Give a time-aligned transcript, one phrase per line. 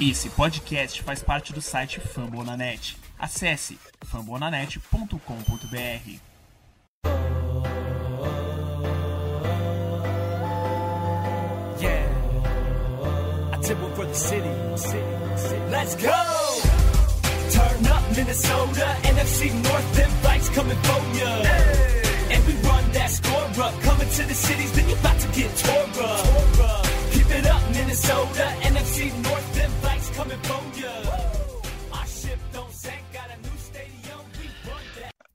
[0.00, 2.96] Esse podcast faz parte do site Fambonanet.
[3.18, 6.20] Acesse fambonanet.com.br.
[11.80, 12.06] Yeah.
[13.52, 14.48] I tip for the city.
[15.68, 16.12] Let's go!
[17.50, 21.42] Turn up Minnesota, NFC North, them fights coming for ya.
[22.30, 25.56] And we run that score up, coming to the cities, then you about to get
[25.56, 26.86] tore up.
[27.10, 29.87] Keep it up, Minnesota, NFC North, them fights
[30.18, 31.17] coming for ya.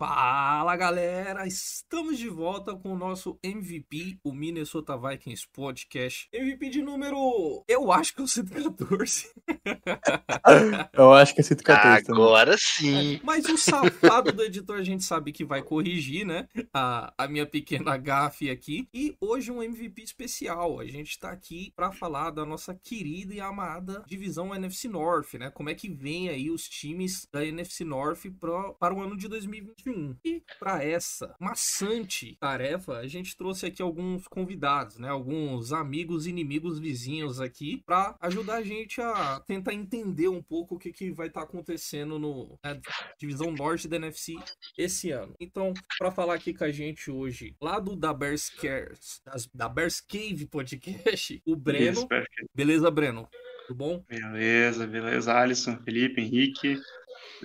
[0.06, 6.28] Fala galera, estamos de volta com o nosso MVP, o Minnesota Vikings Podcast.
[6.34, 7.64] MVP de número.
[7.70, 9.30] Eu acho que é o 114.
[10.92, 12.22] Eu acho que é 114 também.
[12.22, 13.22] Agora sim.
[13.24, 16.50] Mas o safado do editor a gente sabe que vai corrigir, né?
[16.74, 18.90] A, a minha pequena gafe aqui.
[18.94, 20.82] E hoje um MVP especial.
[20.82, 25.50] A gente tá aqui para falar da nossa querida e amada divisão NFC North, né?
[25.50, 29.30] Como é que vem aí os times da NFC North pro, para o ano de
[29.30, 29.93] 2021.
[30.24, 35.10] E para essa maçante tarefa, a gente trouxe aqui alguns convidados, né?
[35.10, 40.80] Alguns amigos, inimigos, vizinhos aqui para ajudar a gente a tentar entender um pouco o
[40.80, 42.78] que, que vai estar acontecendo no na
[43.20, 44.36] divisão norte da NFC
[44.78, 45.34] esse ano.
[45.40, 49.70] Então, para falar aqui com a gente hoje, lá do da Bears Cares, das- da
[49.70, 52.08] Bears Cave Podcast, o Breno.
[52.54, 53.28] Beleza, Breno?
[53.68, 54.04] Tudo bom?
[54.10, 55.34] Beleza, beleza.
[55.34, 56.78] Alisson, Felipe, Henrique.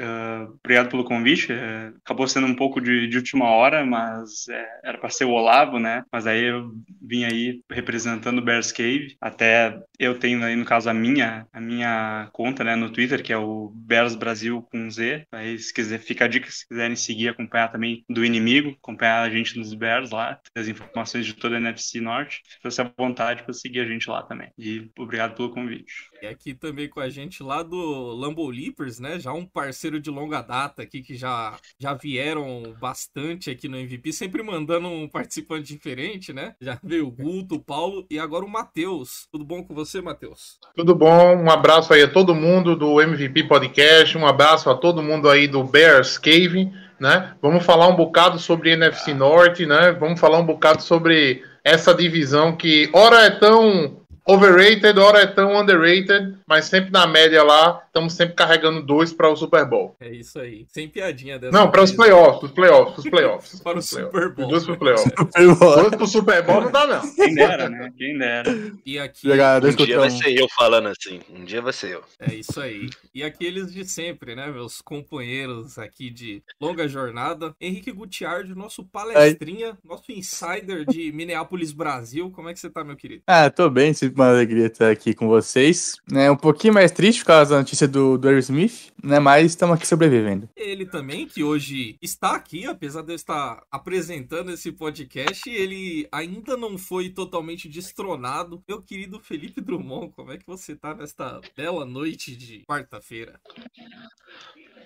[0.01, 1.53] Ah, obrigado pelo convite.
[1.53, 5.31] É, acabou sendo um pouco de, de última hora, mas é, era para ser o
[5.31, 6.05] Olavo, né?
[6.13, 9.17] Mas aí eu vim aí representando o Bears Cave.
[9.21, 13.33] Até eu tenho aí, no caso, a minha, a minha conta, né, no Twitter, que
[13.33, 15.27] é o Bears Brasil com Z.
[15.33, 19.31] Aí, se quiser, fica a dica, se quiserem seguir, acompanhar também do inimigo, acompanhar a
[19.31, 22.43] gente nos Bears lá, as informações de toda a NFC Norte.
[22.63, 24.51] Fique à vontade para seguir a gente lá também.
[24.57, 26.09] E obrigado pelo convite.
[26.23, 27.77] E aqui também com a gente lá do
[28.15, 29.19] Lambo Leapers, né?
[29.19, 34.15] Já um parceiro de longa data aqui que já, já vieram bastante aqui no MVP,
[34.15, 36.55] sempre mandando um participante diferente, né?
[36.59, 39.29] Já veio o Guto, o Paulo e agora o Matheus.
[39.31, 40.59] Tudo bom com você, Matheus?
[40.75, 41.37] Tudo bom?
[41.37, 45.47] Um abraço aí a todo mundo do MVP Podcast, um abraço a todo mundo aí
[45.47, 47.37] do Bears Cave, né?
[47.43, 49.93] Vamos falar um bocado sobre NFC Norte, né?
[49.93, 55.61] Vamos falar um bocado sobre essa divisão que ora é tão overrated, ora é tão
[55.61, 59.95] underrated, mas sempre na média lá, estamos sempre carregando dois para o Super Bowl.
[60.01, 60.67] É isso aí.
[60.69, 63.61] Sem piadinha dessa Não, para os playoffs, os playoffs, os playoffs.
[63.69, 63.83] Para o.
[63.83, 64.47] Super Bowl.
[64.47, 65.13] Os dois pro playoffs.
[65.37, 67.15] Dois pro Super Bowl não dá não.
[67.15, 67.93] Quem dera, né?
[67.97, 68.73] Quem dera.
[68.87, 71.21] E aqui Um dia vai ser eu falando assim.
[71.31, 72.03] Um dia vai ser eu.
[72.19, 72.89] É isso aí.
[73.15, 74.47] E aqueles de sempre, né?
[74.51, 77.55] Meus companheiros aqui de longa jornada.
[77.61, 82.31] Henrique Gutiardi, nosso palestrinha, nosso insider de Minneapolis, Brasil.
[82.31, 83.23] Como é que você tá, meu querido?
[83.27, 85.97] Ah, tô bem, sempre uma alegria estar aqui com vocês.
[86.15, 89.19] É um pouquinho mais triste por causa da notícia do, do Aerosmith, né?
[89.19, 90.49] Mas estamos aqui sobrevivendo.
[90.57, 96.57] Ele também, que hoje está aqui, apesar de eu estar apresentando esse podcast, ele ainda
[96.57, 98.63] não foi totalmente destronado.
[98.69, 103.41] Meu querido Felipe Drummond, como é que você tá nesta bela noite de quarta-feira?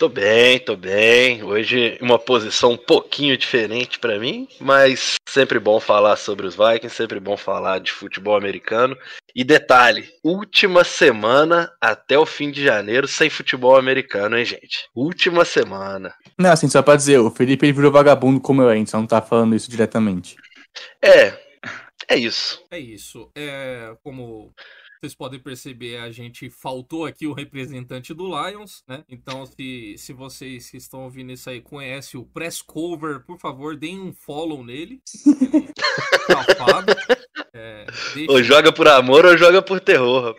[0.03, 1.45] Tô bem, tô bem.
[1.45, 6.93] Hoje uma posição um pouquinho diferente pra mim, mas sempre bom falar sobre os Vikings,
[6.93, 8.99] sempre bom falar de futebol americano.
[9.33, 14.89] E detalhe, última semana até o fim de janeiro sem futebol americano, hein, gente?
[14.93, 16.13] Última semana.
[16.37, 18.99] Não, assim, só pra dizer, o Felipe ele virou vagabundo como eu, a gente só
[18.99, 20.35] não tá falando isso diretamente.
[21.01, 21.33] É,
[22.09, 22.61] é isso.
[22.73, 23.31] É isso.
[23.37, 24.53] É como
[25.03, 29.03] vocês podem perceber, a gente faltou aqui o representante do Lions, né?
[29.09, 33.77] Então, se, se vocês que estão ouvindo isso aí conhecem o Press Cover, por favor,
[33.77, 35.03] deem um follow nele.
[35.27, 36.93] Ele é safado.
[37.55, 40.35] É, deixa- Ou joga por amor ou joga por terror.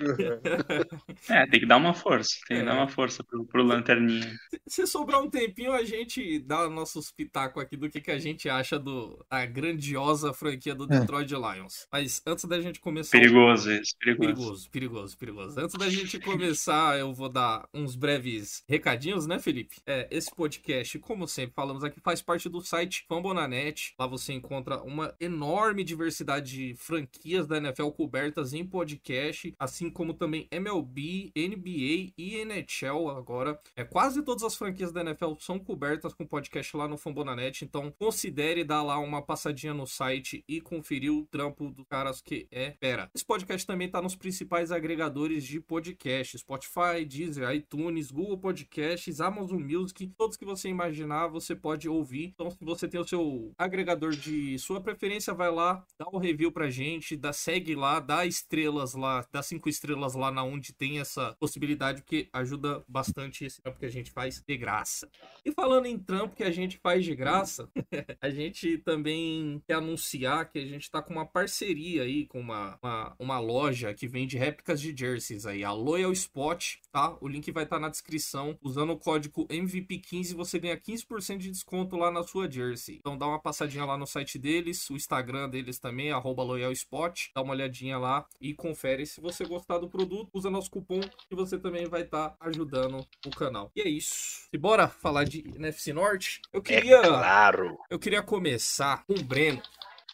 [1.30, 2.32] É, tem que dar uma força.
[2.48, 2.66] Tem que É.
[2.66, 4.32] dar uma força pro, pro Lanterninha.
[4.68, 8.48] Se sobrar um tempinho, a gente dá nossos pitacos aqui do que, que a gente
[8.50, 11.00] acha do a grandiosa franquia do É.
[11.00, 11.86] Detroit Lions.
[11.92, 13.12] Mas antes da gente começar.
[13.12, 14.20] Perigoso isso, perigoso.
[14.34, 15.60] Perigoso, perigoso, perigoso.
[15.60, 19.78] Antes da gente começar, eu vou dar uns breves recadinhos, né, Felipe?
[19.86, 23.94] É, esse podcast, como sempre falamos aqui, faz parte do site Fambonanet.
[24.00, 30.14] Lá você encontra uma enorme diversidade de franquias da NFL cobertas em podcast, assim como
[30.14, 33.60] também MLB, NBA e NHL agora.
[33.76, 37.92] É, quase todas as franquias da NFL são cobertas com podcast lá no Fambonanet, então
[37.92, 42.76] considere dar lá uma passadinha no site e conferir o trampo dos caras que é
[42.80, 43.10] fera.
[43.14, 49.62] Esse podcast também tá nos principais agregadores de podcast, Spotify, Deezer, iTunes, Google Podcasts, Amazon
[49.62, 52.34] Music, todos que você imaginar você pode ouvir.
[52.34, 56.52] Então se você tem o seu agregador de sua preferência, vai lá, dá um review
[56.52, 61.00] pra gente, dá segue lá, dá estrelas lá, dá cinco estrelas lá na onde tem
[61.00, 65.10] essa possibilidade, porque ajuda bastante esse trampo que a gente faz de graça.
[65.46, 67.70] E falando em trampo que a gente faz de graça,
[68.22, 72.78] a gente também quer anunciar que a gente tá com uma parceria aí com uma,
[72.82, 77.16] uma, uma loja que vende réplicas de jerseys aí, a Loyal Spot, tá?
[77.22, 78.58] O link vai estar na descrição.
[78.62, 82.98] Usando o código MVP15 você ganha 15% de desconto lá na sua jersey.
[83.00, 87.30] Então dá uma passadinha lá no site deles, o Instagram deles também, arroba Loyal Spot.
[87.36, 89.06] Dá uma olhadinha lá e confere.
[89.06, 93.30] Se você gostar do produto, usa nosso cupom que você também vai estar ajudando o
[93.32, 93.72] canal.
[93.76, 94.48] E é isso.
[94.54, 96.42] E bora falar de NFC Norte?
[96.52, 97.78] Eu queria, É claro.
[97.90, 99.62] eu queria começar com o Breno.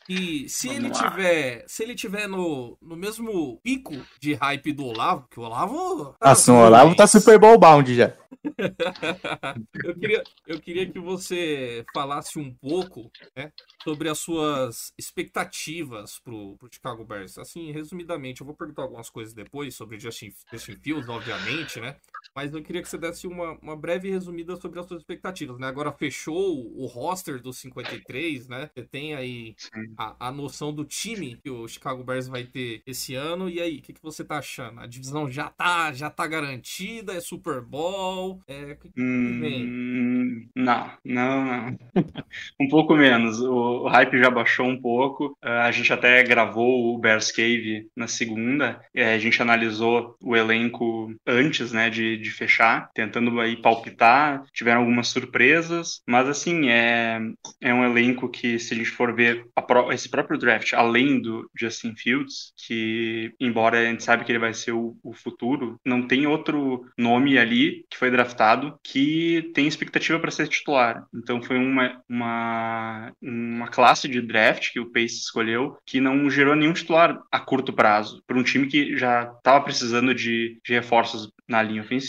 [0.10, 1.10] E se Vamos ele lá.
[1.10, 6.16] tiver, se ele tiver no, no mesmo pico de hype do Olavo, que o Olavo
[6.20, 8.18] Nossa, o Olavo tá Super Bowl bound já.
[9.86, 13.52] eu, queria, eu queria que você falasse um pouco né,
[13.84, 17.38] sobre as suas expectativas pro, pro Chicago Bears.
[17.38, 21.96] Assim, resumidamente, eu vou perguntar algumas coisas depois sobre Justin, Justin Fields, obviamente, né?
[22.36, 25.68] Mas eu queria que você desse uma, uma breve resumida sobre as suas expectativas, né?
[25.68, 28.70] Agora fechou o roster dos 53, né?
[28.74, 29.56] Você tem aí
[29.98, 33.50] a, a noção do time que o Chicago Bears vai ter esse ano.
[33.50, 34.80] E aí, o que, que você tá achando?
[34.80, 37.14] A divisão já tá, já tá garantida?
[37.14, 38.42] É Super Bowl?
[38.48, 39.02] É, o que, que
[39.40, 39.66] vem?
[39.66, 41.80] Hum, não, não, não.
[42.60, 43.40] um pouco menos.
[43.42, 45.38] O, o hype já baixou um pouco.
[45.42, 48.82] Ah, a gente até gravou o Bears Cave na segunda.
[48.94, 54.44] Eh, a gente analisou o elenco antes, né, de, de fechar, tentando aí palpitar.
[54.54, 57.20] Tiveram algumas surpresas, mas assim, é,
[57.62, 61.22] é um elenco que, se a gente for ver a pró- esse próprio draft, além
[61.22, 65.80] do Justin Fields, que embora a gente sabe que ele vai ser o, o futuro,
[65.86, 71.06] não tem outro nome ali que foi draftado que tem expectativa para ser titular.
[71.14, 76.56] Então foi uma, uma, uma classe de draft que o Pace escolheu que não gerou
[76.56, 81.32] nenhum titular a curto prazo para um time que já estava precisando de, de reforços
[81.48, 82.09] na linha ofensiva,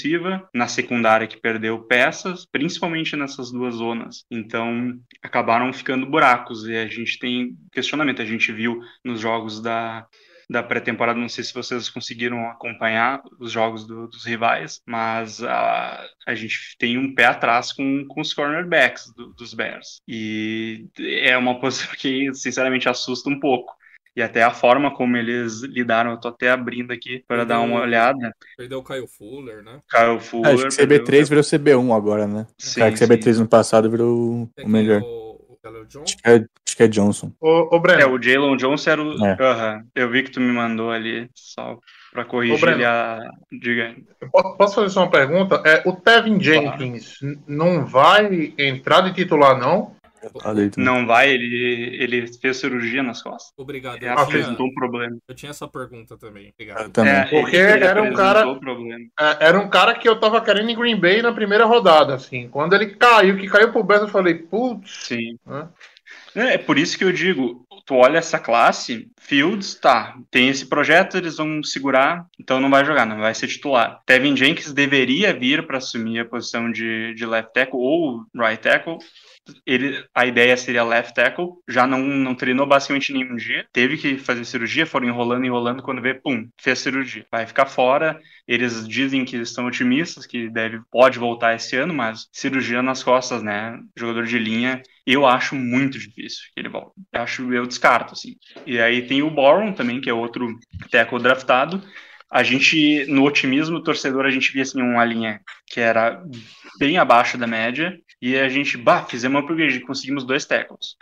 [0.55, 4.25] na secundária que perdeu peças, principalmente nessas duas zonas.
[4.31, 8.23] Então acabaram ficando buracos e a gente tem questionamento.
[8.23, 10.07] A gente viu nos jogos da
[10.53, 16.05] da pré-temporada, não sei se vocês conseguiram acompanhar os jogos do- dos rivais, mas a,
[16.27, 20.01] a gente tem um pé atrás com, com os cornerbacks do- dos Bears.
[20.09, 23.73] E é uma posição que, sinceramente, assusta um pouco.
[24.17, 27.81] E até a forma como eles lidaram, eu tô até abrindo aqui para dar uma
[27.81, 28.35] olhada.
[28.57, 29.79] Perdeu o Kyle Fuller, né?
[29.89, 30.55] Kyle Fuller.
[30.55, 32.47] Acho que CB3 virou CB1 agora, né?
[32.59, 33.05] Sim, Cara, que sim.
[33.07, 35.01] CB3 no passado virou o melhor.
[35.03, 35.59] O, o.
[36.03, 36.35] Acho que é,
[36.67, 37.33] acho que é Johnson.
[37.41, 39.25] Ô, ô É, Breno, o Jalen Johnson era o.
[39.27, 39.37] É.
[39.41, 39.85] Aham.
[39.95, 41.79] Eu vi que tu me mandou ali, só
[42.13, 43.21] para corrigir ele a.
[43.53, 43.95] Diga.
[44.33, 45.63] po- posso fazer só uma pergunta?
[45.65, 49.95] É, o Tevin Jenkins n- não vai entrar de titular, não?
[50.77, 53.53] Não vai, ele, ele fez cirurgia nas costas.
[53.57, 53.97] Obrigado.
[53.97, 55.17] Ele Eu Ah, tinha, apresentou um problema.
[55.29, 56.47] eu tinha essa pergunta também.
[56.47, 56.91] Eu Obrigado.
[56.91, 57.13] também.
[57.13, 59.05] É, Porque ele- ele era um cara- apresentou o problema.
[59.19, 62.49] É, era um cara que eu tava querendo em Green Bay na primeira rodada, assim.
[62.49, 65.39] Quando ele caiu, que caiu pro Bears, eu falei, putz, Sim.
[65.47, 65.69] Hã?
[66.35, 70.67] É, é por isso que eu digo, tu olha essa classe, Fields, tá, tem esse
[70.67, 74.01] projeto, eles vão segurar, então não vai jogar, não vai ser titular.
[74.07, 78.99] Tevin Jenkins deveria vir para assumir a posição de, de left tackle ou right tackle.
[79.67, 84.19] Ele, a ideia seria left tackle, já não, não treinou basicamente nenhum dia, teve que
[84.19, 87.27] fazer cirurgia, foram enrolando, enrolando, quando vê, pum, fez cirurgia.
[87.31, 92.29] Vai ficar fora, eles dizem que estão otimistas, que deve, pode voltar esse ano, mas
[92.33, 96.93] cirurgia nas costas, né, jogador de linha, eu acho muito difícil que ele volte.
[97.13, 98.37] Eu acho, eu descarto, assim.
[98.67, 100.47] E aí tem o Boron também, que é outro
[100.91, 101.83] tackle draftado.
[102.31, 106.23] A gente, no otimismo torcedor, a gente via assim uma linha que era
[106.79, 110.97] bem abaixo da média, e a gente, bah, fizemos uma upgrade, conseguimos dois tackles.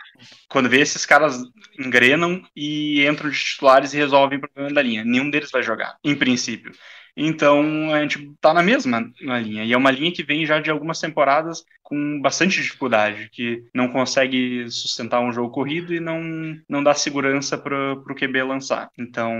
[0.47, 1.37] Quando vê esses caras
[1.77, 5.03] engrenam e entram de titulares e resolvem o problema da linha.
[5.03, 6.71] Nenhum deles vai jogar, em princípio.
[7.17, 9.65] Então a gente tá na mesma na linha.
[9.65, 13.89] E é uma linha que vem já de algumas temporadas com bastante dificuldade, que não
[13.89, 16.21] consegue sustentar um jogo corrido e não,
[16.69, 18.89] não dá segurança para o QB lançar.
[18.97, 19.35] Então.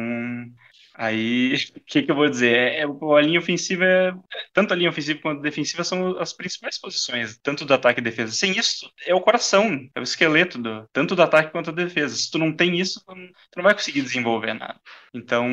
[1.01, 2.53] Aí, o que, que eu vou dizer?
[2.57, 4.11] É, é- a linha ofensiva, é-
[4.53, 8.03] tanto a linha ofensiva quanto a defensiva são as principais posições, tanto do ataque e
[8.03, 8.33] defesa.
[8.33, 12.15] Sem isso, é o coração, é o esqueleto, do, tanto do ataque quanto da defesa.
[12.15, 13.15] Se tu não tem isso, tu
[13.55, 14.79] não, vai conseguir desenvolver nada.
[15.13, 15.47] Então,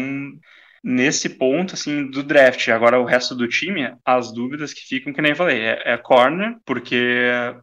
[0.86, 2.68] nesse ponto, assim, do draft.
[2.68, 5.96] Agora, o resto do time, as dúvidas que ficam, que nem eu falei, é, é
[5.96, 6.96] corner, porque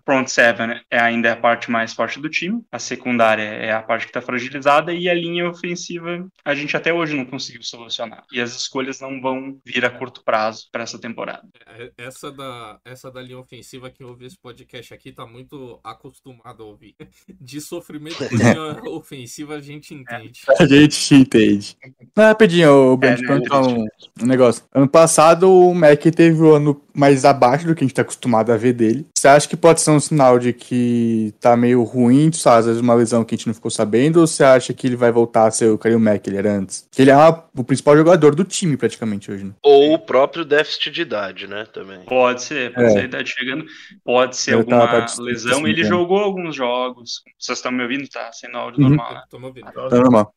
[0.05, 3.81] front seven é ainda é a parte mais forte do time, a secundária é a
[3.81, 8.25] parte que está fragilizada e a linha ofensiva a gente até hoje não conseguiu solucionar.
[8.29, 11.47] E as escolhas não vão vir a curto prazo para essa temporada.
[11.67, 16.63] É, Essa da, essa da linha ofensiva que ouve esse podcast aqui tá muito acostumado
[16.63, 16.95] a ouvir.
[17.39, 20.41] De sofrimento com linha ofensiva a gente entende.
[20.59, 21.77] A gente entende.
[22.17, 23.85] Rapidinho, o Ben, É, te né, um,
[24.23, 24.63] um negócio.
[24.73, 28.51] Ano passado o Mac teve o ano mais abaixo do que a gente tá acostumado
[28.51, 29.07] a ver dele.
[29.17, 32.59] Você acha que pode ser um sinal de que tá meio ruim, sabe?
[32.59, 34.95] Às vezes uma lesão que a gente não ficou sabendo, ou você acha que ele
[34.95, 36.87] vai voltar a ser o Kalil Mack que ele era antes?
[36.91, 39.51] Que ele é uma- o principal jogador do time, praticamente, hoje, né?
[39.63, 41.65] Ou o próprio déficit de idade, né?
[41.73, 42.01] Também.
[42.05, 42.89] Pode ser, pode É.
[42.91, 43.65] ser a idade chegando,
[44.03, 45.51] pode ser Eu tava alguma participando lesão.
[45.61, 45.87] desse Ele tempo.
[45.87, 47.21] jogou alguns jogos.
[47.39, 48.07] Vocês estão me ouvindo?
[48.07, 48.89] Tá sendo áudio Uhum.
[48.89, 49.21] normal, né?
[49.31, 49.71] Tamo ouvindo.
[49.71, 50.31] Tá normal.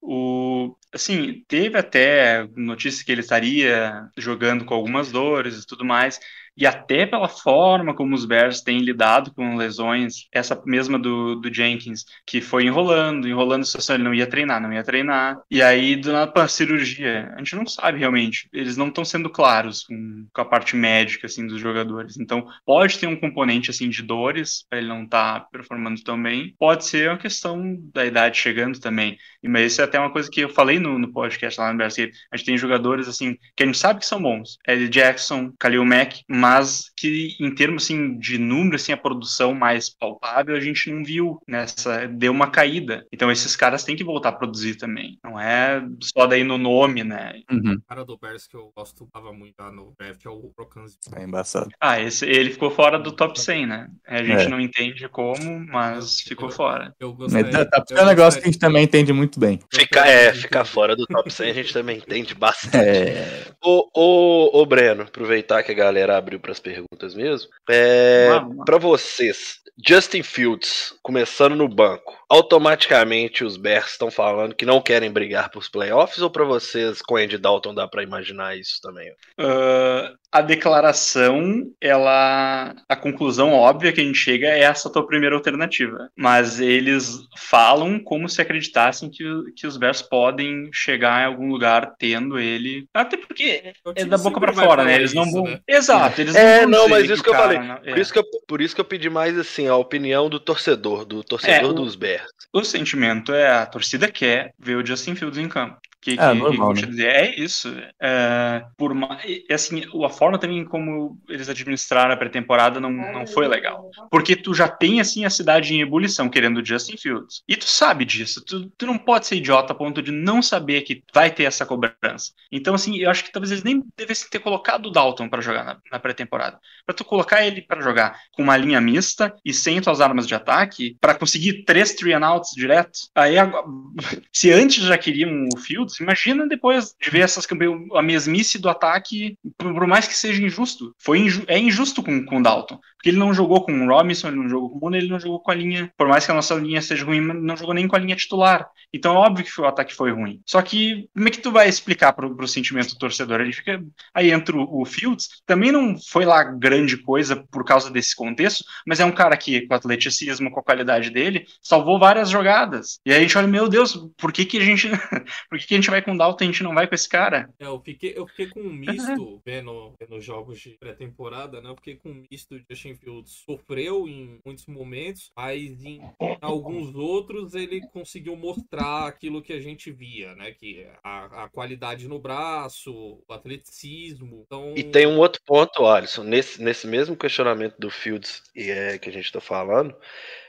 [0.00, 2.15] O, assim, teve até
[2.56, 6.20] notícia que ele estaria jogando com algumas dores e tudo mais.
[6.56, 11.52] E até pela forma como os Bears têm lidado com lesões, essa mesma do, do
[11.52, 15.38] Jenkins, que foi enrolando, enrolando a situação, ele não ia treinar, não ia treinar.
[15.50, 18.48] E aí, do nada, para cirurgia, a gente não sabe realmente.
[18.52, 22.16] Eles não estão sendo claros com, com a parte médica, assim, dos jogadores.
[22.16, 26.54] Então, pode ter um componente, assim, de dores, para ele não estar performando tão bem.
[26.58, 29.18] Pode ser uma questão da idade chegando também.
[29.42, 31.78] E, Mas isso é até uma coisa que eu falei no, no podcast lá no
[31.78, 32.10] Brasil.
[32.32, 34.58] A gente tem jogadores, assim, que a gente sabe que são bons.
[34.66, 39.90] Eddie Jackson, Khalil Mack, mas que em termos, assim, de número, assim, a produção mais
[39.90, 42.06] palpável, a gente não viu nessa...
[42.06, 43.04] Deu uma caída.
[43.12, 45.18] Então esses caras têm que voltar a produzir também.
[45.24, 47.40] Não é só daí no nome, né?
[47.50, 47.74] Uhum.
[47.74, 50.96] O cara do Bears que eu gostava muito lá no draft é o Procanzi.
[51.16, 51.68] É embaçado.
[51.80, 53.88] Ah, esse, ele ficou fora do top 100, né?
[54.06, 54.48] A gente É.
[54.48, 56.94] não entende como, mas ficou fora.
[57.00, 59.58] Eu É, gostaria, tá, tá, é um negócio que a gente também entende muito bem.
[59.72, 62.76] Ficar, é, ficar fora do top 100 a gente também entende bastante.
[62.76, 63.46] É.
[63.62, 67.50] Ô, ô, ô, Breno, aproveitar que a galera abriu para as perguntas mesmo.
[67.68, 68.28] É,
[68.64, 75.10] para vocês, Justin Fields começando no banco, automaticamente os Bears estão falando que não querem
[75.10, 79.12] brigar por playoffs ou para vocês com Andy Dalton dá para imaginar isso também?
[79.38, 82.74] Ah, a declaração, ela.
[82.88, 86.10] A conclusão óbvia que a gente chega é essa tua primeira alternativa.
[86.16, 89.24] Mas eles falam como se acreditassem que,
[89.56, 92.86] que os Bears podem chegar em algum lugar tendo ele.
[92.92, 94.94] Até porque O é time da boca vai fora, né?
[94.96, 95.44] Eles não isso, vão.
[95.44, 95.60] né?
[95.66, 97.68] Exato, eles É, vão não, dizer mas isso que eu o cara falei.
[97.68, 98.00] não- Por é.
[98.00, 101.22] isso que, eu, por isso que eu pedi mais assim a opinião do torcedor, do
[101.24, 102.30] torcedor É, o- dos Bears.
[102.52, 105.78] O sentimento é a torcida quer ver o Justin Fields em campo.
[106.00, 107.04] Que, que, É, que normal, te né?
[107.04, 107.68] É isso.
[108.00, 113.26] É, por ma- e, assim, a forma também como eles administraram a pré-temporada não, não
[113.26, 113.90] foi legal.
[114.10, 117.42] Porque tu já tem assim a cidade em ebulição querendo o Justin Fields.
[117.48, 118.44] E tu sabe disso.
[118.44, 121.66] Tu, tu não pode ser idiota a ponto de não saber que vai ter essa
[121.66, 122.32] cobrança.
[122.52, 125.64] Então, assim, eu acho que talvez eles nem devessem ter colocado o Dalton para jogar
[125.64, 126.58] na, na pré-temporada.
[126.84, 130.34] Para tu colocar ele para jogar com uma linha mista e sem tuas armas de
[130.34, 132.98] ataque, para conseguir três three and outs direto.
[133.14, 133.34] Aí,
[134.32, 137.46] se antes já queriam o Fields, imagina depois de ver essas
[137.94, 140.94] a mesmice do ataque, por, mais que seja injusto.
[140.98, 142.78] Foi inju- é injusto com, com o Dalton.
[142.96, 145.20] Porque ele não jogou com o Robinson, ele não jogou com o Mooney, ele não
[145.20, 145.92] jogou com a linha.
[145.96, 148.68] Por mais que a nossa linha seja ruim, não jogou nem com a linha titular.
[148.92, 150.40] Então é óbvio que o ataque foi ruim.
[150.46, 153.40] Só que como é que tu vai explicar pro, pro sentimento do torcedor?
[153.40, 153.82] Ele fica.
[154.14, 158.64] Aí entra o, o Fields, também não foi lá grande coisa por causa desse contexto,
[158.86, 162.98] mas é um cara que, com o atleticismo, com a qualidade dele, salvou várias jogadas.
[163.04, 164.88] E aí a gente olha, meu Deus, por que, que a gente.
[165.48, 166.94] por que, que a gente vai com o Dalton e a gente não vai com
[166.94, 167.48] esse cara?
[167.58, 171.70] É, eu fiquei, eu fiquei com um misto vendo, vendo jogos de pré-temporada, né?
[171.70, 176.00] Eu fiquei com um misto de Justin Fields sofreu em muitos momentos, mas em
[176.40, 180.52] alguns outros ele conseguiu mostrar aquilo que a gente via, né?
[180.52, 184.44] Que a, a qualidade no braço, o atleticismo.
[184.46, 188.98] Então, E tem um outro ponto, Alisson, nesse, nesse mesmo questionamento do Fields e é,
[188.98, 189.94] que a gente está falando,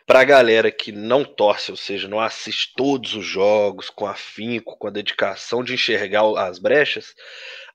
[0.07, 4.77] para a galera que não torce, ou seja, não assiste todos os jogos com afinco,
[4.79, 7.13] com a dedicação de enxergar as brechas,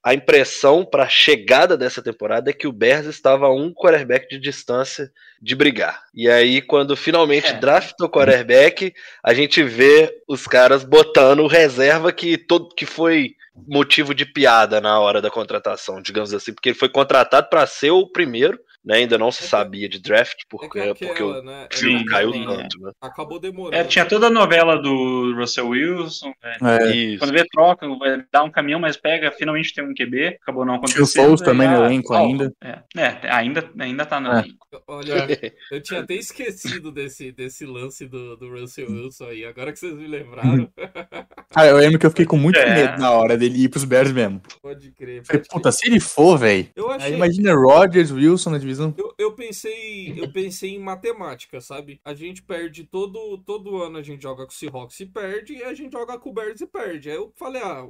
[0.02, 4.28] a impressão para a chegada dessa temporada é que o Bears estava a um quarterback
[4.28, 6.04] de distância de brigar.
[6.14, 7.52] E aí, quando finalmente É.
[7.52, 13.36] drafta o quarterback, a gente vê os caras botando reserva que, todo, que foi
[13.68, 17.90] motivo de piada na hora da contratação, digamos assim, porque ele foi contratado para ser
[17.90, 18.96] o primeiro né?
[18.96, 21.66] Ainda não se É sabia de draft, É porque, que é porque aquela, o né?
[21.72, 22.92] filme caiu tanto, né?
[23.00, 23.76] Acabou demorando.
[23.76, 26.32] É, tinha toda a novela do Russell Wilson.
[26.60, 26.78] né?
[27.12, 27.16] É.
[27.18, 30.74] Quando vê, troca, vai dar um caminhão, mas pega, finalmente tem um QB, acabou não
[30.80, 31.24] Tinha o acontecendo.
[31.26, 32.52] Foles também no ah, elenco ainda.
[32.62, 34.40] É, é, ainda, ainda tá no É.
[34.40, 34.66] elenco.
[34.88, 35.12] Olha,
[35.70, 39.44] eu tinha até esquecido desse, desse lance do, do Russell Wilson aí.
[39.44, 40.68] Agora que vocês me lembraram,
[41.50, 42.74] Cara, eu lembro que eu fiquei com muito É.
[42.74, 44.40] medo na hora dele ir pros Bears mesmo.
[44.62, 45.22] pode crer.
[45.24, 45.72] Falei, Pode puta, crer.
[45.72, 46.68] se ele for, velho.
[47.12, 48.71] Imagina Rodgers, Wilson na divisão.
[48.96, 52.00] Eu, eu pensei, eu pensei em matemática, sabe?
[52.04, 55.62] A gente perde todo, todo ano, a gente joga com o Seahawks e perde, e
[55.62, 57.10] a gente joga com o Bears e perde.
[57.10, 57.86] Aí eu falei, ah,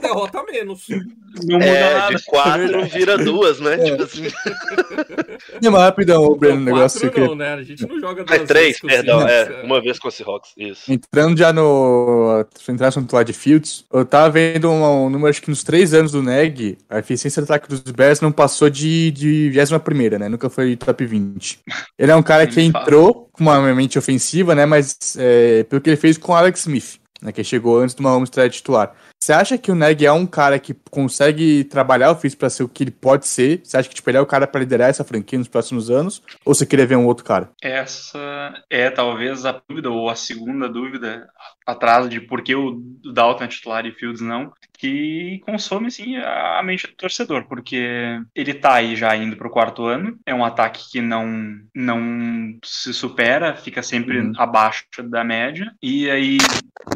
[0.00, 0.86] derrota menos.
[0.88, 2.14] Não muda É, nada.
[2.14, 3.78] de quatro vira duas, né?
[3.78, 4.24] Tipo assim.
[5.60, 7.54] E mais rapidão, o Breno, um negócio não, né?
[7.54, 9.28] A gente não joga É duas três, vezes com o perdão.
[9.28, 10.50] É, uma vez com o Seahawks.
[10.56, 10.92] Isso.
[10.92, 12.44] Entrando já no.
[12.54, 15.94] Se entrar no de Fields, eu tava vendo um, um número, acho que nos três
[15.94, 20.28] anos do NEG, a eficiência do ataque dos Bears não passou de, de 21, né?
[20.28, 21.60] Nunca foi top 20.
[21.98, 24.66] Ele é um cara que entrou com uma mente ofensiva, né?
[24.66, 27.32] Mas é, pelo que ele fez com o Alex Smith, né?
[27.32, 28.94] Que chegou antes do Mahomes estreia titular.
[29.26, 32.62] Você acha que o Neg é um cara que consegue trabalhar o ofício pra ser
[32.62, 33.60] o que ele pode ser?
[33.64, 36.22] Você acha que tipo, ele é o cara pra liderar essa franquia nos próximos anos?
[36.44, 37.50] Ou você queria ver um outro cara?
[37.60, 41.26] Essa é talvez a dúvida, ou a segunda dúvida,
[41.66, 42.80] atrás de por que o
[43.12, 48.54] Dalton é titular e Fields não, que consome sim a mente do torcedor, porque ele
[48.54, 51.26] tá aí já indo pro quarto ano, é um ataque que não,
[51.74, 54.32] não se supera, fica sempre Uhum.
[54.36, 56.38] abaixo da média, e aí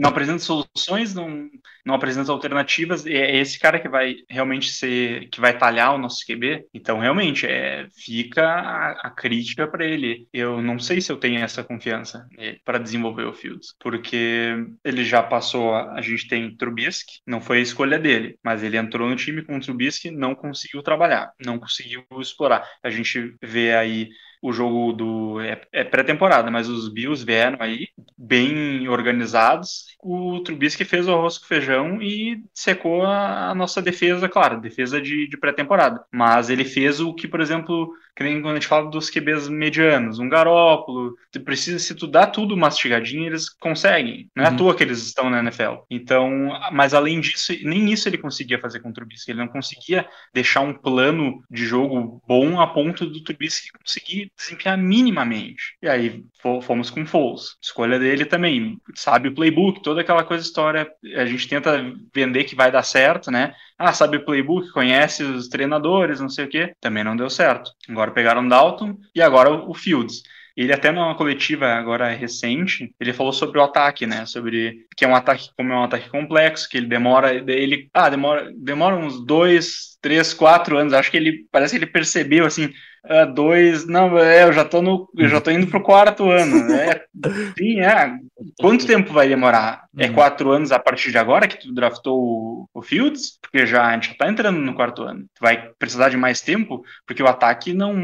[0.01, 1.49] não apresenta soluções, não,
[1.85, 5.99] não apresenta alternativas, e é esse cara que vai realmente ser, que vai talhar o
[5.99, 10.29] nosso QB, então realmente é, fica a, a crítica para ele.
[10.33, 12.27] Eu não sei se eu tenho essa confiança
[12.65, 17.63] para desenvolver o Fields, porque ele já passou, a, gente tem Trubisky, não foi a
[17.63, 22.05] escolha dele, mas ele entrou no time com o Trubisky, não conseguiu trabalhar, não conseguiu
[22.19, 22.67] explorar.
[22.83, 24.09] A gente vê aí
[24.43, 25.41] o jogo do.
[25.41, 29.87] É, é pré-temporada, mas os Bills vieram aí bem organizados.
[30.03, 35.01] O Trubisky fez o arroz com feijão e secou a, a nossa defesa, claro, defesa
[35.01, 36.05] de, de pré-temporada.
[36.13, 39.49] Mas ele fez o que, por exemplo, que nem quando a gente fala dos QBs
[39.49, 41.15] medianos, um garópolo,
[41.45, 44.31] precisa, se tu dá tudo mastigadinho, eles conseguem.
[44.35, 44.57] Não é à Uhum.
[44.57, 45.85] toa que eles estão na NFL.
[45.91, 49.31] Então, mas além disso, nem isso ele conseguia fazer com o Trubisky.
[49.31, 54.77] Ele não conseguia deixar um plano de jogo bom a ponto do Trubisky conseguir desempenhar
[54.79, 55.77] minimamente.
[55.83, 57.57] E aí fo- fomos com o Foles.
[57.63, 58.79] Escolha dele também.
[58.95, 60.91] Sabe o playbook, toda aquela coisa história.
[61.17, 61.83] A gente tenta
[62.15, 63.55] vender que vai dar certo, né?
[63.83, 66.75] Ah, sabe playbook, conhece os treinadores, não sei o quê.
[66.79, 67.71] Também não deu certo.
[67.89, 70.23] Agora pegaram o Dalton e agora o Fields.
[70.55, 74.27] Ele até numa coletiva agora recente, ele falou sobre o ataque, né?
[74.27, 78.11] Sobre que é um ataque, como é um ataque complexo, que ele demora, ele, ah,
[78.11, 80.93] demora, demora uns dois, três, quatro anos.
[80.93, 82.71] Acho que ele parece que ele percebeu assim,
[83.05, 86.65] ah, dois, não, é, eu já tô no, eu já tô indo pro quarto ano,
[86.69, 87.01] né?
[87.59, 88.19] Sim, é.
[88.59, 89.85] Quanto tempo vai demorar?
[89.99, 90.15] É Uhum.
[90.15, 93.39] quatro anos a partir de agora que tu draftou o, o Fields?
[93.43, 95.25] Porque já a gente já tá entrando no quarto ano.
[95.35, 97.95] Tu vai precisar de mais tempo, porque o ataque não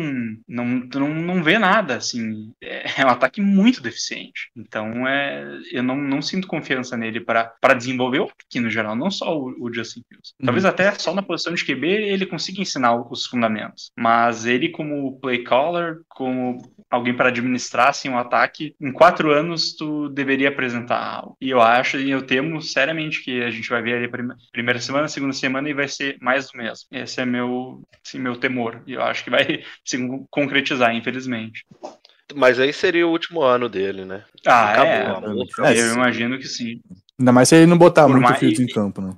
[0.49, 2.53] não tu não, não vê nada, assim.
[2.63, 4.51] É, é um ataque muito deficiente.
[4.57, 9.11] Então, é, eu não, não sinto confiança nele para desenvolver o ataque no geral, não
[9.11, 10.35] só o, o Justin Fields.
[10.45, 13.91] Talvez até só na posição de QB ele consiga ensinar os fundamentos.
[13.97, 19.75] Mas ele, como play caller, como alguém para administrar assim, um ataque, em quatro anos
[19.75, 21.37] tu deveria apresentar algo.
[21.41, 24.09] E eu acho, e eu temo seriamente que a gente vai ver ali
[24.53, 26.87] primeira semana, segunda semana e vai ser mais do mesmo.
[26.93, 28.81] Esse é meu, assim, meu temor.
[28.87, 29.99] E eu acho que vai se
[30.31, 31.65] concretizar, infelizmente.
[32.35, 34.25] Mas aí seria o último ano dele, né?
[34.47, 35.29] Ah, Acabou, é.
[35.31, 35.47] amor.
[35.67, 36.81] É, Eu imagino que sim.
[37.19, 39.13] Ainda mais se ele não botar Por muito mais- Fields em campo, né?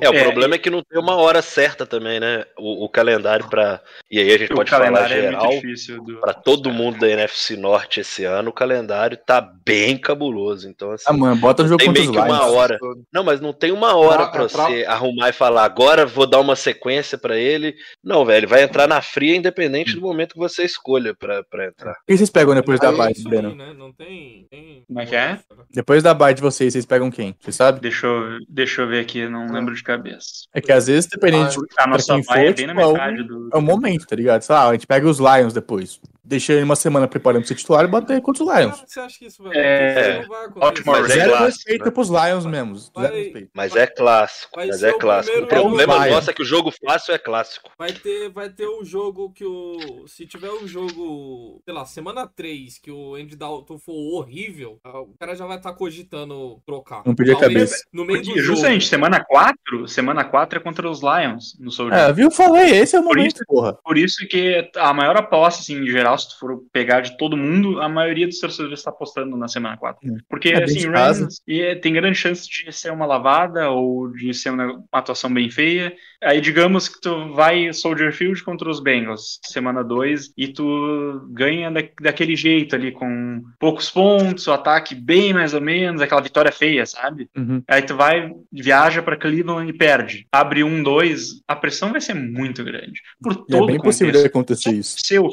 [0.00, 2.44] É, o É, problema é que não tem uma hora certa também, né?
[2.58, 5.48] O, o calendário para E aí a gente O pode falar é geral.
[5.50, 6.02] difícil.
[6.02, 6.20] Do...
[6.20, 10.68] Pra todo mundo da NFC Norte esse ano, o calendário tá bem cabuloso.
[10.68, 12.78] Então, assim, Ah, mano, bota o jogo tem meio que uma hora.
[13.12, 16.40] Não, mas não tem uma hora é pra- você arrumar e falar, agora vou dar
[16.40, 17.74] uma sequência pra ele.
[18.02, 21.92] Não, velho, vai entrar na fria independente do momento que você escolha pra, pra entrar.
[21.92, 23.54] O que vocês pegam depois da bye, aí, Breno?
[23.54, 23.74] né?
[23.76, 24.46] Não tem.
[24.50, 24.84] tem...
[24.86, 25.38] Como é que é?
[25.72, 27.34] Depois da bye de vocês, vocês pegam quem?
[27.40, 27.80] Você sabe?
[27.80, 30.26] Deixa eu, deixa eu ver aqui, não lembro de cabeça.
[30.54, 32.86] É que às vezes, dependendo de A nossa quem é for, bem na tipo, é
[32.86, 33.50] o- metade do.
[33.52, 34.42] É o momento, tá ligado?
[34.42, 36.00] Sei lá, a gente pega os Lions depois.
[36.26, 38.84] Deixa ele uma semana preparando pra ser titular e ele contra os Lions.
[38.86, 40.22] Você acha que isso vai É,
[40.56, 41.90] ótimo, Mas é Zero clássico, respeito né?
[41.90, 42.76] pros Lions mesmo.
[42.76, 43.50] Zero Vai- respeito.
[43.54, 45.38] Mas é clássico, Vai mas é o clássico.
[45.38, 46.10] O problema jogo.
[46.10, 47.70] nosso é que o jogo fácil é clássico.
[47.78, 50.04] Vai ter, vai ter o jogo que o.
[50.08, 55.00] Se tiver um jogo, sei lá, semana 3, que o Andy Dalton for horrível, ah,
[55.00, 57.02] o cara já vai estar cogitando trocar.
[57.06, 57.84] Não perder a cabeça.
[57.92, 58.54] No meio do Porque jogo.
[58.56, 61.70] justamente semana 4, semana 4 é contra os Lions no.
[61.92, 62.30] É, viu?
[62.30, 63.74] Falei, esse é o Por momento, isso- porra.
[63.84, 67.36] Por isso que a maior aposta, assim, em geral, se tu for pegar de todo
[67.36, 70.08] mundo, a maioria dos torcedores está apostando na semana 4.
[70.08, 70.18] Hum.
[70.28, 70.86] Porque, É, assim.
[70.88, 75.32] Rams e, é, tem grande chance de ser uma lavada ou de ser uma, atuação
[75.32, 75.94] bem feia.
[76.22, 81.70] Aí, digamos que tu vai Soldier Field contra os Bengals, semana 2, e tu ganha
[81.70, 86.52] da, daquele jeito ali, com poucos pontos, o ataque bem mais ou menos, aquela vitória
[86.52, 87.28] feia, sabe?
[87.36, 87.62] Uhum.
[87.68, 90.26] Aí tu vai, viaja pra Cleveland e perde.
[90.32, 93.00] Abre um, dois, a pressão vai ser muito grande.
[93.20, 94.96] Por E todo é bem possível acontecer isso.
[95.04, 95.28] Seu.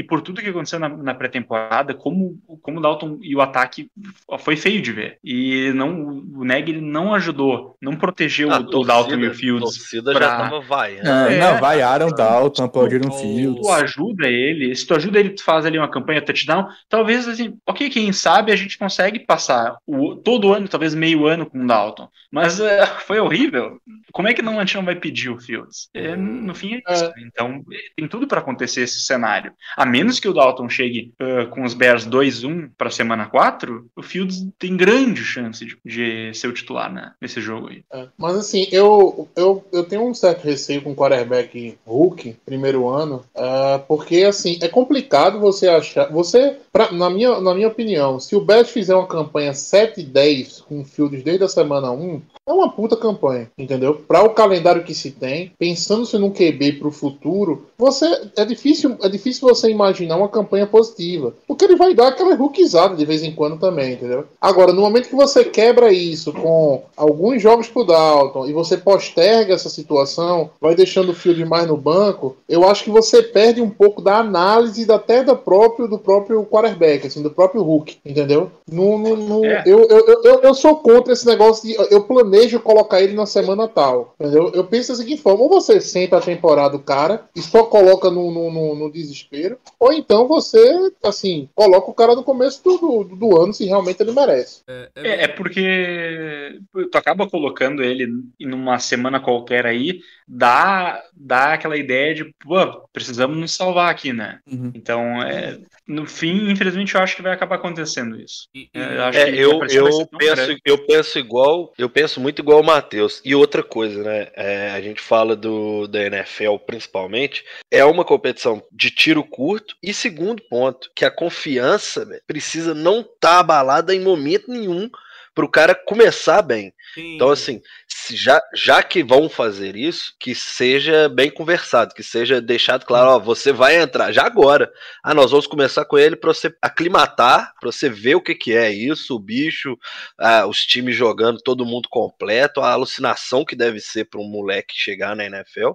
[0.00, 3.90] E por tudo que aconteceu na, na pré-temporada, como, como o Dalton e o ataque
[4.38, 5.18] foi feio de ver.
[5.22, 9.30] E não, o Neg ele não ajudou, não protegeu A o, o Dalton e o
[9.30, 9.76] A Fields.
[9.76, 11.04] torcida pra- já tava vaiando.
[11.04, 11.38] Não, É.
[11.38, 13.60] não vaiaram Dalton, aplaudiram O- Fields.
[13.60, 17.58] Tu ajuda ele, se tu ajuda ele, tu faz ali uma campanha touchdown, talvez assim,
[17.66, 21.66] ok, quem sabe a gente consegue passar o, todo ano, talvez meio ano com o
[21.66, 22.08] Dalton.
[22.32, 23.78] Mas é, foi horrível.
[24.12, 25.88] Como é que não, a gente não vai pedir o Fields?
[25.94, 27.12] É, no fim é isso.
[27.26, 27.62] Então
[27.96, 29.52] tem tudo pra acontecer esse cenário.
[29.76, 34.02] A menos que o Dalton chegue ah, com os Bears 2-1 pra semana 4, o
[34.02, 37.82] Fields tem grande chance de, de ser o titular né, nesse jogo aí.
[37.92, 42.88] É, Mas assim, eu, eu, eu tenho um certo receio com o quarterback Hulk, primeiro
[42.88, 46.10] ano, ah, porque assim, é complicado você achar.
[46.12, 50.84] Você, pra- na, minha, na minha opinião, se o Bears fizer uma campanha 7-10 com
[50.84, 53.94] Fields desde a semana 1, é uma puta campanha, entendeu?
[53.94, 58.96] Para o calendário que se tem, pensando-se num QB para o futuro, você é difícil,
[59.02, 63.22] é difícil você imaginar uma campanha positiva, porque ele vai dar aquela rookizada de vez
[63.22, 64.24] em quando também, entendeu?
[64.40, 69.54] Agora, no momento que você quebra isso com alguns jogos pro Dalton e você posterga
[69.54, 73.70] essa situação, vai deixando o Field mais no banco, eu acho que você perde um
[73.70, 78.50] pouco da análise da- até da próprio, do próprio quarterback, assim, do próprio Hulk, entendeu?
[78.70, 79.62] No, no- no- É.
[79.66, 83.26] eu, eu, eu, eu- eu sou contra esse negócio de eu planejo colocar ele na
[83.26, 84.50] semana tal, entendeu?
[84.54, 88.10] Eu penso da seguinte forma, ou você senta a temporada do cara e só coloca
[88.10, 93.04] no, no, no- no desespero, ou então você, assim, coloca o cara no começo do,
[93.04, 94.62] do, do ano se realmente ele merece.
[94.68, 96.58] É, é É, é porque
[96.90, 102.86] tu acaba colocando ele em uma semana qualquer aí, dá, dá aquela ideia de, pô,
[102.92, 104.38] precisamos nos salvar aqui, né?
[104.50, 104.70] Uhum.
[104.74, 108.48] Então, é, no fim, infelizmente, eu acho que vai acabar acontecendo isso.
[108.54, 110.60] E- e- É, eu acho que a eu, penso, grande.
[110.64, 113.20] eu penso igual, eu penso muito igual o Matheus.
[113.24, 114.28] E outra coisa, né?
[114.36, 119.49] é, a gente fala do da NFL principalmente, é uma competição de tiro curto.
[119.82, 124.90] E segundo ponto, que a confiança velho, precisa não estar abalada em momento nenhum
[125.34, 126.72] para o cara começar bem.
[126.94, 127.14] Sim.
[127.14, 132.40] Então, assim, se já, já que vão fazer isso, que seja bem conversado, que seja
[132.40, 134.70] deixado claro, ó, você vai entrar já agora.
[135.02, 138.52] Ah, nós vamos começar com ele para você aclimatar, para você ver o que, que
[138.52, 139.78] é isso, o bicho,
[140.18, 144.74] ah, os times jogando, todo mundo completo, a alucinação que deve ser para um moleque
[144.74, 145.70] chegar na NFL.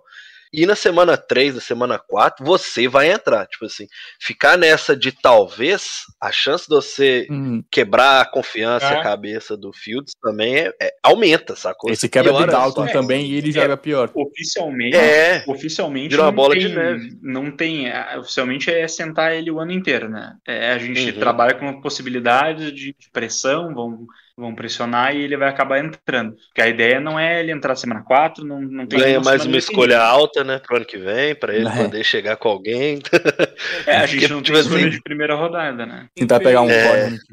[0.55, 3.45] E na semana 3, na semana 4, você vai entrar.
[3.47, 3.85] Tipo assim,
[4.21, 7.63] ficar nessa de talvez, a chance de você Uhum.
[7.69, 8.97] quebrar a confiança, É.
[8.99, 11.91] a cabeça do Fields também é, é- aumenta, sacou?
[11.91, 13.53] Esse quebra do Piora Dalton também e ele É.
[13.53, 14.09] joga pior.
[14.13, 17.09] Oficialmente, É, oficialmente Vira uma não bola tem, de neve.
[17.21, 20.35] Não tem, é, oficialmente é sentar ele o ano inteiro, né?
[20.47, 21.19] É, a gente Uhum.
[21.19, 24.05] trabalha com possibilidades de pressão, vão,
[24.37, 26.35] vão pressionar e ele vai acabar entrando.
[26.47, 29.45] Porque a ideia não é ele entrar semana 4, não, não tem ganha nenhuma mais
[29.45, 31.71] uma escolha alta, né, pro ano que vem, pra ele É.
[31.83, 32.99] poder chegar com alguém.
[33.87, 36.07] É, a gente não tem Tipo escolha assim, de primeira rodada, né?
[36.15, 36.85] Quem Tentar pegar um fez-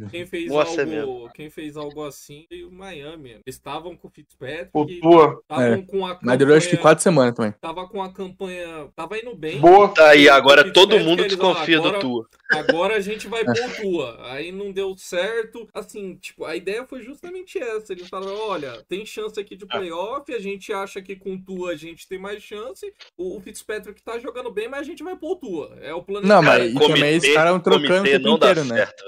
[0.03, 0.09] É.
[0.11, 3.31] Quem fez, Nossa, é algo, quem fez algo assim foi o Miami.
[3.31, 4.69] Eles estavam com o Fitzpatrick.
[4.73, 5.39] O tua.
[5.43, 5.83] Estavam É.
[5.83, 7.55] com a Mas durou acho que campanha- quatro semanas também.
[7.61, 8.87] Tava com a campanha.
[8.95, 9.59] Tava indo bem.
[9.61, 9.89] Boa.
[9.89, 12.27] Tá, e agora todo mundo desconfia do Tua.
[12.53, 14.33] Agora a gente vai pôr o Tua.
[14.33, 15.67] Aí não deu certo.
[15.75, 17.93] Assim, tipo, a ideia foi justamente essa.
[17.93, 20.33] Eles falaram: olha, tem chance aqui de playoff.
[20.35, 22.93] A gente acha que com o Tua a gente tem mais chance.
[23.17, 25.79] O, o Fitzpatrick tá jogando bem, mas a gente vai pôr o Tua.
[25.81, 28.39] É o plano Não, de- mas e também eles ficaram trocando o comitê tempo não
[28.39, 28.77] dá inteiro, né?
[28.77, 29.05] certo.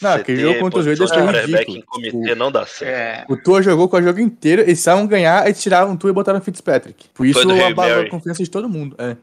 [0.00, 1.76] Não, aquele jogo contra os Raiders foi ridículo.
[1.76, 3.30] Em comitê Tipo, não dá certo.
[3.30, 6.10] É, O Tua jogou com o jogo inteiro, eles precisavam ganhar, eles tiraram o Tua
[6.10, 7.08] e botaram o Fitzpatrick.
[7.12, 8.96] Por isso abalou a confiança de todo mundo.
[8.98, 9.16] É.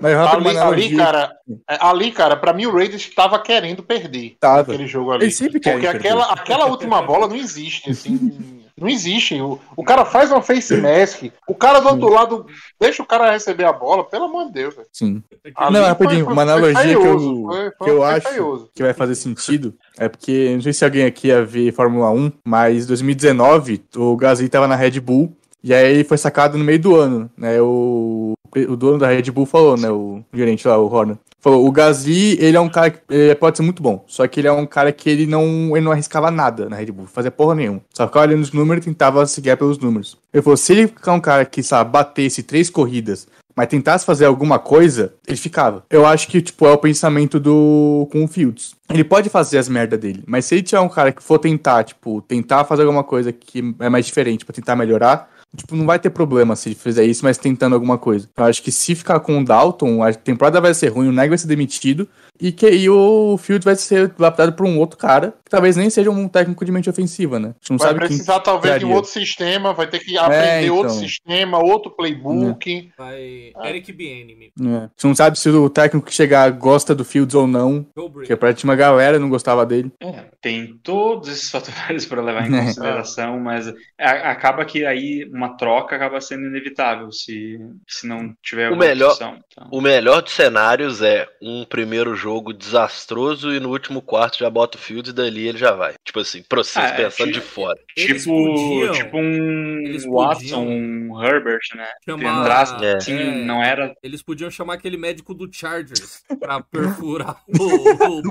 [0.00, 1.30] Mas Ali, ali, cara,
[1.68, 4.60] é, ali, cara, pra mim o Raiders estava querendo perder Tava.
[4.72, 5.24] aquele jogo ali.
[5.24, 6.08] Eles sempre querem Porque perder.
[6.08, 8.62] aquela, aquela última bola não existe, assim.
[8.80, 9.34] Não existe.
[9.40, 12.46] O, o cara faz uma face mask, o cara do outro lado
[12.80, 14.74] deixa o cara receber a bola, pelo amor de Deus.
[14.76, 14.86] velho.
[14.92, 15.20] Sim.
[15.56, 18.82] Ali Não, foi- rapidinho, foi- uma analogia que eu, foi- foi- que eu acho que
[18.84, 22.86] vai fazer sentido é porque, não sei se alguém aqui ia ver Fórmula 1, mas
[22.86, 26.94] 2019 o Gasly tava na Red Bull e aí ele foi sacado no meio do
[26.94, 27.60] ano, né?
[27.60, 28.34] O,
[28.68, 29.90] o dono da Red Bull falou, né?
[29.90, 31.16] O gerente lá, o Horner.
[31.40, 33.00] Falou, o Gasly, ele é um cara que
[33.38, 35.92] pode ser muito bom, só que ele é um cara que ele não, ele não
[35.92, 37.80] arriscava nada na Red Bull, fazia porra nenhuma.
[37.94, 40.18] Só ficava olhando os números e tentava se guiar pelos números.
[40.34, 44.24] Ele falou, se ele ficar um cara que, sabe, batesse três corridas mas tentasse fazer
[44.24, 45.84] alguma coisa, ele ficava.
[45.90, 48.76] Eu acho que, tipo, é o pensamento do com o Fields.
[48.88, 51.82] Ele pode fazer as merda dele, mas se ele tiver um cara que for tentar,
[51.82, 55.98] tipo, tentar fazer alguma coisa que é mais diferente pra tentar melhorar, tipo, não vai
[55.98, 58.28] ter problema se ele fizer isso, mas tentando alguma coisa.
[58.36, 61.28] Eu acho que se ficar com o Dalton, a temporada vai ser ruim, o Neg
[61.28, 62.08] vai ser demitido,
[62.40, 65.90] e que aí o Fields vai ser lapidado por um outro cara, que talvez nem
[65.90, 67.48] seja um técnico de mente ofensiva, né?
[67.48, 70.16] A gente não Vai sabe quem precisar talvez de um outro sistema, vai ter que
[70.16, 70.76] aprender então.
[70.76, 72.90] outro sistema, outro playbook.
[72.96, 73.50] Vai.
[73.56, 73.68] Ah.
[73.68, 74.52] Eric Bieniemy.
[74.60, 74.76] É.
[74.76, 78.36] A gente não sabe se o técnico que chegar gosta do Fields ou não, porque
[78.36, 79.90] pra uma galera não gostava dele.
[80.00, 82.64] É, tem todos esses fatores para levar em É.
[82.64, 88.64] consideração, mas a- acaba que aí uma troca acaba sendo inevitável se, se não tiver
[88.64, 89.38] O alguma melhor- opção.
[89.52, 94.50] Então, O melhor dos cenários é um primeiro jogo desastroso e no último quarto já
[94.50, 95.94] bota o Fields e dali ele já vai.
[96.04, 97.78] Tipo assim, processo Ah, é, pensando tipo- de fora.
[97.96, 101.86] Tipo, podiam- tipo um Watson, um Herbert, né?
[102.04, 102.96] Chamar- entrasse, É.
[102.96, 103.44] assim, é.
[103.44, 108.22] não era Eles podiam chamar aquele médico do Chargers pra perfurar o, o.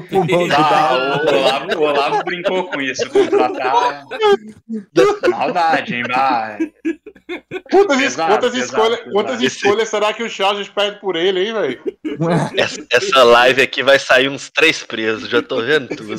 [0.54, 4.04] Ah, o Olavo, o Olavo brincou com isso, contratar.
[5.30, 6.04] Maldade, hein?
[6.08, 6.58] Bah,
[7.70, 9.12] Quantas, Pesado, quantas, escolhas, pesado.
[9.12, 11.84] quantas escolhas será que o Chargers perde por ele, hein, velho?
[12.58, 16.14] Essa, essa live aqui vai sair uns três presos, já tô vendo tudo.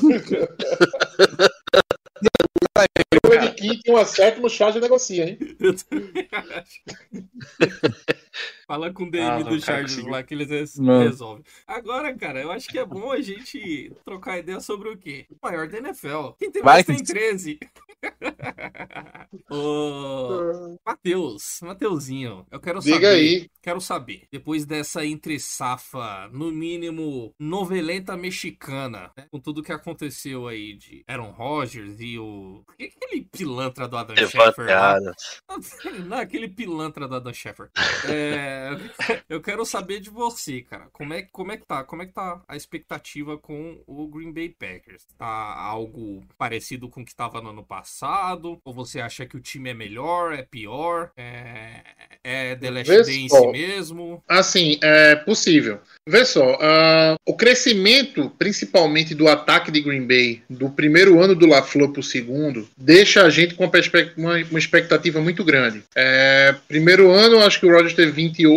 [3.12, 5.38] Escolha de quinta e uma sétima, o Chargers negocia, hein?
[5.59, 6.81] Eu também acho.
[8.68, 10.09] Fala com o DM Ah, do conseguiu.
[10.11, 11.42] lá que eles resolvem.
[11.66, 15.26] Agora, cara, eu acho que é bom a gente trocar ideia sobre o quê?
[15.31, 16.33] O maior da NFL.
[16.38, 17.59] Quem tem mais Vai, tem 13.
[19.50, 22.94] Ô, Matheus, Mateuzinho, eu quero saber.
[22.94, 23.50] Diga aí.
[23.62, 30.46] Quero saber, depois dessa entre safa, no mínimo novelenta mexicana, né, com tudo que aconteceu
[30.46, 32.64] aí de Aaron Rodgers e o.
[32.78, 34.94] e aquele pilantra do Adam Schefter lá.
[34.98, 35.40] Levantadas.
[36.07, 37.70] Não, aquele pilantra do Adam Schefter.
[38.09, 38.58] É,
[39.29, 40.88] eu quero saber de você, cara.
[40.92, 41.85] Como é, como é que tá?
[41.85, 45.05] Como é que tá a expectativa com o Green Bay Packers?
[45.18, 48.59] Tá algo parecido com o que tava no ano passado?
[48.64, 51.11] Ou você acha que o time é melhor, é pior?
[51.16, 51.83] É,
[52.25, 53.51] é The Last Vê Dance só.
[53.53, 54.23] mesmo?
[54.29, 55.81] Assim, é possível.
[56.07, 61.47] Vê só, ah, o crescimento, principalmente do ataque de Green Bay, do primeiro ano do
[61.47, 63.68] LaFleur para o segundo, deixa a gente com
[64.16, 65.83] uma- uma expectativa muito grande.
[65.94, 68.47] É, primeiro ano, acho que o Rodgers teve 28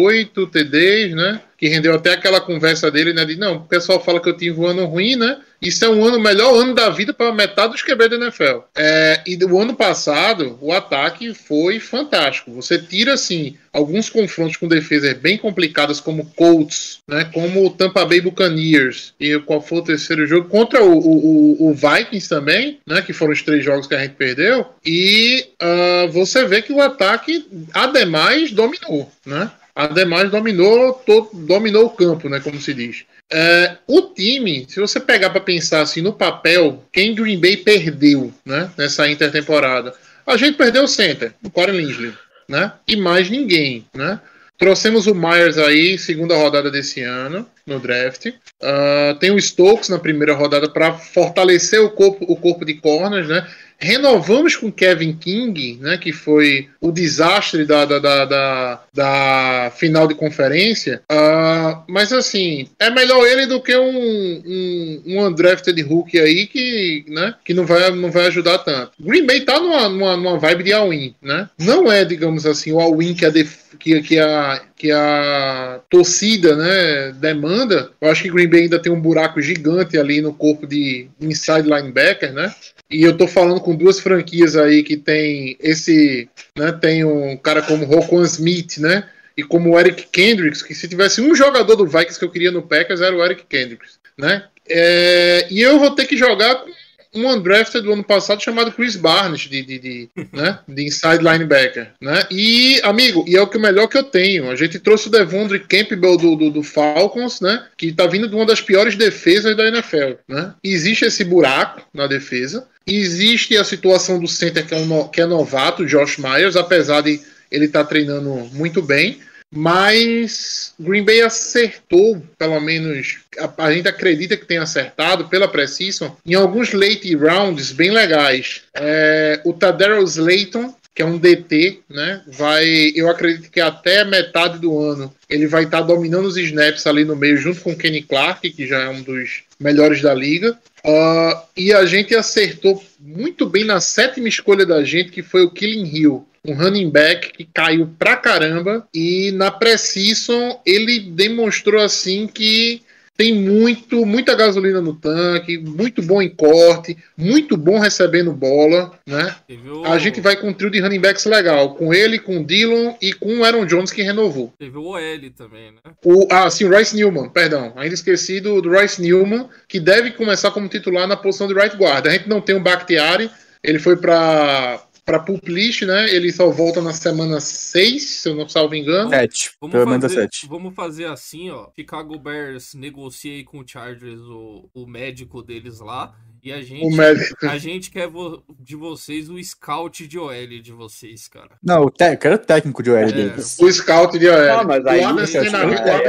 [0.52, 1.42] TDs, né?
[1.58, 3.24] Que rendeu até aquela conversa dele, né?
[3.24, 5.38] De não, o pessoal fala que eu tive um ano ruim, né?
[5.62, 8.62] Isso é um ano, melhor ano da vida para metade dos QB da NFL.
[8.76, 12.52] É, e do ano passado, o ataque foi fantástico.
[12.54, 17.30] Você tira, assim, alguns confrontos com defesas bem complicadas, como Colts, né?
[17.32, 19.14] Como o Tampa Bay Buccaneers.
[19.20, 20.50] E qual foi o terceiro jogo?
[20.50, 23.04] Contra o, o- o- Vikings também, né?
[23.04, 24.66] Que foram os três jogos que a gente perdeu.
[24.84, 29.52] E ah, você vê que o ataque, ademais, dominou, né?
[29.82, 32.40] Ademais, dominou, todo, dominou o campo, né?
[32.40, 33.04] Como se diz.
[33.32, 38.32] É, o time, se você pegar para pensar assim no papel, quem Green Bay perdeu,
[38.46, 38.70] né?
[38.78, 39.94] Nessa intertemporada,
[40.28, 42.14] a gente perdeu o center, o Corey Linsley,
[42.48, 42.74] né?
[42.88, 44.20] E mais ninguém, né?
[44.56, 48.28] Trouxemos o Myers aí, segunda rodada desse ano, no draft.
[48.62, 53.28] Ah, tem o Stokes na primeira rodada para fortalecer o corpo, o corpo de corners,
[53.28, 53.48] né?
[53.82, 55.98] Renovamos com Kevin King, né?
[55.98, 61.02] Que foi o desastre da, da, da, da- da final de conferência.
[61.10, 67.06] Ah, mas assim, é melhor ele do que um, um, um undrafted rookie aí que,
[67.08, 68.92] né, que não, vai, não vai ajudar tanto.
[69.00, 71.50] Green Bay tá numa, numa, numa vibe de all-in, né?
[71.58, 76.56] Não é, digamos assim, o all-in que a, def- que, que, a, que a torcida
[76.56, 77.92] né, demanda.
[78.00, 81.68] Eu acho que Green Bay ainda tem um buraco gigante ali no corpo de inside
[81.68, 82.54] linebacker, né?
[82.90, 87.62] E eu tô falando com duas franquias aí que tem esse, né, tem um cara
[87.62, 89.04] como Roquan Smith, né?
[89.36, 92.52] E como o Eric Kendricks, que se tivesse um jogador do Vikings que eu queria
[92.52, 94.44] no Packers era o Eric Kendricks, né?
[94.70, 96.70] É, e eu vou ter que jogar com
[97.14, 101.92] um undrafted do ano passado chamado Chris Barnes, de, de, de, né, de inside linebacker.
[102.00, 102.26] Né?
[102.32, 104.50] E, amigo, e é o que o melhor que eu tenho.
[104.50, 107.66] A gente trouxe o Devondre Campbell do, do, do Falcons, né?
[107.78, 110.14] Que tá vindo de uma das piores defesas da NFL.
[110.28, 110.54] Né?
[110.64, 112.68] Existe esse buraco na defesa.
[112.88, 117.22] Existe a situação do center que é, um que é novato, Josh Myers, apesar de
[117.52, 119.20] ele estar treinando muito bem.
[119.54, 126.12] Mas Green Bay acertou, pelo menos a, a gente acredita que tenha acertado pela Precision,
[126.26, 128.62] em alguns late rounds bem legais.
[128.74, 132.22] É, o Tadero Slayton, que é um DT, né?
[132.28, 137.04] Vai, eu acredito que até metade do ano ele vai estar dominando os snaps ali
[137.04, 140.58] no meio, junto com o Kenny Clark, que já é um dos melhores da liga.
[140.84, 145.52] Ah, e a gente acertou muito bem na sétima escolha da gente, que foi o
[145.52, 152.28] Killing Hill um running back que caiu pra caramba e na Precision ele demonstrou assim
[152.28, 152.82] que
[153.22, 159.36] tem muito, muita gasolina no tanque, muito bom em corte, muito bom recebendo bola, né?
[159.48, 162.44] O, A gente vai com um trio de running backs legal, com ele, com o
[162.44, 164.52] Dillon e com o Aaron Jones que renovou.
[164.58, 165.92] Teve o OL também, né?
[166.04, 167.74] O, ah, sim, o Rice Newman, perdão.
[167.76, 171.78] Ainda esqueci do, do Rice Newman, que deve começar como titular na posição de right
[171.78, 172.08] guard.
[172.08, 173.30] A gente não tem o Bakhtiari,
[173.64, 176.14] ele foi para para Pulp List, né?
[176.14, 179.10] Ele só volta na semana 6, se eu não salvo engano.
[179.10, 179.52] Sete.
[179.60, 180.48] Vamos Pelo menos é fazer, sete.
[180.48, 181.70] vamos fazer assim, ó.
[181.76, 186.16] Chicago Bears negocia aí com o Chargers o, o médico deles lá.
[186.44, 187.00] E a gente,
[187.46, 191.50] a gente quer vo- de vocês o scout de OL de vocês, cara.
[191.64, 193.12] Não, o eu quero o técnico de OL É.
[193.12, 193.58] deles.
[193.60, 194.60] O scout de OL.
[194.60, 195.28] Ah, mas aí o o Adam é,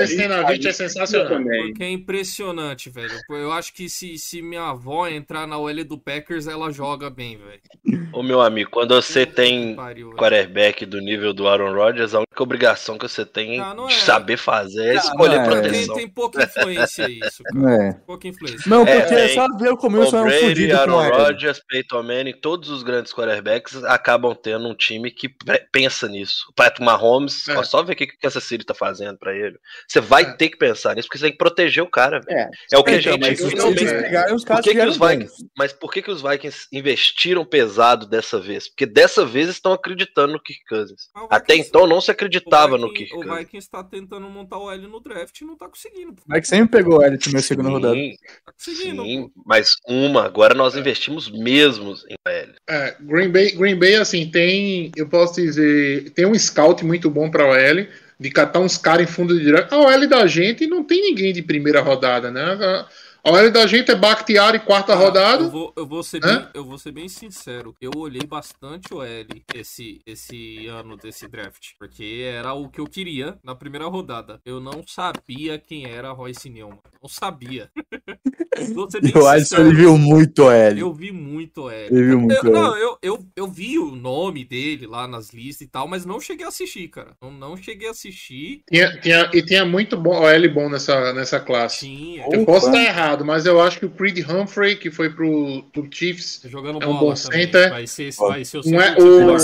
[0.06, 1.28] Stenavich é aí- sensacional.
[1.28, 1.66] também.
[1.68, 3.12] Porque é impressionante, velho.
[3.30, 7.36] Eu acho que se, se minha avó entrar na OL do Packers, ela joga bem,
[7.38, 8.08] velho.
[8.12, 10.18] Ô meu amigo, quando você tem pariu, velho.
[10.18, 13.94] quarterback do nível do Aaron Rodgers, a única obrigação que você tem Ah, não de
[13.94, 13.98] é.
[13.98, 15.48] saber fazer é escolher não é.
[15.48, 15.94] Tem, proteção.
[15.94, 17.74] tem pouca influência isso, cara.
[17.88, 17.92] É.
[18.06, 18.62] Pouca influência.
[18.66, 21.08] Não, É, porque é, tem só ver o começo é um Brady, Aaron.
[21.10, 25.28] Rodgers, Peyton Manning, todos os grandes quarterbacks acabam tendo um time que
[25.72, 26.46] pensa nisso.
[26.50, 27.56] O Patrick Mahomes, É.
[27.58, 29.58] ó, só ver o que que essa City tá fazendo pra ele.
[29.88, 30.32] Você vai É.
[30.36, 32.20] ter que pensar nisso, porque você tem que proteger o cara.
[32.28, 32.48] É.
[32.72, 33.40] É o que a Então, gente mas
[34.02, 34.96] pegarem, os Por caras que, que os.
[34.98, 38.68] Vikings, mas por que, que os Vikings investiram pesado dessa vez?
[38.68, 41.08] Porque dessa vez estão acreditando no Kirk Cousins.
[41.14, 43.38] Ah, o Até Vikings- então não se acreditava o no Vikings- Kirk O Cousins.
[43.46, 46.16] Vikings tá tentando montar o L no draft e não tá conseguindo.
[46.26, 47.94] Mas que sempre pegou primeira e segunda rodada.
[47.94, 49.02] Sim, Tá conseguindo.
[49.04, 49.42] sim, pô.
[49.46, 49.70] mas
[50.12, 52.52] uma, agora nós investimos mesmo em L.
[52.68, 57.30] É, Green Bay, Green Bay, assim, tem, eu posso dizer, tem um scout muito bom
[57.30, 57.86] para OL,
[58.20, 59.72] de catar uns caras em fundo de direto.
[59.74, 62.42] A OL da gente não tem ninguém de primeira rodada, né?
[62.42, 62.86] A-
[63.24, 65.44] A OL da gente é Bakhtiari, quarta Ah, rodada.
[65.44, 66.38] Eu vou, eu, vou ser Hã?
[66.40, 67.72] bem, eu vou ser bem sincero.
[67.80, 71.68] Eu olhei bastante o L esse, esse ano desse draft.
[71.78, 74.40] Porque era o que eu queria na primeira rodada.
[74.44, 76.80] Eu não sabia quem era Royce Newman.
[77.00, 77.70] Não sabia.
[78.74, 80.76] Vou ser bem Eu acho que ele viu muito OL.
[80.76, 81.94] Eu vi muito L.
[81.94, 82.52] Ele viu muito Eu, OL.
[82.52, 86.20] não, eu, eu, eu vi o nome dele lá nas listas e tal, mas não
[86.20, 87.12] cheguei a assistir, cara.
[87.22, 88.62] Não, não cheguei a assistir.
[88.70, 91.86] Tinha, tinha- e tinha muito bom, OL bom nessa, nessa classe.
[91.86, 92.24] Tinha.
[92.30, 92.52] Eu Opa.
[92.52, 96.42] posso estar errado, mas eu acho que o Creed Humphrey, que foi pro, pro Chiefs,
[96.44, 97.16] Jogando É um bom também.
[97.16, 97.70] center.
[97.70, 99.38] Vai ser, vai ser o não é o-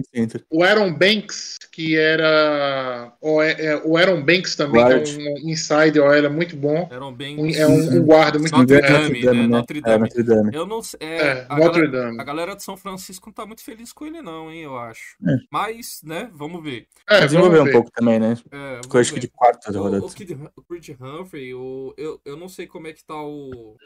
[0.00, 0.44] center.
[0.50, 3.12] o Aaron Banks, que era.
[3.20, 5.04] O, é, o Aaron Banks também, Guard.
[5.04, 6.88] que é um inside OL, é muito bom.
[7.16, 7.38] Bem.
[7.38, 8.88] Um- é um, um guarda muito Notre bom.
[8.88, 9.32] Dame, É, né?
[9.32, 9.46] né?
[9.46, 9.98] Notre É, Dame.
[10.00, 10.50] Notre Dame.
[10.54, 10.98] Eu não sei.
[11.00, 12.20] É, é, a, Notre galera, Dame.
[12.20, 15.16] a galera de São Francisco não tá muito feliz com ele, não, hein, eu acho.
[15.26, 15.36] É.
[15.50, 16.86] Mas, né, vamos ver.
[17.08, 17.72] É, vamos Desenvolveu um ver.
[17.72, 18.36] pouco também, né?
[18.50, 20.04] É, Eu acho que de quarta rodada.
[20.04, 23.76] o Creed Humphrey, o, eu, eu não sei como é que tá o.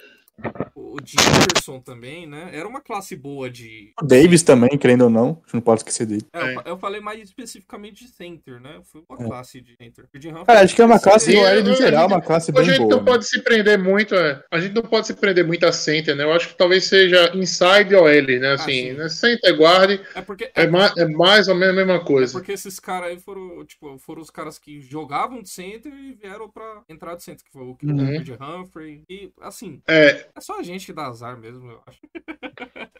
[0.74, 2.50] O Jefferson também, né?
[2.52, 3.92] Era uma classe boa de.
[4.00, 5.28] O Davis também, querendo ou não.
[5.42, 6.22] A gente não pode esquecer dele.
[6.32, 6.62] É, eu É.
[6.66, 8.80] eu falei mais especificamente de center, né?
[8.84, 9.26] Foi uma É.
[9.26, 10.06] classe de center.
[10.46, 12.64] Cara, acho que é uma classe Sim, eu- no eu- geral, uma classe A bem
[12.64, 12.90] gente boa.
[12.90, 13.04] não né?
[13.04, 14.42] pode se prender muito, é.
[14.50, 16.24] A gente não pode se prender muito a center, né?
[16.24, 18.52] Eu acho que talvez seja inside OL, né?
[18.52, 18.92] Assim, sim.
[18.92, 19.08] né?
[19.08, 20.50] Center guard É porque.
[20.54, 22.32] é, ma é mais ou menos a mesma É coisa.
[22.38, 26.48] porque esses caras aí foram, tipo, foram os caras que jogavam de center e vieram
[26.48, 27.76] pra entrar de center, que foi o Uhum.
[27.76, 29.02] Creed Humphrey.
[29.08, 31.98] E, assim, É, é só a gente que dá azar mesmo, eu acho.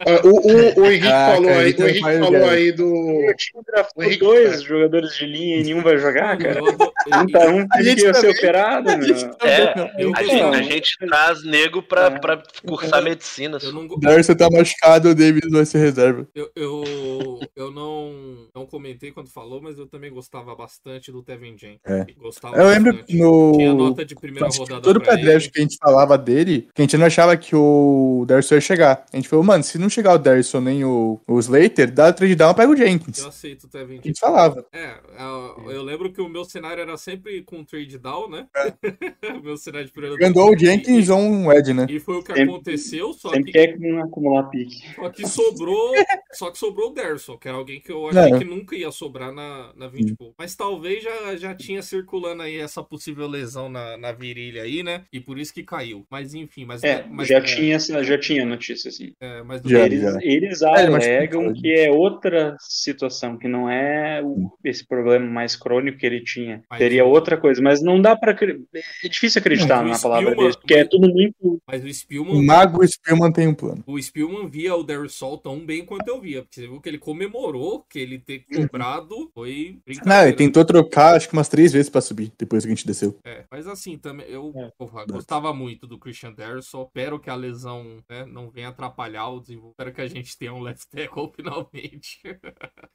[0.06, 2.50] ó, o, o, o Henrique Ah, falou cara, aí, o Henrique falou ideia.
[2.50, 2.86] aí do.
[2.86, 6.58] O time draftou O Henrique- dois jogadores de linha e nenhum vai jogar, cara.
[6.58, 10.22] Eu- eu- Um, tá, um A gente ia ser operado, A gente É, eu- A
[10.24, 12.18] gente, a gente traz nego pra, É.
[12.18, 13.58] pra cursar medicina.
[13.62, 16.26] Eu não, O Darcy tá machucado, o Davis vai ser reserva.
[16.34, 21.56] eu, eu, eu não, não comentei quando falou, mas eu também gostava bastante do Tevin
[21.56, 21.78] Jenkins.
[21.86, 22.04] É.
[22.18, 23.12] Gostava Eu lembro bastante.
[23.12, 23.52] que no.
[23.52, 25.40] Tinha nota de primeira Acho que rodada todo ele.
[25.48, 29.06] que a gente falava dele, que a gente não achava que o Darcy ia chegar.
[29.10, 32.34] A gente falou, mano, se não chegar o Derrisson nem o, o Slater, dá trade
[32.34, 33.18] down, pega o Jenkins.
[33.18, 33.98] Eu aceito o Tevin.
[33.98, 34.66] A gente falava.
[34.70, 38.46] É, eu, eu lembro que o meu cenário era sempre com trade down, né?
[39.34, 41.86] o meu cenário de primeiro Andou o Jenkins ou um Ed, né?
[41.88, 44.76] E foi o que Sempre- aconteceu, só Sempre que, quer acumular pique.
[44.94, 45.92] só que sobrou.
[46.34, 48.38] só que sobrou o Derson, que era alguém que eu achei Não.
[48.38, 50.34] que nunca ia sobrar na, na 20 Bowl.
[50.36, 55.04] Mas talvez já, já tinha circulando aí essa possível lesão na, na virilha aí, né?
[55.10, 56.06] E por isso que caiu.
[56.10, 56.82] Mas enfim, mas.
[56.82, 59.12] É, mas, já, tinha, já tinha notícia, assim.
[59.20, 59.84] É, mas Já.
[59.86, 65.26] Eles, eles É, mas- alegam que é outra situação, que não é o- esse problema
[65.26, 66.62] mais crônico que ele tinha.
[66.70, 68.32] Mas- Seria outra coisa, mas não dá pra.
[68.32, 68.60] acre-
[69.04, 71.60] É difícil acreditar o na palavra Spielman- deles, porque é tudo muito.
[71.66, 72.42] Mas o O Spielman.
[72.44, 73.82] Mago Spielman tem um plano.
[73.86, 76.42] O Spielman via o Darius Sol tão bem quanto eu via.
[76.42, 80.18] Porque você viu que ele comemorou que ele ter cobrado foi brincadeira.
[80.20, 82.86] Não, ele tentou trocar acho que umas três vezes pra subir, depois que a gente
[82.86, 83.16] desceu.
[83.24, 84.70] É, mas assim, também eu É.
[84.78, 86.88] porra, gostava muito do Christian Derrisson.
[86.96, 89.74] Espero que a lesão né, não venha atrapalhar o desenvolvimento.
[89.78, 92.20] Espero que a gente tenha um left tackle finalmente.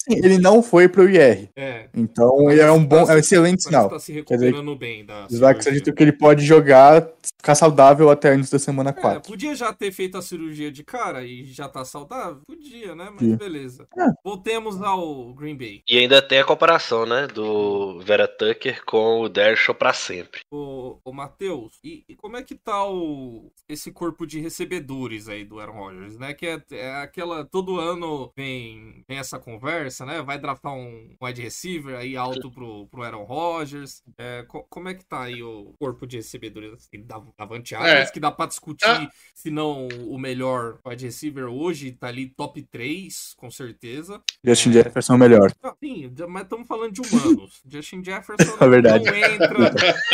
[0.02, 1.50] Sim, ele não foi pro IR.
[1.56, 1.88] É.
[1.94, 3.90] Então ele é um bom, é um excelente sinal.
[3.90, 7.08] tá se dizer, recuperando bem da acreditam que ele pode jogar,
[7.42, 9.30] ficar saudável até antes da semana É, 4.
[9.30, 12.42] podia já ter feito a cirurgia de cara e já tá saudável?
[12.48, 13.06] Podia, né?
[13.10, 13.38] Mas Podia.
[13.38, 13.88] beleza.
[13.98, 14.06] É.
[14.24, 15.82] Voltemos ao Green Bay.
[15.89, 17.28] E ainda tem a comparação, né?
[17.28, 20.42] Do Vera Tucker com o Dershaw pra sempre.
[20.52, 25.44] Ô, ô Matheus, e, e como é que tá o, esse corpo de recebedores aí
[25.44, 26.34] do Aaron Rodgers, né?
[26.34, 27.44] Que é, é aquela.
[27.46, 30.22] Todo ano vem, vem essa conversa, né?
[30.22, 34.04] Vai draftar um wide receiver aí alto pro, pro Aaron Rodgers.
[34.18, 36.74] É, co- como é que tá aí o corpo de recebedores?
[36.74, 38.12] Assim, da, Davante Adams, É.
[38.12, 39.10] que dá pra discutir Ah.
[39.34, 44.22] se não o melhor wide receiver hoje, tá ali top 3, com certeza.
[44.44, 45.52] Justin Jefferson é o melhor.
[45.64, 47.62] Ah, sim, mas estamos falando de humanos.
[47.68, 49.06] Justin Jefferson É verdade.
[49.06, 49.74] não entra,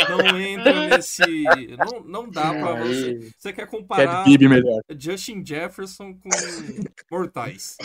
[0.09, 1.21] não entra nesse.
[1.77, 3.31] Não, não dá pra você.
[3.37, 4.25] Você quer comparar.
[4.97, 6.29] Justin Jefferson com
[7.11, 7.77] mortais.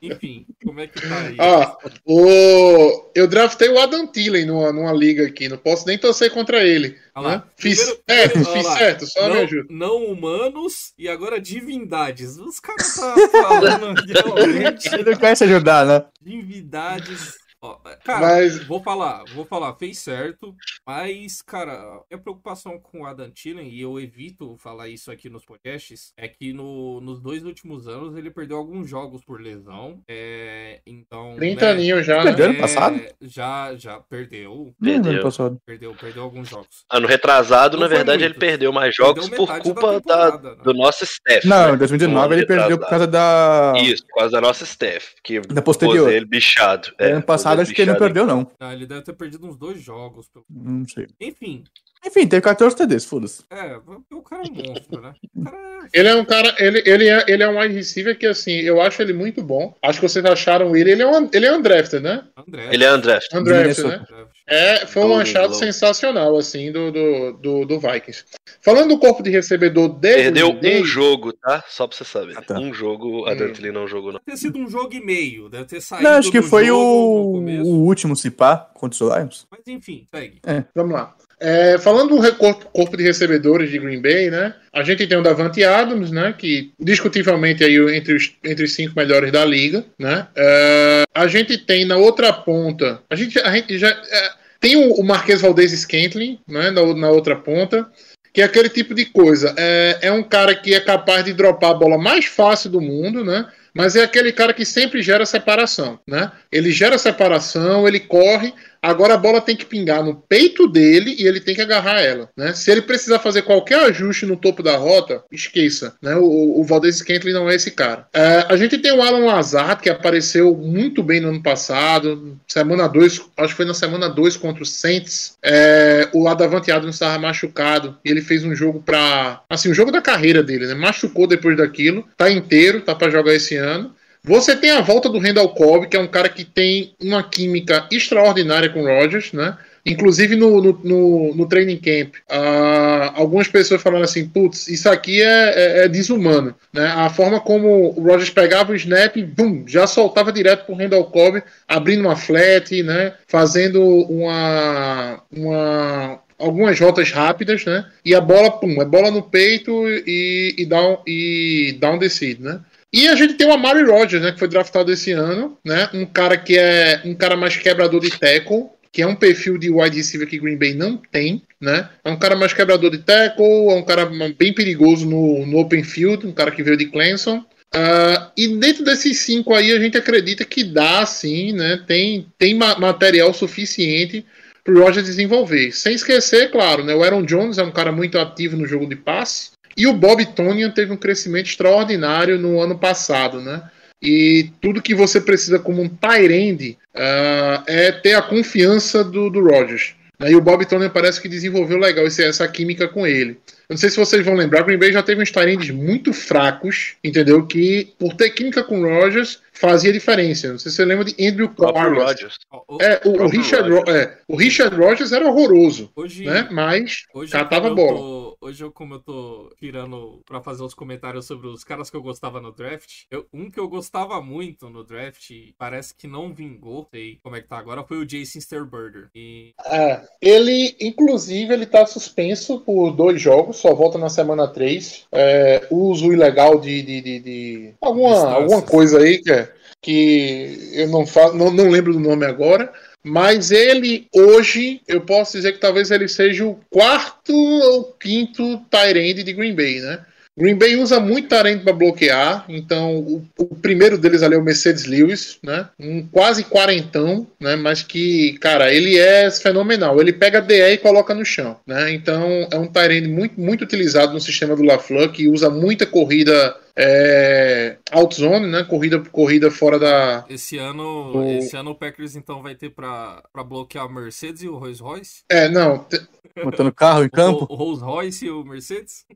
[0.00, 1.36] Enfim, como é que tá aí?
[1.38, 1.76] Ó,
[2.06, 3.10] o...
[3.14, 6.96] eu draftei o Adam Thielen numa, numa liga aqui, não posso nem torcer contra ele.
[7.16, 7.36] Olha lá.
[7.38, 7.42] né?
[7.56, 8.76] Fiz, Primeiro- é, primeiro- fiz lá.
[8.78, 9.66] certo, só me não, ajuda.
[9.70, 12.36] não humanos e agora divindades.
[12.36, 16.04] Os caras tá falando realmente Ele não quer se ajudar, né?
[16.22, 17.34] divindades.
[17.66, 20.54] Ó, cara, Mas- vou falar, vou falar, fez certo,
[20.86, 25.44] mas, cara, a preocupação com o Adam Thielen, e eu evito falar isso aqui nos
[25.44, 30.80] podcasts, é que no- nos dois últimos anos ele perdeu alguns jogos por lesão, é,
[30.86, 31.34] então...
[31.36, 32.52] 30 né, aninhos já, Perdeu né?
[32.52, 32.96] ano passado?
[32.96, 35.12] é, Já, já perdeu, Perdeu.
[35.12, 35.60] ano passado.
[35.66, 36.84] perdeu, perdeu alguns jogos.
[36.90, 38.32] Ano retrasado, Não na verdade, muito.
[38.32, 40.62] ele perdeu mais jogos Perdeu por da culpa da, temporada, né?
[40.62, 41.46] do nosso staff.
[41.46, 41.74] Não, né?
[41.74, 42.90] em 2019 No ano ele perdeu por retrasado.
[42.90, 43.72] causa da.
[43.80, 45.14] Isso, por causa da nossa staff.
[45.24, 46.10] Que Da posterior.
[46.12, 46.92] ele bichado.
[46.98, 48.50] É, ano passado pôs acho que ele não perdeu, não.
[48.60, 50.28] Ah, ele deve ter perdido uns dois jogos.
[50.28, 51.06] pelo- Não sei.
[51.20, 51.64] Enfim,
[52.04, 53.42] Enfim, teve 14 TDs, foda-se.
[53.50, 53.76] é,
[54.12, 55.12] o cara é um monstro, né?
[55.34, 55.56] O cara
[55.92, 58.52] é Ele é um cara, ele, ele, é, ele é um wide receiver que, assim,
[58.52, 59.74] eu acho ele muito bom.
[59.82, 62.24] Acho que vocês acharam ele, ele é um, ele é undrafted, né?
[62.36, 62.68] André.
[62.72, 63.18] Ele é André.
[63.34, 63.98] Undrafted, Minnesota.
[64.12, 64.26] né?
[64.48, 65.64] É, foi um Golden achado Globe.
[65.64, 68.24] sensacional, assim, do, do, do, do Vikings.
[68.60, 70.32] Falando do corpo de recebedor dele.
[70.32, 71.64] Perdeu um jogo, tá?
[71.68, 72.38] Só pra você saber.
[72.38, 72.58] Ah, tá.
[72.58, 74.20] Um jogo, a Dantley não jogou, não.
[74.24, 76.04] Deve ter sido um jogo e meio, deve ter saído.
[76.04, 79.46] Não, acho que do foi o, o último Cipá contra os Lions.
[79.50, 80.40] Mas enfim, segue.
[80.74, 81.16] Vamos lá.
[81.38, 82.34] É, falando do
[82.72, 84.54] corpo de recebedores de Green Bay, né?
[84.72, 86.34] A gente tem o Davante Adams, né?
[86.36, 90.26] Que discutivelmente aí entre os, entre os cinco melhores da liga, né?
[90.34, 94.30] É, a gente tem na outra ponta, a gente, a gente já é,
[94.60, 96.70] tem o, o Marquês Valdez Scantling, né?
[96.70, 97.86] Na, na outra ponta.
[98.32, 99.54] Que é aquele tipo de coisa.
[99.56, 103.24] É, é um cara que é capaz de dropar a bola mais fácil do mundo,
[103.24, 103.46] né?
[103.76, 106.32] Mas é aquele cara que sempre gera separação, né?
[106.50, 111.26] Ele gera separação, ele corre, agora a bola tem que pingar no peito dele e
[111.26, 112.52] ele tem que agarrar ela, né?
[112.52, 116.14] Se ele precisar fazer qualquer ajuste no topo da rota, esqueça, né?
[116.16, 118.06] O, o Valdez Scantling não é esse cara.
[118.12, 122.88] É, a gente tem o Alan Lazard, que apareceu muito bem no ano passado, semana
[122.88, 125.36] 2, acho que foi na semana 2 contra o Saints.
[125.42, 129.42] É, o Adavante Adams estava machucado e ele fez um jogo pra.
[129.48, 130.74] Assim, o jogo da carreira dele, né?
[130.74, 133.94] Machucou depois daquilo, tá inteiro, tá para jogar esse ano.
[134.26, 137.86] Você tem a volta do Randall Cobb, que é um cara que tem uma química
[137.92, 139.56] extraordinária com o Rodgers, né?
[139.86, 145.22] Inclusive no, no, no, no training camp, ah, algumas pessoas falaram assim: putz, isso aqui
[145.22, 146.56] é, é- é desumano.
[146.72, 146.84] Né?
[146.88, 151.04] A forma como o Rodgers pegava o snap e bum, já soltava direto pro Randall
[151.04, 153.12] Cobb, abrindo uma flat, né?
[153.28, 157.86] fazendo uma, uma, algumas rotas rápidas, né?
[158.04, 162.40] E a bola, pum, é bola no peito e, e, down, e down the seed,
[162.40, 162.58] né?
[162.96, 165.90] E a gente tem o Amari Rodgers, né, que foi draftado esse ano, né?
[165.92, 169.68] Um cara que é um cara mais quebrador de tackle, que é um perfil de
[169.70, 171.90] wide receiver que Green Bay não tem, né?
[172.02, 174.06] É um cara mais quebrador de tackle, é um cara
[174.38, 177.44] bem perigoso no, no open field, um cara que veio de Clemson.
[177.74, 181.82] Ah, e dentro desses cinco aí, a gente acredita que dá, sim, né?
[181.86, 184.24] Tem, tem ma- material suficiente
[184.64, 185.70] para o Rogers desenvolver.
[185.72, 186.94] Sem esquecer, claro, né?
[186.94, 189.50] O Aaron Jones é um cara muito ativo no jogo de passe.
[189.76, 193.62] E o Bob Tonian teve um crescimento extraordinário no ano passado, né?
[194.02, 199.28] E tudo que você precisa como um tight end ah, é ter a confiança do,
[199.30, 199.94] do Rogers.
[200.18, 200.30] Né?
[200.32, 203.32] E o Bob Tonian parece que desenvolveu legal esse- essa química com ele.
[203.68, 206.94] Eu não sei se vocês vão lembrar, Green Bay já teve uns tight muito fracos,
[207.02, 207.44] entendeu?
[207.46, 210.48] Que por ter química com o Rogers fazia diferença.
[210.52, 212.02] Não sei se você lembra de Andrew O Carlos.
[212.04, 212.34] Rodgers.
[212.68, 213.88] O- É, o, o Richard, Rodgers.
[213.88, 216.48] Ro- é, o Richard Rogers era horroroso, Hoje, né?
[216.50, 217.98] Mas Hoje, catava eu bola.
[217.98, 221.96] tô- hoje, eu, como eu tô tirando pra fazer os comentários sobre os caras que
[221.96, 226.32] eu gostava no draft, eu- um que eu gostava muito no draft, parece que não
[226.34, 229.08] vingou, sei como é que tá agora, foi o Jason Sterberger.
[229.14, 235.06] E É, ele, inclusive, ele tá suspenso por dois jogos, só volta na semana 3.
[235.12, 238.42] É, uso ilegal de, de, de, de alguma, Distâncias.
[238.42, 242.72] alguma coisa aí que, é- que eu não, fa não, não lembro do nome agora.
[243.06, 249.22] Mas ele, hoje, eu posso dizer que talvez ele seja o quarto ou quinto Tyrande
[249.22, 250.00] de Green Bay, né?
[250.36, 254.42] Green Bay usa muito Tyrande para bloquear, então o, o primeiro deles ali é o
[254.42, 255.68] Mercedes Lewis, né?
[255.78, 257.54] Um quase quarentão, né?
[257.54, 260.00] Mas que, cara, ele é fenomenal.
[260.00, 261.92] Ele pega DE e coloca no chão, né?
[261.92, 266.56] Então é um Tyrande muito, muito utilizado no sistema do LaFleur, que usa muita corrida
[266.78, 268.62] é, outzone, né?
[268.64, 273.22] Corrida, corrida fora da, esse ano, O- esse ano o Packers então vai ter pra,
[273.32, 275.22] pra bloquear o Mercedes e o Rolls Royce?
[275.30, 276.00] É, não, te-
[276.44, 277.46] Botando carro em campo.
[277.48, 279.06] O, o Rolls Royce e o Mercedes?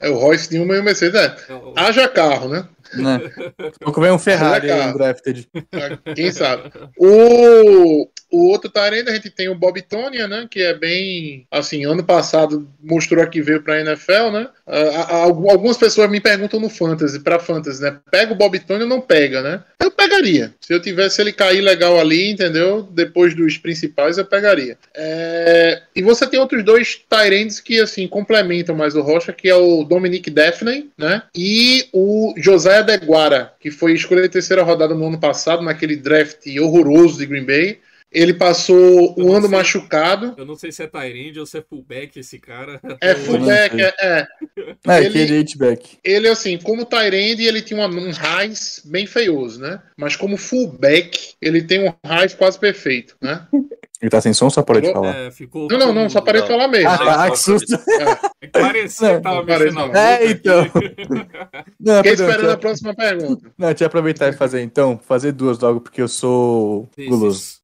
[0.00, 1.20] é o Royce Newman e o Mercedes.
[1.20, 1.36] É.
[1.50, 2.66] É o- Haja carro, né?
[2.94, 3.20] Né?
[3.80, 5.46] Pouco vem um Ferrari aí, um drafted.
[6.14, 6.70] Quem sabe?
[6.96, 10.46] O, o outro Tyrande, a gente tem o Bob Tonia, né?
[10.50, 11.46] Que é bem.
[11.50, 14.48] Assim, ano passado mostrou que veio pra NFL, né?
[14.66, 17.98] Ah, ah, algu- algumas pessoas me perguntam no Fantasy, pra Fantasy, né?
[18.10, 19.62] Pega o Bob Tonia ou não pega, né?
[19.78, 20.54] Eu pegaria.
[20.60, 22.82] Se eu tivesse ele cair legal ali, entendeu?
[22.82, 24.78] Depois dos principais, eu pegaria.
[24.94, 29.54] É, E você tem outros dois Tyrands que, assim, complementam mais o Rocha, que é
[29.54, 31.22] o Dominic Daphne, né?
[31.36, 37.18] E o Josiah Deguara, que foi escolha terceira rodada no ano passado, naquele draft horroroso
[37.18, 37.78] de Green Bay.
[38.12, 39.56] Ele passou um ano sei.
[39.56, 40.34] machucado.
[40.36, 42.80] Eu não sei se é Tyrande ou se é fullback esse cara.
[43.00, 44.26] É fullback, é, é.
[44.86, 45.98] É, Ele- aquele H-back.
[46.02, 49.80] Ele, assim, como Tyrande, ele tinha uma- um raiz bem feioso, né?
[49.96, 53.46] Mas como fullback, ele tem um raiz quase perfeito, né?
[54.02, 55.14] Ele tá sem som, só parei de falar.
[55.14, 55.68] É, ficou.
[55.70, 56.88] Não, não, não, só parei de falar mesmo.
[56.90, 57.74] Ah, tá, som, que susto.
[58.42, 59.94] É parecia que tava mexendo não.
[59.94, 60.66] É, então.
[61.78, 63.52] Não, Fiquei perdão, esperando a próxima pergunta.
[63.58, 67.60] não, deixa eu aproveitar e fazer então, fazer duas logo, porque eu sou guloso.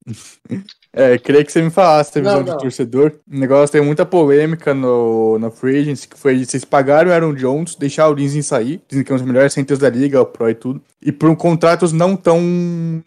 [1.01, 2.59] É, queria que você me falasse a visão Não, de não.
[2.59, 3.13] torcedor.
[3.33, 7.35] O negócio tem muita polêmica no, na Free Agency, que foi vocês pagaram o Aaron
[7.35, 10.27] Jones, deixar o Lindsay sair, dizem que é um dos melhores centers da liga, o
[10.27, 12.41] Pro e tudo, e por um contratos não tão,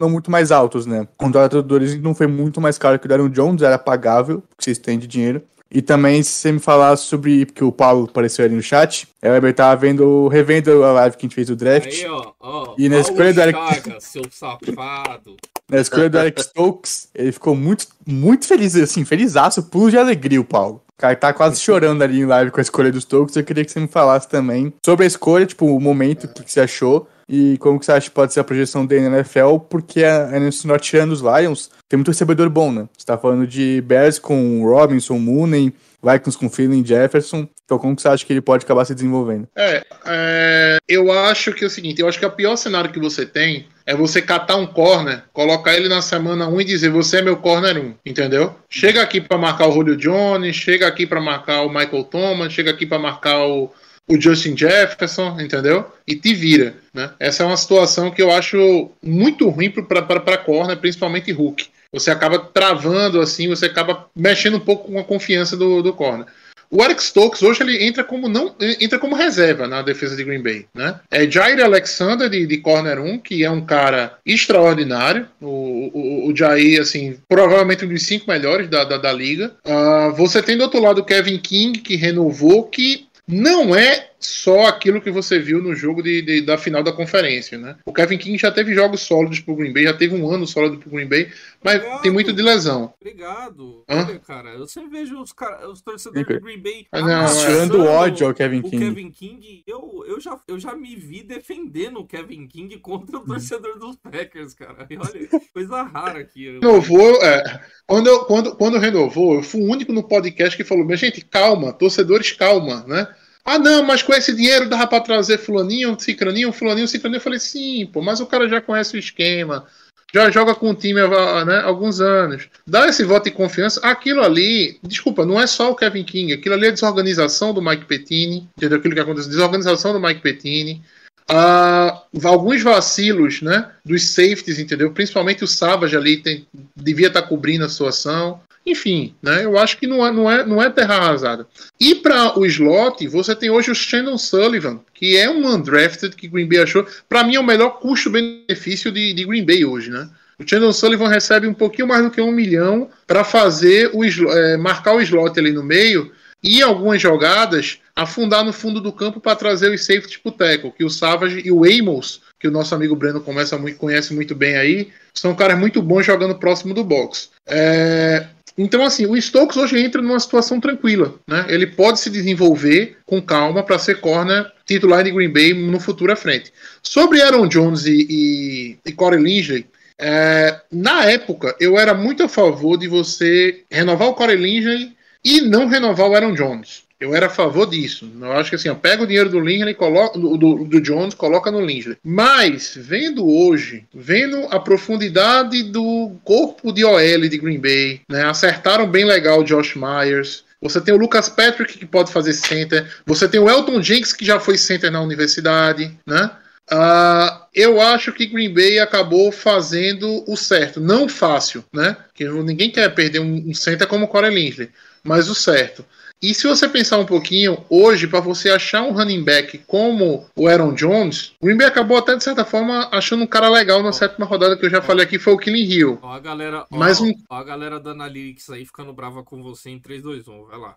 [0.00, 1.02] não muito mais altos, né?
[1.02, 3.76] O contrato do Lindsay não foi muito mais caro que o do Aaron Jones, era
[3.78, 5.42] pagável, porque vocês têm de dinheiro.
[5.74, 9.30] E também, se você me falar sobre, porque o Paulo apareceu ali no chat, é,
[9.30, 11.86] o Weber tava vendo, revendo a live que a gente fez do draft.
[11.86, 12.74] Aí, ó, ó.
[12.76, 15.36] E na escolha do Eric- Chagas, seu safado.
[15.72, 20.38] Na escolha do Alex Stokes, ele ficou muito, muito feliz, assim, felizaço, pulo de alegria,
[20.38, 20.82] o Paulo.
[20.98, 23.34] O cara tá quase chorando ali em live com a escolha dos Stokes.
[23.34, 26.44] Eu queria que você me falasse também sobre a escolha, tipo, o momento, o que
[26.44, 29.16] que você achou e como que você acha que pode ser a projeção dele na
[29.16, 32.86] NFL, porque a a NFC Norte tirando os Lions tem muito recebedor bom, né?
[32.96, 37.48] Você tá falando de Bears com Robinson, Mooney, Vikings com Philly Jefferson.
[37.64, 39.48] Então, como você acha que ele pode acabar se desenvolvendo?
[39.56, 42.98] É, é, eu acho que é o seguinte, eu acho que o pior cenário que
[42.98, 47.18] você tem é você catar um corner, colocar ele na semana 1 e dizer você
[47.18, 48.54] é meu corner 1, entendeu?
[48.68, 52.70] Chega aqui pra marcar o Julio Jones, chega aqui pra marcar o Michael Thomas, chega
[52.70, 53.70] aqui pra marcar o,
[54.08, 55.86] o Justin Jefferson, entendeu?
[56.06, 57.10] E te vira, né?
[57.18, 61.66] Essa é uma situação que eu acho muito ruim para corner, principalmente Hulk.
[61.92, 66.26] Você acaba travando assim, você acaba mexendo um pouco com a confiança do, do corner.
[66.74, 70.42] O Eric Stokes hoje ele entra como não entra como reserva na defesa de Green
[70.42, 70.98] Bay, né?
[71.10, 75.28] É Jair Alexander de, de corner 1, que é um cara extraordinário.
[75.38, 79.54] O, o, o Jair, assim, provavelmente um dos cinco melhores da, da, da liga.
[79.66, 84.66] Ah, você tem do outro lado o Kevin King, que renovou, que não é só
[84.66, 87.76] aquilo que você viu no jogo de, de- da final da conferência, né?
[87.84, 90.78] O Kevin King já teve jogos sólidos pro Green Bay, já teve um ano sólido
[90.78, 91.30] pro Green Bay,
[91.62, 92.02] mas Obrigado.
[92.02, 92.92] tem muito de lesão.
[93.00, 93.84] Obrigado.
[93.88, 94.06] Hã?
[94.06, 97.42] Olha, cara, eu sempre vejo os, cara, os torcedores do Green Bay Ah, amassando
[97.74, 98.78] Tirando ódio ao Kevin o King.
[98.78, 99.62] Kevin King.
[99.66, 103.96] Eu, eu, já, eu já me vi defendendo o Kevin King contra o torcedor dos
[103.96, 104.86] Packers, cara.
[104.90, 106.50] E olha, coisa rara aqui.
[106.60, 110.84] Renovou, é, quando, eu- quando, quando renovou, eu fui o único no podcast que falou:
[110.84, 113.06] minha gente, calma, torcedores, calma, né?
[113.44, 117.18] Ah, não, mas com esse dinheiro dava pra trazer fulaninho, cicraninho, fulaninho, cicraninho.
[117.18, 119.66] Eu falei, sim, pô, mas o cara já conhece o esquema,
[120.14, 122.48] já joga com o time há né, alguns anos.
[122.66, 123.80] Dá esse voto de confiança.
[123.80, 127.86] Aquilo ali, desculpa, não é só o Kevin King, aquilo ali é desorganização do Mike
[127.86, 128.78] Pettini, entendeu?
[128.78, 130.82] Aquilo que aconteceu, desorganização do Mike Pettini.
[131.28, 134.92] Ah, alguns vacilos né, dos safeties, entendeu?
[134.92, 138.40] Principalmente o Savage ali tem, devia estar cobrindo a situação.
[138.64, 141.46] Enfim, né, eu acho que não é, não é, não é terra arrasada.
[141.80, 146.28] E para o slot, você tem hoje o Shannon Sullivan, que é um undrafted que
[146.28, 146.86] Green Bay achou.
[147.08, 149.90] Para mim, é o melhor custo-benefício de, de Green Bay hoje.
[149.90, 150.08] Né?
[150.38, 154.56] O Shannon Sullivan recebe um pouquinho mais do que um milhão para fazer o é,
[154.56, 159.36] marcar o slot ali no meio e algumas jogadas afundar no fundo do campo para
[159.36, 162.96] trazer os safeties pro tackle, que o Savage e o Amos, que o nosso amigo
[162.96, 167.30] Breno começa muito, conhece muito bem aí, são caras muito bons jogando próximo do box.
[167.46, 171.14] É, então, assim, o Stokes hoje entra numa situação tranquila.
[171.26, 171.46] Né?
[171.48, 176.12] Ele pode se desenvolver com calma para ser corner titular de Green Bay no futuro
[176.12, 176.52] à frente.
[176.82, 179.66] Sobre Aaron Jones e, e, e Corey Linsley,
[179.98, 184.92] é, na época eu era muito a favor de você renovar o Corey Linsley
[185.24, 186.82] e não renovar o Aaron Jones.
[187.02, 188.08] Eu era a favor disso.
[188.20, 191.50] Eu acho que assim, pega o dinheiro do Linsley, coloca, do, do, do, Jones, coloca
[191.50, 191.96] no Linsley.
[192.04, 198.88] Mas, vendo hoje, vendo a profundidade do corpo de OL de Green Bay, né, acertaram
[198.88, 200.44] bem legal o Josh Myers.
[200.60, 202.88] Você tem o Lucas Patrick, que pode fazer center.
[203.04, 206.30] Você tem o Elton Jenks, que já foi center na universidade, né?
[206.70, 210.80] Uh, eu acho que Green Bay acabou fazendo o certo.
[210.80, 211.96] Não fácil, né?
[212.14, 214.70] Que ninguém quer perder um, center como o Corey Linsley,
[215.02, 215.84] mas o certo.
[216.22, 220.46] E se você pensar um pouquinho, hoje, para você achar um running back como o
[220.46, 223.90] Aaron Jones, o Green Bay acabou até, de certa forma, achando um cara legal na
[223.90, 225.98] sétima rodada que eu já falei aqui, foi o Killing Hill.
[226.00, 227.12] Ó a galera, ó, Mais um...
[227.28, 230.58] ó a galera da Analytics aí ficando brava com você em 3, 2, 1, vai
[230.60, 230.76] lá.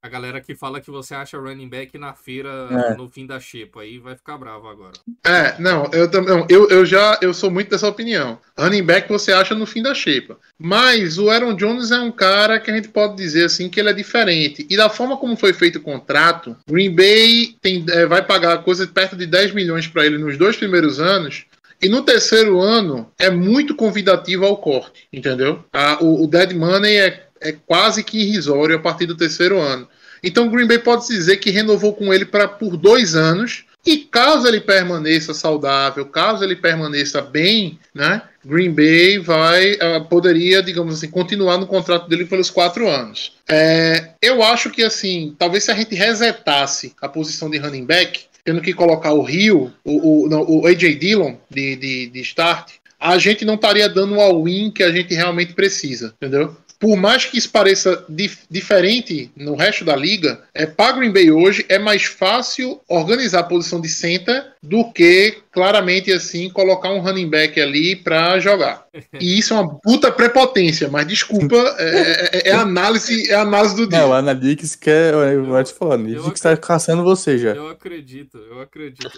[0.00, 2.94] a galera que fala que você acha running back na feira é.
[2.94, 4.92] no fim da xepa, aí vai ficar bravo agora.
[5.24, 8.38] É, não, eu também, eu, eu já, eu sou muito dessa opinião.
[8.56, 10.38] Running back você acha no fim da xepa.
[10.56, 13.90] Mas o Aaron Jones é um cara que a gente pode dizer assim que ele
[13.90, 14.67] é diferente.
[14.68, 18.86] E da forma como foi feito o contrato, Green Bay tem, é, vai pagar coisa
[18.86, 21.46] perto de 10 milhões para ele nos dois primeiros anos.
[21.80, 25.64] E no terceiro ano é muito convidativo ao corte, entendeu?
[25.72, 29.88] A, o, o dead money é, é quase que irrisório a partir do terceiro ano.
[30.22, 34.46] Então Green Bay pode dizer que renovou com ele pra, por dois anos e caso
[34.46, 41.08] ele permaneça saudável, caso ele permaneça bem, né, Green Bay vai uh, poderia, digamos assim,
[41.08, 43.32] continuar no contrato dele pelos quatro anos.
[43.48, 48.26] É, eu acho que assim, talvez se a gente resetasse a posição de running back,
[48.44, 52.72] tendo que colocar o Rio, o, o, não, o AJ Dillon de, de, de start,
[53.00, 56.54] a gente não estaria dando o all-in que a gente realmente precisa, entendeu?
[56.78, 61.30] Por mais que isso pareça dif diferente no resto da liga, é, para Green Bay
[61.30, 67.00] hoje é mais fácil organizar a posição de center do que claramente assim colocar um
[67.00, 68.86] running back ali para jogar.
[69.20, 73.88] E isso é uma puta prepotência, mas desculpa, é, é, é análise, é análise do
[73.88, 74.00] dia.
[74.00, 77.50] Não, o Analytics quer, eu vou te falar, o está caçando você já.
[77.54, 79.10] Eu acredito, eu acredito.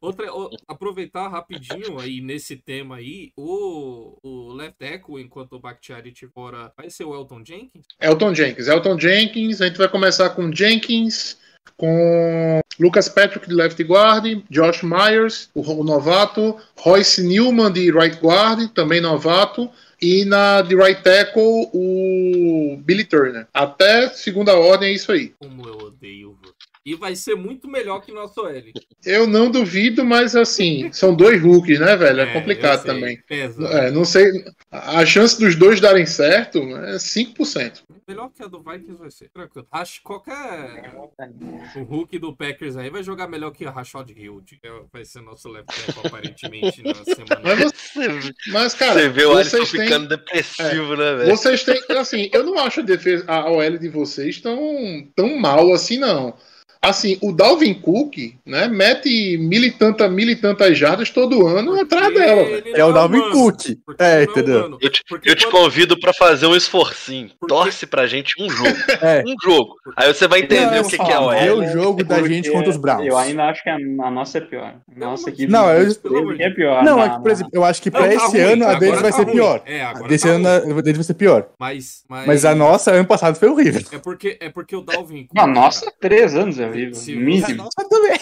[0.00, 0.26] Outra,
[0.66, 6.90] aproveitar rapidinho aí nesse tema aí, o, o left tackle, enquanto o Bakhtiari fora, vai
[6.90, 7.86] ser o Elton Jenkins?
[8.00, 11.38] Elton Jenkins, Elton Jenkins, a gente vai começar com Jenkins,
[11.76, 18.68] com Lucas Patrick de left guard, Josh Myers, o, novato, Royce Newman de right guard,
[18.72, 23.46] também novato, e na de right tackle o Billy Turner.
[23.52, 25.34] Até segunda ordem é isso aí.
[25.38, 26.36] Como eu odeio
[26.84, 28.72] e vai ser muito melhor que nosso L.
[29.04, 32.20] Eu não duvido, mas assim, são dois rookies, né, velho?
[32.20, 33.22] É, é complicado sei, também.
[33.30, 34.44] É, não sei.
[34.70, 37.82] A chance dos dois darem certo é 5%.
[38.06, 39.30] Melhor que a do Vikings vai ser.
[39.30, 39.66] Tranquilo.
[39.72, 40.94] Acho que qualquer.
[41.76, 44.42] O Hulk do Packers aí vai jogar melhor que a Rashad Hill.
[44.92, 47.40] Vai ser nosso left tackle, aparentemente, na semana.
[47.42, 48.34] Mas, você...
[48.48, 49.00] mas, cara.
[49.00, 51.30] Você vê o Alisson ficando depressivo, é, né, velho?
[51.30, 51.82] Vocês têm.
[51.96, 56.36] Assim, eu não acho a defesa, a OL de vocês tão, tão mal assim, não
[56.84, 61.72] assim, o Dalvin Cook, né, mete mil e, tanta, mil e tantas jardas todo ano
[61.72, 62.62] porque atrás dela.
[62.74, 63.60] É o Dalvin é Cook.
[63.98, 64.78] É, é entendeu?
[64.80, 67.30] Eu te, eu te convido para fazer um esforcinho.
[67.38, 67.54] Porque...
[67.54, 68.74] Torce pra gente um jogo.
[69.04, 69.22] É.
[69.26, 69.74] Um jogo.
[69.96, 72.70] Aí você vai entender o que, que é o É o jogo da gente contra
[72.70, 73.06] os Browns.
[73.06, 74.74] Eu ainda acho que a, nossa é pior.
[74.94, 75.90] A nossa equipe não, eu,
[76.38, 76.82] é pior.
[76.84, 78.52] Não, na, é que, por exemplo, eu acho que pra não, tá esse ruim.
[78.52, 79.32] ano a deles vai tá ser ruim.
[79.34, 79.62] pior.
[79.66, 81.48] É, agora Desse tá ano a deles vai ser pior.
[81.58, 82.26] Mas, mas...
[82.26, 83.82] mas a nossa, ano passado, foi horrível.
[83.92, 85.38] É porque, é porque o Dalvin Cook.
[85.38, 87.00] A nossa, três anos horrível.
[87.56, 88.18] Nossa também.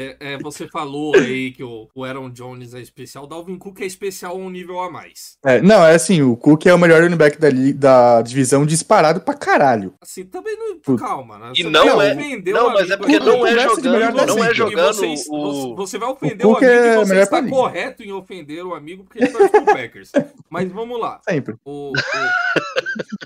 [0.00, 3.80] É, é, você falou aí que o, o Aaron Jones é especial, o Dalvin Cook
[3.80, 5.36] é especial a um nível a mais.
[5.44, 9.20] É, não, é assim, o Cook é o melhor running back da, da divisão disparado
[9.20, 9.94] pra caralho.
[10.00, 10.96] Assim, também não.
[10.96, 11.52] Calma, né?
[11.56, 14.44] E Você não vai é- ofender não, o mas é porque não é jogando, não
[14.44, 14.50] é.
[14.50, 15.74] E jogando vocês- o...
[15.76, 19.04] Você vai ofender o o, amigo é e você está correto em ofender o amigo
[19.04, 20.12] porque ele torce pro Packers.
[20.50, 21.20] Mas vamos lá.
[21.28, 21.56] Sempre.
[21.64, 21.92] O, o-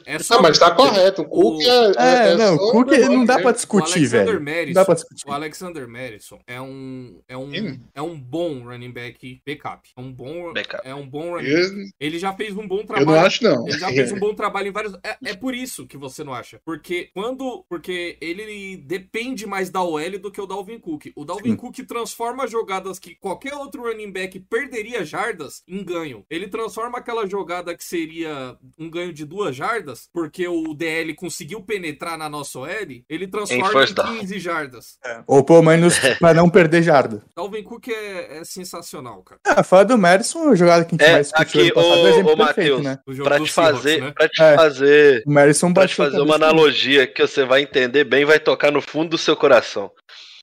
[0.04, 1.22] é só- Não, mas tá correto.
[1.22, 1.92] O Cook é.
[1.96, 4.40] É, é não, o Cook não dá pra o discutir, velho.
[4.40, 5.22] Não dá pra discutir.
[5.28, 9.88] o Alexander Madison é um é um é um bom running back backup.
[9.96, 10.86] É um bom Backup.
[10.86, 13.06] é um bom running Eu, Ele já fez um bom eu trabalho.
[13.06, 13.68] não acho, não.
[13.68, 14.94] Ele já fez um bom trabalho em vários.
[15.02, 16.60] É, é por isso que você não acha.
[16.64, 17.64] Porque quando.
[17.68, 21.06] Porque ele depende mais da OL do que o Dalvin Cook.
[21.16, 21.56] O Dalvin Sim.
[21.56, 26.24] Cook transforma jogadas que qualquer outro running back perderia jardas em ganho.
[26.30, 31.62] Ele transforma aquela jogada que seria um ganho de duas jardas, porque o DL conseguiu
[31.62, 32.68] penetrar na nossa OL,
[33.08, 34.18] ele transforma em, down.
[34.18, 34.98] 15 jardas.
[35.26, 35.94] Ou pelo menos
[36.34, 37.22] não perder jarda.
[37.36, 39.40] Dalvin Cook é, é sensacional, cara.
[39.46, 42.02] Ah, fala do Madison, a jogada que a gente É, mais discutiu aqui, passado, é
[42.02, 42.98] ô, exemplo ô perfeito, Matheus, né?
[43.06, 44.12] O Pra te Seahawks, fazer, né?
[44.16, 44.54] pra te É.
[44.56, 48.24] fazer, O Madison pra te bateu a fazer uma analogia que você vai entender bem,
[48.24, 49.90] vai tocar no fundo do seu coração.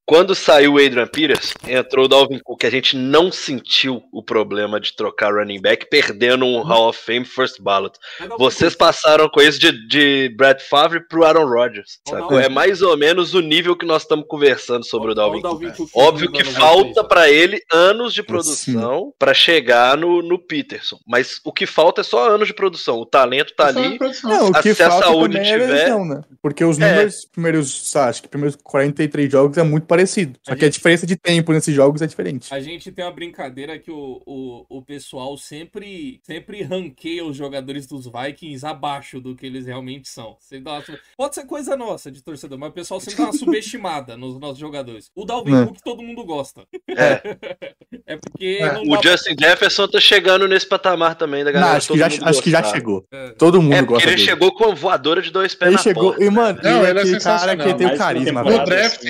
[0.10, 4.80] Quando saiu o Adrian Peters, entrou o Dalvin Cook, a gente não sentiu o problema
[4.80, 7.94] de trocar running back, perdendo um Hall of Fame first ballot.
[8.20, 12.00] É Vocês passaram com isso de, de Brad Favre pro Aaron Rodgers.
[12.08, 12.40] Sacou?
[12.40, 15.76] É mais ou menos o nível que nós estamos conversando sobre Ó, o Dalvin Cook.
[15.78, 20.98] Cook Óbvio que falta pra ele anos de produção pra chegar no, no Peterson.
[21.08, 22.98] Mas o que falta é só anos de produção.
[22.98, 24.00] O talento tá a ali.
[24.24, 26.22] Não, o que Se a falta saúde é a tiver- lesão, né?
[26.42, 26.90] Porque os É.
[26.90, 29.99] números, primeiros, sabe, acho que primeiros 43 jogos é muito parecido.
[30.44, 32.54] Só A que a gente- diferença de tempo nesses jogos é diferente.
[32.54, 37.88] A gente tem uma brincadeira que o, o, o pessoal sempre, sempre ranqueia os jogadores
[37.88, 40.36] dos Vikings abaixo do que eles realmente são.
[40.40, 40.84] Você dá uma-
[41.18, 44.58] Pode ser coisa nossa de torcedor, mas o pessoal sempre dá uma subestimada nos nossos
[44.60, 45.10] jogadores.
[45.16, 45.66] O Dalvin É.
[45.66, 46.64] Cook todo mundo gosta.
[46.90, 47.22] É.
[48.06, 48.74] É porque É.
[48.74, 51.78] não O dá Justin Jefferson tá chegando nesse patamar também da Não, galera.
[51.78, 53.06] acho que, já, acho que já chegou.
[53.12, 53.30] É.
[53.38, 54.28] Todo mundo É, gosta ele dele.
[54.30, 56.04] chegou com uma voadora de dois pés Ele na chegou.
[56.12, 56.24] porta.
[56.24, 59.04] E, mano, Não, ele é ele é aquele cara que tem o carisma, No draft,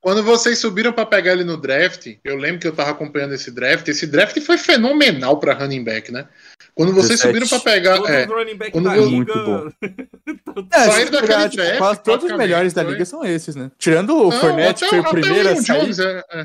[0.00, 3.50] Quando vocês subiram pra pegar ele no draft, eu lembro que eu tava acompanhando esse
[3.50, 3.88] draft.
[3.88, 6.28] Esse draft foi fenomenal pra running back, né?
[6.74, 7.26] Quando vocês 17.
[7.28, 7.96] subiram pra pegar.
[7.96, 9.10] Todos É, running back Quando da liga...
[9.10, 9.70] Muito bom.
[9.70, 12.92] Saíram É, se daquele pegar, tipo, draft, quase todos os melhores da foi.
[12.92, 13.70] liga são esses, né?
[13.78, 15.80] Tirando o Não, Fournette, que foi o até primeiro a Aaron sair.
[15.80, 16.40] Jones, é, é.
[16.40, 16.44] É,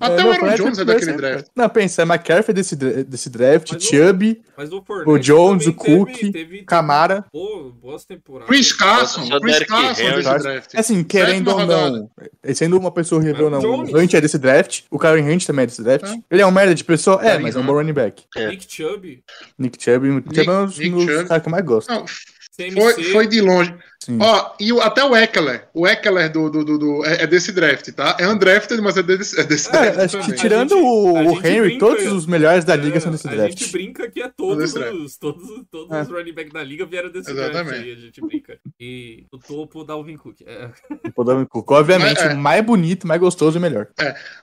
[0.00, 1.46] Até o Aaron Fournette Jones é o daquele draft.
[1.54, 5.72] Não, pensa, é McCaffrey desse, desse draft, Mas o- Chubb, Mas o, o Jones, o
[5.74, 7.24] Cook, teve- teve- Camara.
[7.32, 8.48] Boa- boas temporadas.
[8.48, 10.74] Chris Carson, Chris Carson desse draft.
[10.74, 12.10] Assim, querendo ou não,
[12.54, 15.64] sendo uma pessoa horrível ou não, o Hunt é desse draft, o Karen Hunt também
[15.64, 16.04] é desse draft.
[16.06, 16.16] É.
[16.30, 17.20] Ele é um merda de pessoa?
[17.22, 18.24] É, Karen mas é um bom running back.
[18.36, 18.48] É.
[18.48, 19.22] Nick Chubb,
[19.58, 21.88] Nick Chubb, Nick Chubb é um dos, caras que eu mais gosto.
[21.88, 23.74] Não, foi, foi de longe.
[24.04, 24.18] Sim.
[24.20, 25.68] Ó, e o- até o Eckler.
[25.72, 28.16] O Eckler do, do, do, do- é, é desse draft, tá?
[28.18, 29.96] É undrafted, mas é desse, é desse draft.
[29.96, 33.00] É, acho que tirando gente- o, a Henry, brinca- todos os melhores da liga É,
[33.00, 33.56] são desse A draft.
[33.56, 34.92] gente brinca que é todos draft.
[34.94, 36.02] os, todos, todos É.
[36.02, 37.64] os running back da liga vieram desse Exatamente.
[37.64, 38.58] draft aí, a gente brinca.
[38.80, 40.40] E o topo da Alvin Cook.
[40.44, 40.68] É,
[41.14, 42.34] O Dalvin Cook, Obviamente, Mas, é.
[42.34, 43.86] o mais bonito, mais gostoso e melhor.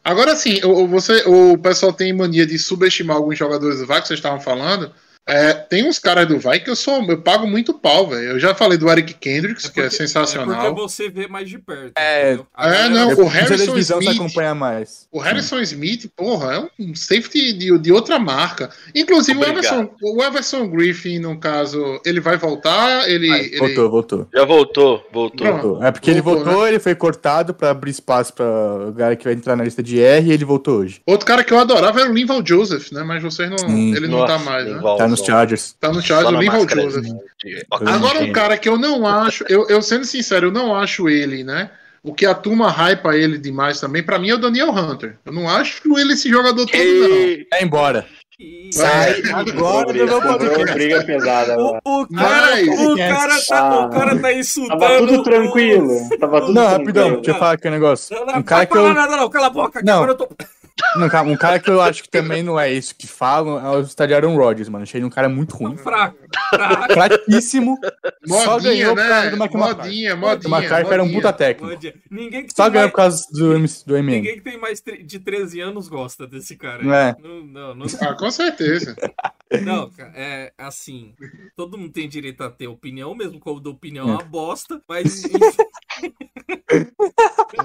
[0.03, 4.01] Agora sim, o, o- você, o pessoal tem mania de subestimar alguns jogadores do VAR
[4.01, 4.91] que vocês estavam falando.
[5.30, 8.32] É, tem uns caras do VAR que eu sou, eu pago muito pau, velho.
[8.32, 10.61] Eu já falei do Eric Kendricks, que é porque- sensacional.
[10.61, 11.93] É porque você vê mais de perto.
[11.97, 12.39] É.
[12.57, 15.07] É, não, o Harrison Smith- acompanha mais.
[15.11, 18.69] O Harrison Smith, porra, é um safety de, de outra marca.
[18.95, 19.43] Inclusive, o.
[19.43, 23.07] Everson, o Everson Griffin, no caso, ele vai voltar?
[23.09, 23.30] Ele.
[23.32, 24.27] Ai, ele- Voltou, voltou.
[24.34, 25.47] Já voltou, voltou.
[25.47, 25.84] Voltou.
[25.84, 29.23] É porque ele Voltou, voltou, ele foi cortado pra abrir espaço pra o cara que
[29.23, 31.01] vai entrar na lista de R e ele voltou hoje.
[31.05, 33.03] Outro cara que eu adorava era o Linval Joseph, né?
[33.03, 33.57] Mas vocês não.
[33.57, 33.95] Sim.
[33.95, 34.80] Ele não tá mais, né?
[34.97, 35.76] Tá nos Chargers.
[35.80, 37.03] Tá no o Linval máscara Joseph.
[37.03, 41.07] de- Agora, um cara que eu não acho, eu, eu sendo sincero, eu não acho
[41.09, 41.70] ele, né?
[42.01, 45.17] O que a turma hypa ele demais também, pra mim é o Daniel Hunter.
[45.26, 47.09] Eu não acho ele esse jogador todo, não.
[47.51, 48.05] Vai embora.
[48.72, 50.74] Sai agora do meu podcast.
[50.74, 51.57] briga pesada.
[51.59, 53.86] O, o cara, Mas- o, cara tá, Ah.
[53.86, 54.80] o cara tá insultando.
[54.80, 56.09] Tava tudo tranquilo.
[56.17, 56.78] Tava tudo Não, tranquilo.
[56.78, 58.15] rapidão, deixa eu falar aqui um negócio.
[58.15, 58.93] Não, não, Um cara que eu.
[58.93, 59.95] nada, não, cala a boca, que Não.
[59.95, 60.30] agora eu tô.
[61.25, 64.13] Um cara que eu acho que também não é isso que falam é o Stade
[64.13, 64.84] Aaron Rodgers, mano.
[64.84, 65.75] Achei ele um cara muito ruim.
[65.77, 66.17] fraco.
[66.49, 66.93] fraco.
[66.93, 67.77] Fraquíssimo.
[68.25, 69.30] só Modinha, ganhou por causa né?
[69.32, 69.82] do Mike McCarthy.
[69.84, 70.57] Modinha, O modinha.
[70.57, 71.93] McCarthy era um puta técnico.
[72.09, 74.17] Ninguém que Só ganhou mais- por causa do, do MM.
[74.17, 76.84] Ninguém que tem mais de 13 anos gosta desse cara.
[76.84, 77.15] Não é?
[77.21, 78.95] Não, não, não, Ah, com certeza.
[79.63, 81.13] não, cara, é assim.
[81.55, 85.23] Todo mundo tem direito a ter opinião, mesmo quando a opinião é uma bosta, mas.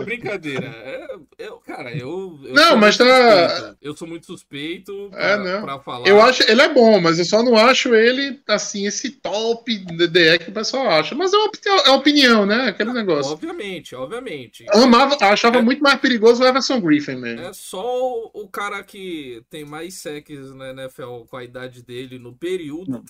[0.05, 0.67] Brincadeira.
[0.67, 1.07] É,
[1.39, 2.39] eu, cara, eu.
[2.45, 3.79] eu Não, mas tá- suspeito.
[3.83, 5.63] Eu sou muito suspeito pra, É, não.
[5.63, 6.07] pra falar.
[6.09, 10.39] Eu acho, ele é bom, mas eu só não acho ele, assim, esse top DDE
[10.39, 11.15] que o pessoal acha.
[11.15, 12.69] Mas é uma opinião, é uma opinião né?
[12.69, 13.33] Aquele negócio.
[13.33, 14.65] Obviamente, obviamente.
[14.71, 15.63] Amava, achava É.
[15.63, 17.47] muito mais perigoso o Everson Griffin mesmo.
[17.47, 17.85] É só
[18.33, 23.03] o, cara que tem mais sacks na NFL com a idade dele no período.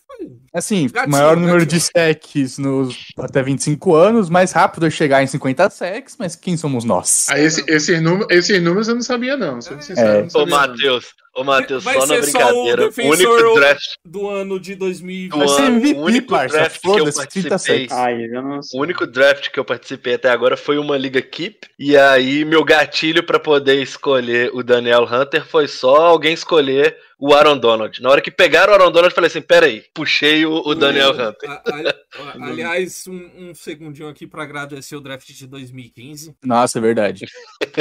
[0.53, 1.81] Assim, Gatinho, maior número gatinho.
[1.81, 6.57] de sacks nos até 25 anos, mais rápido é chegar em 50 sacks, mas quem
[6.57, 7.27] somos nós?
[7.31, 9.61] Aí esse- esses, números, esses números eu não sabia, não.
[9.61, 10.57] Sendo sincero, eu não Ô, sabia, não.
[10.69, 12.91] Matheus, ô, Matheus, Vai só na ser só o brincadeira.
[13.09, 15.31] O único draft, Do ano de 2020.
[15.33, 16.57] Do Vai ser ano, MVP, o único parça.
[16.57, 17.89] draft que eu Foda-se, 30 participei.
[17.91, 21.67] Ai, eu o único draft que eu participei até agora foi uma liga Keep.
[21.79, 27.33] E aí, meu gatilho pra poder escolher o Daniel Hunter foi só alguém escolher o
[27.33, 28.03] Aaron Donald.
[28.03, 31.11] Na hora que pegaram o Aaron Donald, eu falei assim: peraí, puxei o, o Daniel
[31.13, 31.51] Hunter.
[31.51, 31.95] A- a-
[32.47, 36.35] aliás, um, um segundinho aqui pra agradecer o draft de 2015.
[36.45, 37.25] Nossa, é verdade.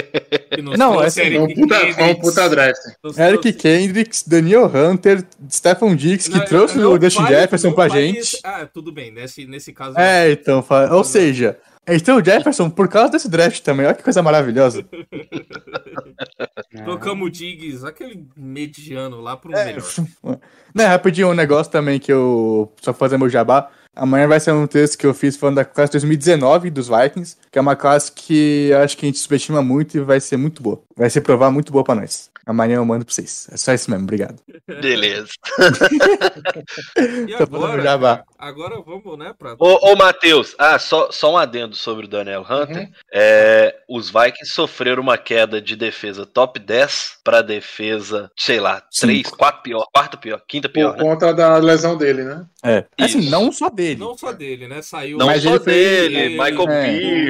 [0.78, 2.80] Não, É um Eric puta, é um puta draft.
[3.04, 3.18] nos
[3.48, 7.88] Eric Kendricks, Daniel Hunter, Stephen Diggs, que Não, trouxe não o Dustin Jefferson não pra
[7.90, 8.40] gente.
[8.44, 9.98] Ah, tudo bem, nesse, nesse caso.
[9.98, 14.04] É, então, fa- ou seja, então o Jefferson por causa desse draft também, olha que
[14.04, 14.86] coisa maravilhosa.
[16.84, 19.84] Trocamos o Diggs, aquele mediano lá pro É, melhor.
[20.74, 22.72] né, rapidinho, um negócio também que eu.
[22.82, 23.70] Só fazer meu jabá.
[23.96, 27.60] Amanhã vai ser um texto que eu fiz falando da classe 2019 dos Vikings, que
[27.60, 30.64] é uma classe que eu acho que a gente subestima muito e vai ser muito
[30.64, 30.82] boa.
[30.98, 32.32] Vai ser provar muito boa pra nós.
[32.46, 33.48] Amanhã eu mando pra vocês.
[33.52, 34.40] É só isso mesmo, obrigado.
[34.68, 35.30] Beleza.
[37.28, 39.56] E agora, agora vamos, né, pra...
[39.60, 42.90] Ô, ô Matheus, ah, só, só um adendo sobre o Daniel Hunter.
[43.14, 49.08] É, os Vikings sofreram uma queda de defesa top 10 pra defesa, sei lá, Cinco.
[49.14, 51.04] 3, 4 pior, quarta pior, quinta Por pior, né?
[51.04, 52.46] conta da lesão dele, né?
[52.64, 52.86] É.
[53.00, 53.30] Assim, Isso.
[53.32, 54.00] não só dele.
[54.00, 54.82] Não só dele, né?
[54.82, 56.68] Saiu Não Mas só ele foi- dele, ele- Michael é, o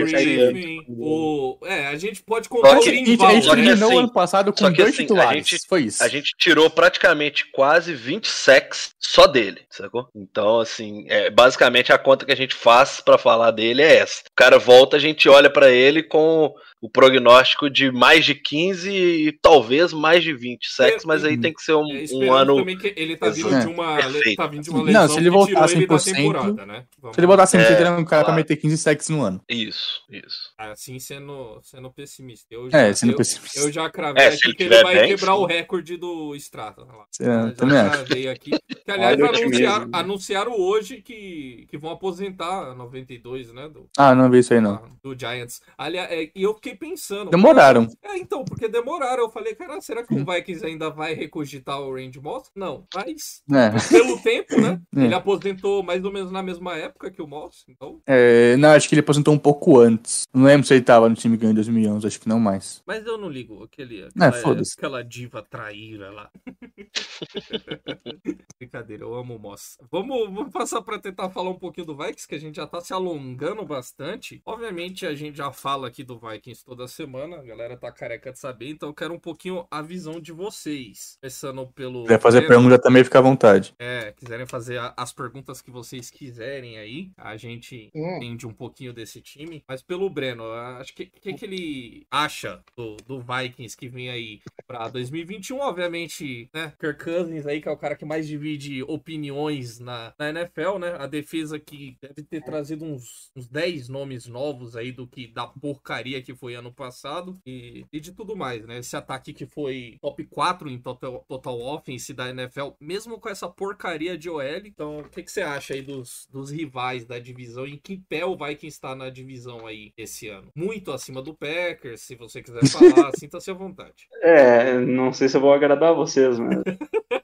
[0.07, 0.13] Pierce.
[0.25, 1.57] Griffin, o...
[1.63, 3.89] É, a gente pode contar Só o que- A gente, a gente Só que terminou
[3.89, 5.47] assim- ano passado com dois assim, a titulares.
[5.49, 6.03] gente- Foi isso.
[6.03, 10.07] A gente tirou praticamente quase 20 sacks só dele, sacou?
[10.15, 14.21] Então, assim, é, basicamente a conta que a gente faz pra falar dele é essa.
[14.21, 18.91] O cara volta, a gente olha pra ele com o prognóstico de mais de 15
[18.91, 22.59] e talvez mais de 20 sacks, mas aí tem que ser um, É, um ano.
[22.93, 23.97] ele tá vindo de uma,
[24.35, 26.83] tá vindo de uma Não, lesão se ele voltar tirou ele da 100%, temporada, né?
[26.99, 28.35] Vamos- Se ele botar 100%, É, ele é um cara pra claro.
[28.35, 29.41] meter 15 sacks no ano.
[29.49, 30.51] Isso, isso.
[30.57, 32.47] Assim, sendo, sendo pessimista.
[32.53, 33.59] Eu É, sendo eu, pessimista.
[33.61, 35.97] Eu já cravei É, aqui se ele que ele tiver vai bem, quebrar o recorde
[35.97, 36.81] do Strata.
[36.83, 37.05] lá.
[37.19, 38.29] É, Já também acho.
[38.29, 38.51] aqui.
[38.83, 39.89] Que, aliás, anunciaram, otimismo.
[39.93, 43.69] anunciaram hoje que, que vão aposentar a 92, né?
[43.69, 44.81] Do, Ah, não vi isso aí não.
[45.03, 45.61] do Giants.
[45.77, 47.29] Aliás, é, e eu fiquei pensando.
[47.31, 47.87] Demoraram.
[48.03, 49.23] É, então, porque demoraram.
[49.23, 52.51] Eu falei, cara, será que o Vikings ainda vai recogitar o Randy Moss?
[52.55, 53.71] Não, mas É.
[53.89, 54.79] pelo tempo, né?
[54.95, 55.05] É.
[55.05, 57.99] Ele aposentou mais ou menos na mesma época que o Moss, então.
[58.07, 60.23] É, não, acho que ele aposentou um pouco antes.
[60.33, 62.81] Não lembro se ele tava no time que ganhou em 2011, acho que não mais.
[62.85, 64.75] Mas eu não ligo, aquele, É, foda-se.
[64.83, 66.29] Aquela diva traíra lá.
[68.59, 69.77] Brincadeira, eu amo o Moss.
[69.89, 72.81] Vamos, vamos passar pra tentar falar um pouquinho do Vikings, que a gente já tá
[72.81, 74.41] se alongando bastante.
[74.45, 78.39] Obviamente, a gente já fala aqui do Vikings toda semana, a galera tá careca de
[78.39, 81.17] saber, então eu quero um pouquinho a visão de vocês.
[81.21, 82.01] Começando pelo.
[82.01, 83.73] Se quiser fazer pergunta também, fica à vontade.
[83.79, 88.17] É, quiserem fazer as perguntas que vocês quiserem aí, a gente Hum.
[88.17, 89.63] entende um pouquinho desse time.
[89.67, 94.41] Mas pelo Breno, acho que que, que ele acha do, do Vikings que vem aí
[94.73, 96.73] pra 2021, obviamente, né?
[96.79, 100.95] Kirk Cousins aí, que é o cara que mais divide opiniões na, na NFL, né?
[100.97, 105.45] A defesa que deve ter trazido uns, uns 10 nomes novos aí do que da
[105.45, 108.79] porcaria que foi ano passado e, e de tudo mais, né?
[108.79, 113.47] Esse ataque que foi top 4 em total, total offense da NFL, mesmo com essa
[113.47, 114.65] porcaria de OL.
[114.65, 117.67] Então, o que, que você acha aí dos, dos rivais da divisão?
[117.67, 120.49] Em que pé o Vikings está na divisão aí esse ano?
[120.55, 124.07] Muito acima do Packers, se você quiser falar, sinta-se à vontade.
[124.23, 126.61] É, não sei se eu vou agradar vocês, mas.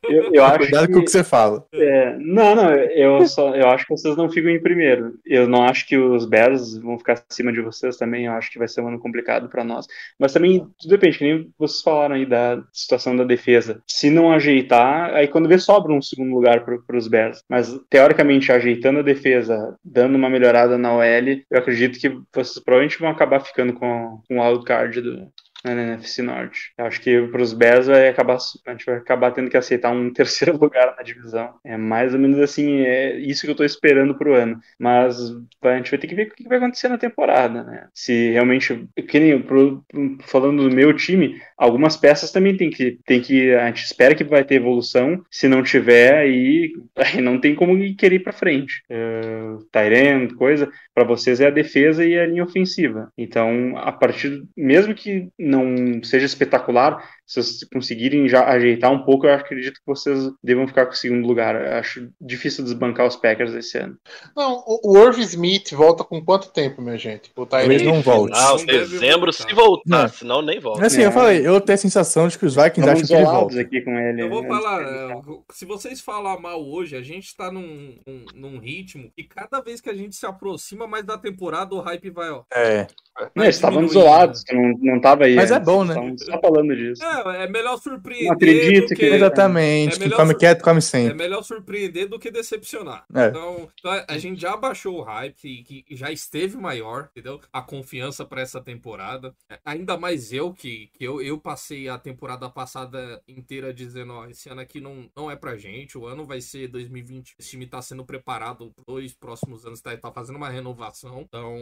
[0.07, 1.65] Eu, eu acho Cuidado que, com o que você fala.
[1.73, 5.13] é, não, não, eu só eu acho que vocês não ficam em primeiro.
[5.25, 8.25] Eu não acho que os Bears vão ficar acima de vocês também.
[8.25, 9.87] Eu acho que vai ser um ano complicado para nós.
[10.19, 13.81] Mas também tudo depende, que nem vocês falaram aí da situação da defesa.
[13.87, 17.43] Se não ajeitar, aí quando vê sobra um segundo lugar para os Bears.
[17.49, 21.03] Mas teoricamente ajeitando a defesa, dando uma melhorada na OL,
[21.49, 25.31] eu acredito que vocês provavelmente vão acabar ficando com, com o wild card do,
[25.63, 26.71] na NFC Norte.
[26.77, 29.91] Eu acho que para os Bears vai acabar, a gente vai acabar tendo que aceitar
[29.91, 31.55] um terceiro lugar na divisão.
[31.63, 34.59] É mais ou menos assim, é isso que eu tô esperando pro ano.
[34.77, 35.17] Mas
[35.61, 37.87] a gente vai ter que ver o que vai acontecer na temporada, né?
[37.93, 39.83] Se realmente, que nem pro-
[40.23, 44.23] falando do meu time, algumas peças também tem que, tem que, a gente espera que
[44.23, 45.23] vai ter evolução.
[45.29, 48.81] Se não tiver, aí, aí não tem como querer ir para frente.
[48.89, 53.11] Uh, Tyrant, coisa, para vocês é a defesa e a linha ofensiva.
[53.17, 59.27] Então, a partir, mesmo que não seja espetacular, se vocês conseguirem já ajeitar um pouco,
[59.27, 61.55] eu acredito que vocês devam ficar com o segundo lugar.
[61.55, 63.97] Eu acho difícil desbancar os Packers esse ano.
[64.35, 67.31] Não, o, Irv Smith volta com quanto tempo, minha gente?
[67.35, 67.85] O Talvez Tyrese.
[67.85, 68.33] não volte.
[68.35, 69.47] Ah, dezembro voltar.
[69.49, 70.09] se voltar, Não.
[70.09, 70.85] senão nem volta.
[70.85, 71.11] Assim, eu É.
[71.11, 73.61] falei, eu tenho a sensação de que os Vikings Estamos acham que ele volta.
[73.61, 74.21] aqui com ele.
[74.23, 74.47] Eu vou né?
[74.47, 75.21] falar, é,
[75.51, 79.79] se vocês falar mal hoje, a gente tá num, num, num ritmo e cada vez
[79.79, 82.41] que a gente se aproxima mais da temporada, o hype vai, ó.
[82.51, 82.87] É.
[83.35, 85.35] Não, eles estavam isolados, que não, não tava aí.
[85.41, 85.93] Mas é bom, né?
[85.93, 87.03] estavam só falando disso.
[87.03, 89.05] É, é melhor surpreender Não que- que...
[89.05, 89.95] Exatamente.
[89.95, 91.13] É Quem come sur- quieto, come É sempre.
[91.15, 93.05] melhor surpreender do que decepcionar.
[93.13, 93.27] É.
[93.27, 97.39] Então, então, a gente já baixou o hype, que, que já esteve maior, entendeu?
[97.51, 99.33] A confiança para essa temporada.
[99.49, 104.25] É, Ainda mais eu, que, que eu, eu passei a temporada passada inteira dizendo, ó,
[104.27, 107.35] esse ano aqui não, não é pra gente, o ano vai ser 2020.
[107.39, 111.21] Esse time tá sendo preparado para dois próximos anos, tá, tá fazendo uma renovação.
[111.21, 111.55] Então,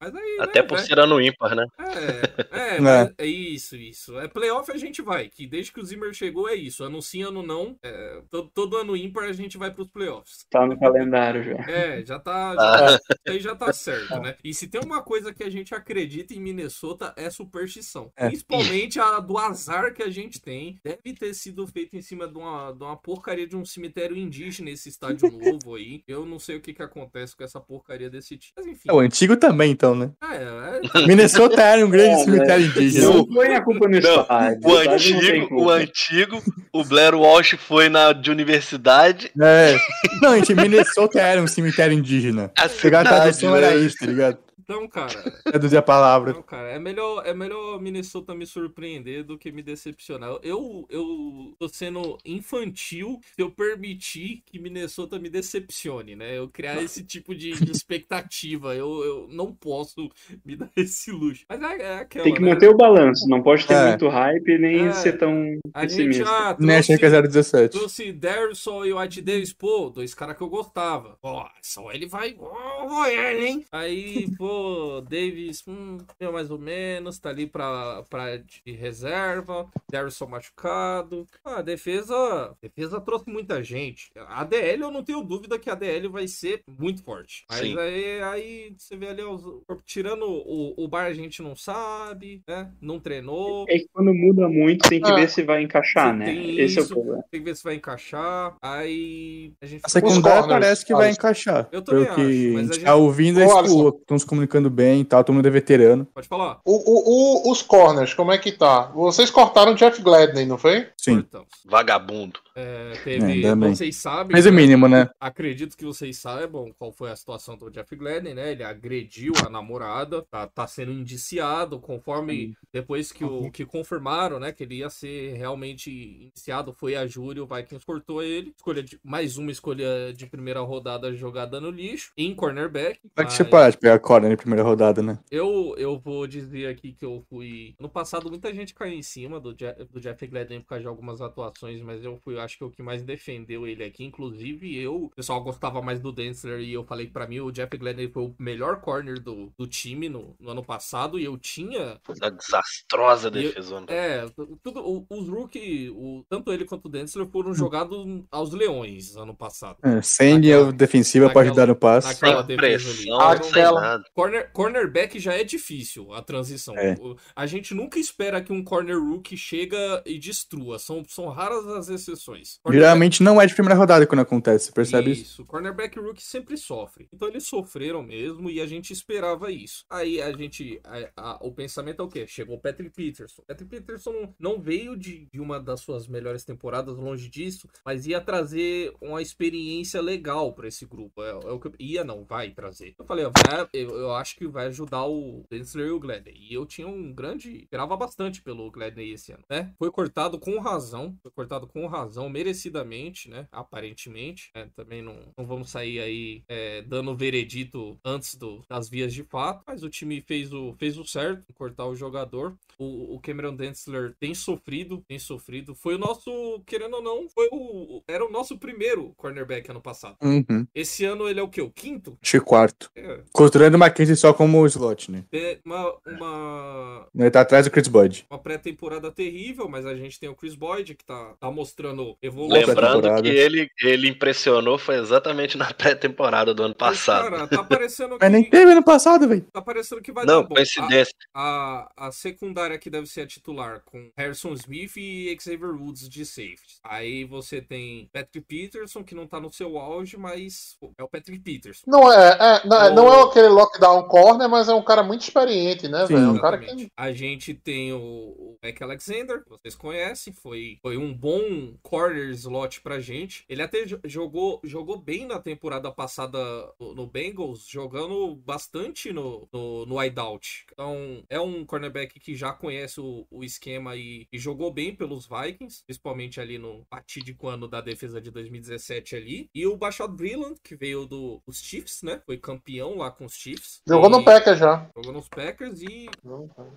[0.00, 1.66] mas aí, né, Até por vai- ser ano ímpar, né?
[1.78, 2.80] é, é, É.
[2.80, 4.18] mas é isso, isso.
[4.18, 6.82] É playoff a gente vai, que desde que o Zimmer chegou é isso.
[6.82, 7.76] Ano sim, ano não.
[7.82, 10.46] é, todo, todo ano ímpar a gente vai pros playoffs.
[10.50, 11.70] Tá no calendário já.
[11.70, 12.40] É, já tá.
[12.60, 12.78] Ah.
[12.78, 14.36] Já, isso aí já tá certo, né?
[14.44, 18.12] E se tem uma coisa que a gente acredita em Minnesota é superstição.
[18.16, 18.28] É.
[18.28, 20.78] Principalmente a do azar que a gente tem.
[20.84, 24.70] Deve ter sido feito em cima de uma, de uma porcaria de um cemitério indígena
[24.70, 26.02] esse estádio novo aí.
[26.06, 28.52] Eu não sei o que, que acontece com essa porcaria desse time.
[28.56, 28.88] Mas enfim.
[28.88, 30.12] É o antigo também, então, né?
[30.22, 33.09] É, é, Minnesota era um grande É, cemitério indígena.
[33.14, 34.60] Não põe a culpa no Não, estádio.
[34.64, 36.42] O tem antigo, o antigo,
[36.72, 39.30] o Blair Walsh foi na de universidade.
[39.40, 39.76] É.
[40.20, 42.50] Não, gente, Minnesota era um cemitério indígena.
[42.58, 43.58] A Pegar a cidade, tradução né?
[43.58, 44.38] era isso, tá ligado?
[44.70, 45.10] Então, cara.
[45.44, 46.32] Traduzir a palavra.
[46.32, 50.38] Não, cara, é melhor, é melhor Minnesota me surpreender do que me decepcionar.
[50.42, 56.38] Eu, eu tô sendo infantil se eu permitir que Minnesota me decepcione, né?
[56.38, 58.74] Eu criar esse tipo de, de expectativa.
[58.74, 60.08] Eu, eu não posso
[60.44, 61.44] me dar esse luxo.
[61.48, 62.50] Mas é, é aquela, Tem que né?
[62.52, 63.88] manter o balanço, não pode ter É.
[63.88, 64.92] muito hype nem É.
[64.92, 66.30] ser tão A gente pessimista.
[66.30, 67.78] é trouxe, 017.
[67.78, 71.18] trouxe Darrison e White Davis, pô, dois caras que eu gostava.
[71.22, 72.36] Ó, só ele vai.
[72.38, 73.64] Ó, ele, hein?
[73.72, 74.59] Aí, pô,
[75.08, 75.98] Davis, hum,
[76.32, 79.68] mais ou menos, tá ali pra, pra de reserva.
[79.90, 81.26] Darrison machucado.
[81.44, 82.14] Ah, a defesa.
[82.14, 84.10] a defesa trouxe muita gente.
[84.28, 87.44] A DL, eu não tenho dúvida que a DL vai ser muito forte.
[87.48, 87.78] Mas Sim.
[87.78, 89.42] aí, aí você vê ali, os,
[89.84, 92.70] tirando o, o bar, a gente não sabe, né?
[92.80, 93.64] Não treinou.
[93.68, 95.14] É que quando muda muito, tem que Ah.
[95.14, 96.24] ver se vai encaixar, Você né?
[96.26, 96.94] tem Esse é o isso.
[96.94, 97.24] problema.
[97.30, 98.56] Tem que ver se vai encaixar.
[98.62, 101.68] Aí a gente A fica- secundária parece que vai encaixar.
[101.72, 102.20] Eu também acho,
[102.54, 103.88] mas a gente tá ouvindo, é isso, Alisson.
[103.88, 106.06] estão se comunicando bem e tal, todo mundo é veterano.
[106.12, 106.58] Pode falar.
[106.64, 108.86] O, o- o- os corners, como é que tá?
[108.86, 110.88] Vocês cortaram o Jeff Gladney, não foi?
[110.96, 111.16] Sim.
[111.16, 111.48] Cortamos.
[111.64, 112.40] Vagabundo.
[112.56, 113.26] É, É, teve.
[113.54, 113.74] bem.
[113.74, 114.32] vocês sabem.
[114.32, 114.56] Mas o né?
[114.56, 115.08] mínimo, né?
[115.20, 118.52] Acredito que vocês saibam qual foi a situação do Jeff Gladden, né?
[118.52, 124.52] Ele agrediu a namorada, tá, tá sendo indiciado, conforme depois que, o, que confirmaram, né?
[124.52, 125.90] Que ele ia ser realmente
[126.26, 128.52] indiciado, foi a júri, o Vikings cortou ele.
[128.56, 132.98] Escolha de, mais uma escolha de primeira rodada jogada no lixo, em cornerback.
[133.16, 135.18] Vai que mas- você parar de pegar a corda na primeira rodada, né?
[135.30, 137.74] Eu, eu vou dizer aqui que eu fui.
[137.78, 140.88] No passado, muita gente caiu em cima do, Je- do Jeff Gladden por causa de
[140.88, 144.04] algumas atuações, mas eu fui, acho que o que mais defendeu ele aqui.
[144.04, 147.50] Inclusive, eu, o pessoal gostava mais do Densler e eu falei que pra mim o
[147.50, 151.36] Jeff Gladden foi o melhor corner do, do time no, no ano passado e eu
[151.36, 151.98] tinha.
[152.20, 153.86] A desastrosa E- defesona.
[153.88, 154.26] É,
[154.62, 159.34] tudo, o- os rookie, o, tanto ele quanto o Densler foram jogados aos leões ano
[159.34, 159.78] passado.
[159.82, 162.08] É, sem linha defensiva pra ajudar no passe.
[162.08, 162.96] naquela Sem defesa ali.
[162.98, 164.02] pressão, Ah, aquela-.
[164.20, 166.76] Corner, cornerback já é difícil a transição.
[166.76, 166.96] É.
[167.34, 170.78] A gente nunca espera que um corner rookie chega e destrua.
[170.78, 172.58] São, são raras as exceções.
[172.62, 175.22] Cornerback- Geralmente não é de primeira rodada quando acontece, percebe isso?
[175.22, 177.08] isso, cornerback rookie sempre sofre.
[177.12, 179.84] Então eles sofreram mesmo e a gente esperava isso.
[179.88, 180.80] Aí a gente.
[180.84, 182.26] a- a- o pensamento é o quê?
[182.26, 183.42] Chegou o Patrick Peterson.
[183.46, 188.20] Patrick Peterson não veio de, de uma das suas melhores temporadas, longe disso, mas ia
[188.20, 191.22] trazer uma experiência legal pra esse grupo.
[191.22, 192.94] É, é o que eu- ia, não, vai trazer.
[192.98, 196.00] Eu falei, ó, vai- eu, eu eu acho que vai ajudar o Densler e o
[196.00, 196.34] Gladney.
[196.36, 197.58] E eu tinha um grande.
[197.62, 199.72] Esperava bastante pelo Gladney esse ano, né?
[199.78, 201.16] Foi cortado com razão.
[201.22, 203.46] Foi cortado com razão, merecidamente, né?
[203.50, 204.50] Aparentemente.
[204.54, 204.68] né?
[204.74, 209.62] Também não, não vamos sair aí é, dando veredito antes do, das vias de fato.
[209.66, 212.56] Mas o time fez o, fez o certo em cortar o jogador.
[212.78, 215.74] O, o Cameron Densler tem sofrido, tem sofrido.
[215.74, 218.02] Foi o nosso, querendo ou não, foi o.
[218.08, 220.16] Era o nosso primeiro cornerback ano passado.
[220.22, 220.66] Uhum.
[220.74, 221.60] Esse ano ele é o quê?
[221.60, 222.18] O quinto?
[222.22, 222.90] Acho quarto.
[222.96, 225.24] É, Considerando o Mackenzie só como slot, né?
[225.32, 228.24] é uma, uma, Ele tá atrás do Chris Bud.
[228.30, 232.58] uma pré-temporada terrível, mas a gente tem o Chris Boyd que tá, tá mostrando evolução.
[232.58, 237.30] Lembra- Lembrando que ele, ele impressionou foi exatamente na pré-temporada do ano Mas, passado.
[237.30, 239.44] Cara, tá parecendo que, Mas nem teve ano passado, velho.
[239.52, 240.54] tá parecendo que vai Não, dar bom.
[240.54, 241.12] coincidência.
[241.34, 246.08] A, a, a secundária que deve ser a titular, com Harrison Smith e Xavier Woods
[246.08, 246.78] de safety.
[246.82, 251.08] Aí você tem Patrick Peterson, que não tá no seu auge, mas pô, é o
[251.08, 251.82] Patrick Peterson.
[251.86, 255.02] Não é, é, não, é- O- não é aquele lockdown corner, mas é um cara
[255.02, 256.26] muito experiente, né, velho?
[256.26, 256.88] É um cara que.
[256.96, 262.30] A gente tem o, o Mac Alexander, que vocês conhecem, foi, foi um bom corner
[262.30, 263.44] slot pra gente.
[263.48, 266.38] Ele até jo- jogou, jogou bem na temporada passada
[266.78, 270.66] no, no Bengals, jogando bastante no, no, no wideout.
[270.72, 275.26] Então, é um cornerback que já conhece o, o esquema e, e jogou bem pelos
[275.26, 279.48] Vikings, principalmente ali no fatídico ano da defesa de 2017 ali.
[279.54, 282.20] E o Bashad Brilland, que veio do, dos Chiefs, né?
[282.26, 283.79] Foi campeão lá com os Chiefs.
[283.88, 284.86] Jogou E- no Packers já.
[284.96, 286.08] Jogou nos Packers e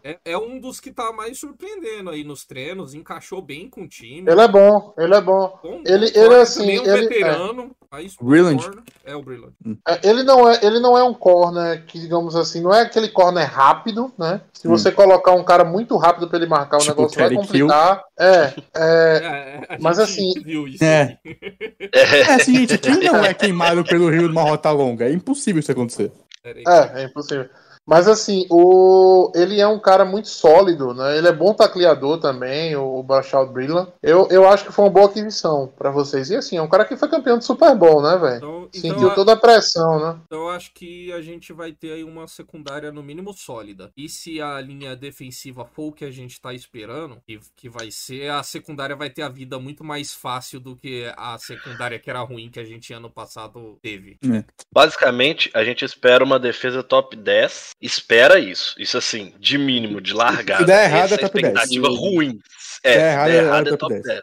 [0.04, 3.88] é, é um dos que tá mais surpreendendo aí nos treinos, encaixou bem com o
[3.88, 4.30] time.
[4.32, 5.60] Ele é bom, ele é bom.
[5.62, 7.56] Bom, ele- bom ele, corner, assim, é um ele- veterano.
[7.56, 7.72] Corner-
[9.06, 9.52] É o Brilland.
[9.88, 13.08] É, Ele não é, ele não é um corner que, digamos assim, não é aquele
[13.08, 14.42] corner rápido, né?
[14.52, 14.72] Se Hum.
[14.72, 18.04] você colocar um cara muito rápido pra ele marcar, o Tipo negócio vai complicar.
[18.20, 21.20] É, é, É, mas assim- Viu isso É.
[21.24, 21.38] aí.
[21.94, 25.06] É, seguinte, quem não é queimado pelo rio numa rota longa?
[25.08, 26.12] É impossível isso acontecer.
[26.46, 27.50] É, é impossível.
[27.86, 29.32] Mas assim, o...
[29.36, 31.18] ele é um cara muito sólido, né?
[31.18, 33.92] Ele é bom tacleador também, o Brashad Brilland.
[34.02, 36.30] Eu, eu acho que foi uma boa aquisição pra vocês.
[36.30, 38.38] E assim, é um cara que foi campeão do Super Bowl, né, velho?
[38.38, 40.20] Então, Sentiu então, toda a pressão, né?
[40.26, 43.92] então eu acho que a gente vai ter aí uma secundária no mínimo sólida.
[43.96, 47.92] E se a linha defensiva for o que a gente tá esperando, que, que vai
[47.92, 52.10] ser, a secundária vai ter a vida muito mais fácil do que a secundária que
[52.10, 54.18] era ruim que a gente ano passado teve.
[54.74, 57.73] Basicamente, a gente espera uma defesa top 10.
[57.84, 58.76] Espera isso.
[58.80, 60.62] Isso assim, de mínimo, de largada.
[60.62, 61.54] Se der errado, Essa é top 10.
[61.54, 62.40] expectativa ruim.
[62.86, 64.04] É, der se errado, der é errado, é top top 10.
[64.04, 64.22] 10.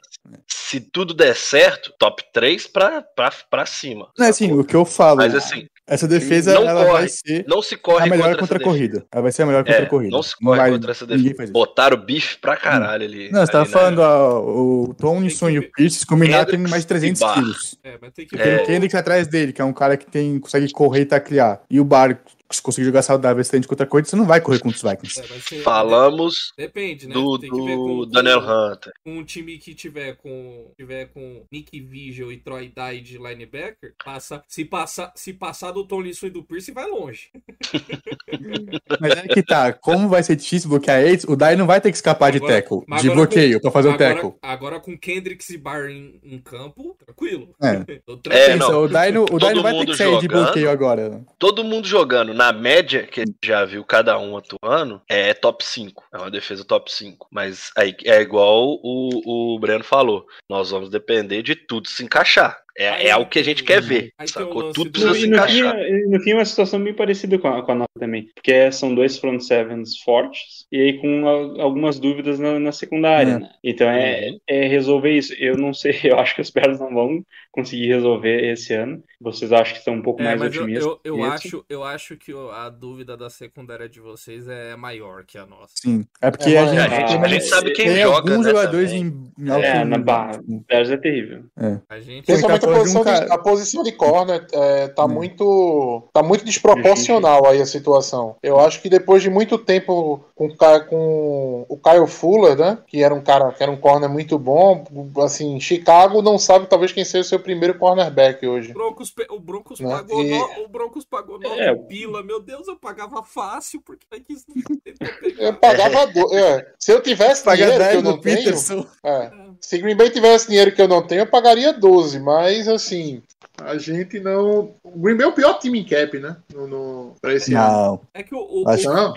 [0.48, 4.08] Se tudo der certo, top 3 pra, pra, pra cima.
[4.18, 6.92] Não, assim, o que eu falo, Mas assim, essa defesa não ela corre.
[6.98, 9.04] vai ser não se a corre melhor contra, contra a corrida.
[9.12, 10.10] Ela vai ser a melhor contra É, a corrida.
[10.16, 11.52] não se corre vai- contra essa defesa.
[11.52, 13.30] Botaram o bife pra caralho ali.
[13.32, 16.82] Não, você tava ali na- falando, ó, o Tem e o Pierce combinar tem mais
[16.82, 17.34] de 300 e Barr.
[17.34, 17.78] quilos.
[17.82, 18.56] É, mas tem que Tem É.
[18.62, 21.60] o Kendrick atrás dele, que é um cara que tem, consegue correr e taclear.
[21.68, 22.20] E o Bar,
[22.50, 25.20] se conseguir jogar saudável excelente contra a corrida, você não vai correr contra os Vikings.
[25.20, 27.14] É, ser- Falamos Depende, né?
[27.14, 28.92] do, Tem que ver do com, Daniel com, Hunter.
[29.04, 33.94] com um time que tiver com tiver com Nick Vigil e Troy Dye de linebacker,
[34.04, 37.30] passa, se passar se passar do Tom Lisson e do Pierce vai longe.
[39.00, 41.90] Mas é que tá, como vai ser difícil bloquear eles, o Dai não vai ter
[41.90, 44.34] que escapar de Agora- tackle, mas de bloqueio, pra fazer o agora, tackle.
[44.42, 47.54] agora com Kendricks e Barr em, em campo, tranquilo.
[47.62, 47.80] É.
[48.30, 48.84] É, não.
[48.84, 50.44] O Dai não, o não vai ter que sair de jogando.
[50.44, 51.24] bloqueio agora.
[51.38, 56.04] Todo mundo jogando na média, que já viu cada um atuando, é top 5.
[56.14, 57.28] É uma defesa top 5.
[57.30, 60.24] Mas aí é igual o, o Breno falou.
[60.48, 62.58] Nós vamos depender de tudo se encaixar.
[62.78, 64.12] É, é algo que a gente quer ver.
[64.16, 64.72] Aí Sacou?
[64.72, 65.76] Tudo do- precisa se e no, fim, encaixar.
[65.78, 68.30] é- no fim é uma situação bem parecida com a, com a nossa também.
[68.34, 73.32] Porque são dois front sevens fortes e aí com a- algumas dúvidas na, na secundária,
[73.32, 73.38] É.
[73.40, 73.50] né?
[73.62, 75.34] Então é, é resolver isso.
[75.34, 77.22] Eu não sei, eu acho que os Bears não vão
[77.52, 79.02] conseguir resolver esse ano.
[79.20, 80.86] Vocês acham que estão um pouco É, mais mas eu, otimistas?
[80.86, 81.28] eu, eu nisso?
[81.32, 85.74] acho, eu acho que a dúvida da secundária de vocês é maior que a nossa.
[85.74, 86.06] Sim.
[86.22, 88.16] É porque É, a gente, A gente, a gente sabe quem tem joga.
[88.16, 89.32] alguns né, jogadores também.
[89.38, 90.32] em, em alto É, na barra.
[90.38, 91.44] Tipo, Bears é terrível.
[91.88, 95.08] A gente Principalmente a um posição, de, a posição de corner é, tá, Hum.
[95.08, 98.36] muito, tá muito desproporcional aí a situação.
[98.42, 100.48] Eu acho que depois de muito tempo com,
[100.88, 102.78] com o Kyle Fuller, né?
[102.86, 104.84] Que era um cara que era um corner muito bom.
[105.22, 108.70] Assim, Chicago não sabe talvez quem seja o seu primeiro cornerback hoje.
[108.70, 109.88] O Broncos, o Broncos Né?
[109.90, 111.74] pagou, E- no- o Broncos pagou 9 É.
[111.74, 112.22] pila.
[112.22, 115.16] Meu Deus, eu pagava fácil porque tentou pegar.
[115.38, 116.06] Eu pagava.
[116.06, 118.36] do- é, se eu tivesse Paga dinheiro, que 10 eu não no tenho.
[118.36, 118.86] Peterson.
[119.04, 119.30] É,
[119.60, 123.22] se Green Bay tivesse dinheiro que eu não tenho, eu pagaria 12, mas assim,
[123.62, 124.70] a gente não.
[124.82, 126.36] O Green Bay é o pior time em cap, né?
[126.54, 127.12] No, no...
[127.20, 127.62] Pra esse ano.
[127.72, 128.00] Não.
[128.14, 129.12] É que o, o, Acho- Não.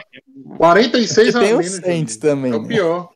[0.57, 1.71] 46 a Tem o menos.
[1.73, 2.19] Saints gente.
[2.19, 2.67] também, É o né?
[2.67, 3.09] pior.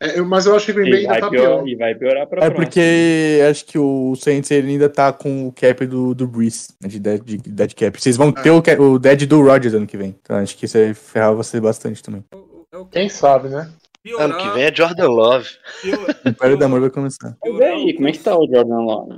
[0.00, 1.68] É, eu- mas eu acho que o Green Bay E ainda tá pior, pior.
[1.68, 2.64] e vai piorar pra É próxima.
[2.64, 6.88] porque acho que o Saints ele ainda tá com o cap do, do Breeze, né,
[6.88, 8.00] de dead, de dead cap.
[8.00, 8.62] Vocês vão ter o,
[8.92, 10.14] o dead do Rodgers ano que vem.
[10.22, 12.24] Então acho que isso aí ferrar você bastante também.
[12.32, 13.68] é Quem sabe, né?
[14.02, 15.48] Piorar, Ano que vem é Jordan Love.
[15.82, 17.36] pior- O Império do Amor vai começar.
[17.44, 19.10] Mas e aí, como é que tá o Jordan Love?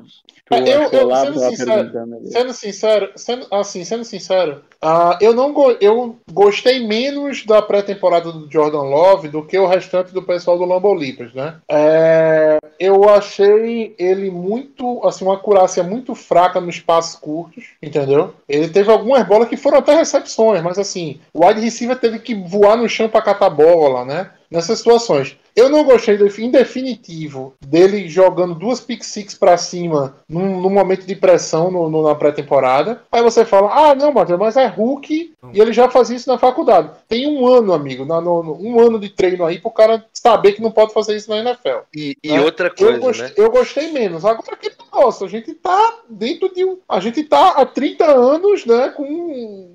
[0.50, 1.90] Eu- acho que eu, o Olavo sendo sincero.
[2.26, 8.30] Sendo sincero, sendo, assim, sendo sincero, ah, eu não go- eu gostei menos da pré-temporada
[8.30, 11.56] do Jordan Love do que o restante do pessoal do Leapers, né?
[11.70, 18.34] É, eu achei ele muito, assim, uma acurácia muito fraca nos passos curtos, entendeu?
[18.46, 22.34] Ele teve algumas bolas que foram até recepções, mas assim, o wide receiver teve que
[22.34, 24.30] voar no chão para catar bola, né?
[24.52, 25.34] Nessas situações.
[25.54, 30.70] Eu não gostei, do- em definitivo, dele jogando duas pick six pra cima num, num
[30.70, 33.02] momento de pressão no- no- na pré-temporada.
[33.10, 36.38] Aí você fala, ah, não, Matheus, mas é Hulk e ele já fazia isso na
[36.38, 36.90] faculdade.
[37.08, 40.52] Tem um ano, amigo, na- no- no- um ano de treino aí pro cara saber
[40.52, 41.80] que não pode fazer isso na NFL.
[41.94, 42.40] E, e né?
[42.40, 43.32] outra Eu coisa, gostei, né?
[43.36, 44.24] eu gostei menos.
[44.24, 46.76] Agora que nossa, a gente tá dentro de um.
[46.88, 49.02] A gente tá há 30 anos, né, com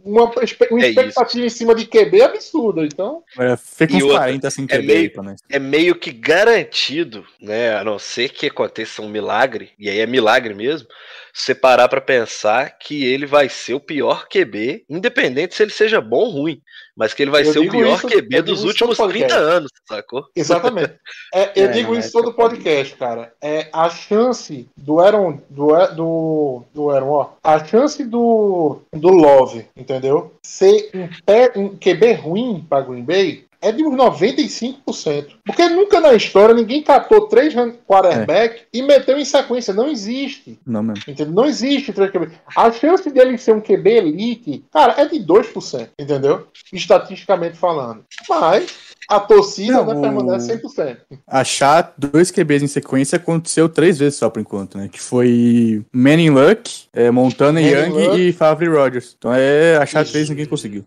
[0.06, 2.86] uma, uma É expectativa em cima de QB absurda.
[2.86, 5.42] Então, Agora fica E uns outra, 40 assim que é é meio- nós.
[5.50, 7.76] É meio que garantido, né?
[7.76, 10.88] A não ser que aconteça um milagre, e aí é milagre mesmo.
[11.34, 16.02] Você parar pra pensar que ele vai ser o pior QB, independente se ele seja
[16.02, 16.60] bom ou ruim,
[16.96, 19.56] mas que ele vai Eu ser o pior isso- QB dos últimos todo 30 podcast.
[19.56, 20.26] anos, sacou?
[20.36, 20.96] Exatamente.
[21.32, 23.32] É, eu É, digo isso é todo podcast, cara.
[23.40, 29.66] É a chance do Aaron, do do, do Aaron, ó, a chance do do Love,
[29.78, 30.34] entendeu?
[30.42, 35.28] Ser um, pé, um QB ruim para Green Bay é de uns 95%.
[35.46, 37.54] Porque nunca na história ninguém catou três
[37.86, 39.74] quarterback e meteu em sequência.
[39.74, 40.58] Não existe.
[40.66, 41.04] Não mesmo.
[41.08, 41.34] Entendeu?
[41.34, 42.32] Não existe três QB.
[42.56, 46.48] A chance dele ser um QB elite, cara, é de 2%, entendeu?
[46.72, 48.06] Estatisticamente falando.
[48.30, 50.98] Mas a torcida Não, né, o- permanece 100%.
[51.26, 54.90] Achar dois QBs em sequência aconteceu três vezes só por enquanto, né?
[54.92, 58.20] Que foi Manning Luck, é, Montana Manning Young Luck.
[58.22, 59.16] e Favre Rogers.
[59.18, 60.12] Então é achar Isso.
[60.12, 60.86] três ninguém conseguiu.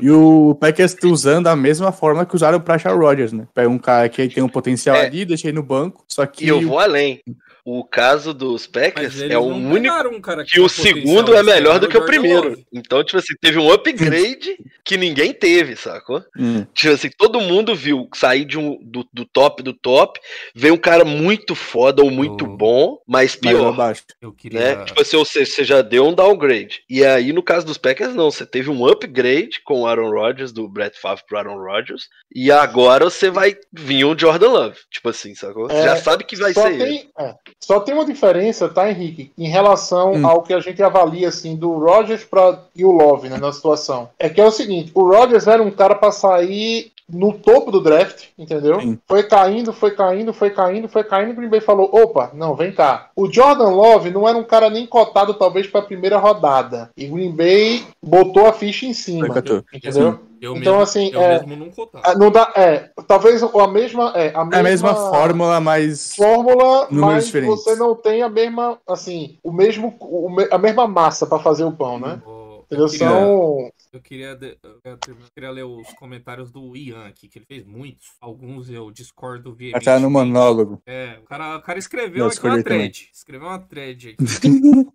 [0.00, 3.46] E o Packers tá usando a mesma forma que usaram pra achar o Rodgers, né?
[3.54, 5.06] Pega um cara que tem um potencial É.
[5.06, 7.20] ali, deixa ele no banco, só que E eu vou além.
[7.64, 11.78] O caso dos Packers é o único um cara que tinha o segundo é melhor
[11.80, 12.50] do que o primeiro.
[12.50, 12.66] Love.
[12.72, 16.22] Então, tipo assim, teve um upgrade que ninguém teve, sacou?
[16.38, 20.20] Hum, Tipo assim, todo mundo viu sair de um, do, do top do top,
[20.54, 22.56] veio um cara muito foda ou muito Oh.
[22.56, 23.68] bom, mas pior.
[23.68, 24.02] abaixo.
[24.20, 24.60] Eu queria.
[24.76, 24.84] Né?
[24.84, 26.82] Tipo assim, ou seja, você já deu um downgrade.
[26.90, 28.30] E aí, no caso dos Packers, não.
[28.30, 32.08] Você teve um upgrade com o Aaron Rodgers, do Brett Favre pro Aaron Rodgers.
[32.34, 34.78] E agora você vai vir um Jordan Love.
[34.90, 35.68] Tipo assim, sacou?
[35.68, 36.84] Você É, já sabe que vai ser ele.
[36.84, 37.34] tem, é,
[37.64, 39.32] só tem uma diferença, tá, Henrique?
[39.38, 40.26] Em relação Hum.
[40.26, 44.08] ao que a gente avalia, assim, do Rodgers pra, e o Love, né, na situação.
[44.18, 47.82] É que é o seguinte, o Rodgers era um cara pra sair no topo do
[47.82, 48.80] draft, entendeu?
[48.80, 48.98] Sim.
[49.06, 52.72] Foi caindo, foi caindo, foi caindo, foi caindo, o Green Bay falou, opa, não, vem
[52.72, 53.10] cá.
[53.14, 56.90] O Jordan Love não era um cara nem cotado, talvez, pra primeira rodada.
[56.96, 59.62] E o Green Bay botou a ficha em cima, Foi catou.
[60.44, 61.70] Eu Então, mesmo, assim, eu é- mesmo não
[62.18, 66.14] Não dá, é, talvez a mesma, é, a mesma, É a mesma fórmula, mas.
[66.14, 67.64] fórmula, Números mas diferentes.
[67.64, 69.98] você não tem a mesma, assim, o mesmo,
[70.50, 72.20] a mesma massa pra fazer o pão, né?
[72.70, 74.38] Eu queria, São, eu, queria
[75.06, 78.08] eu queria ler os comentários do Ian aqui, que ele fez muitos.
[78.20, 79.84] Alguns eu discordo veementemente.
[79.84, 80.82] tá no monólogo.
[80.86, 82.78] É, o cara, o cara escreveu Eu aqui uma escolhi também.
[82.90, 83.10] thread.
[83.12, 84.24] Escreveu uma thread aqui.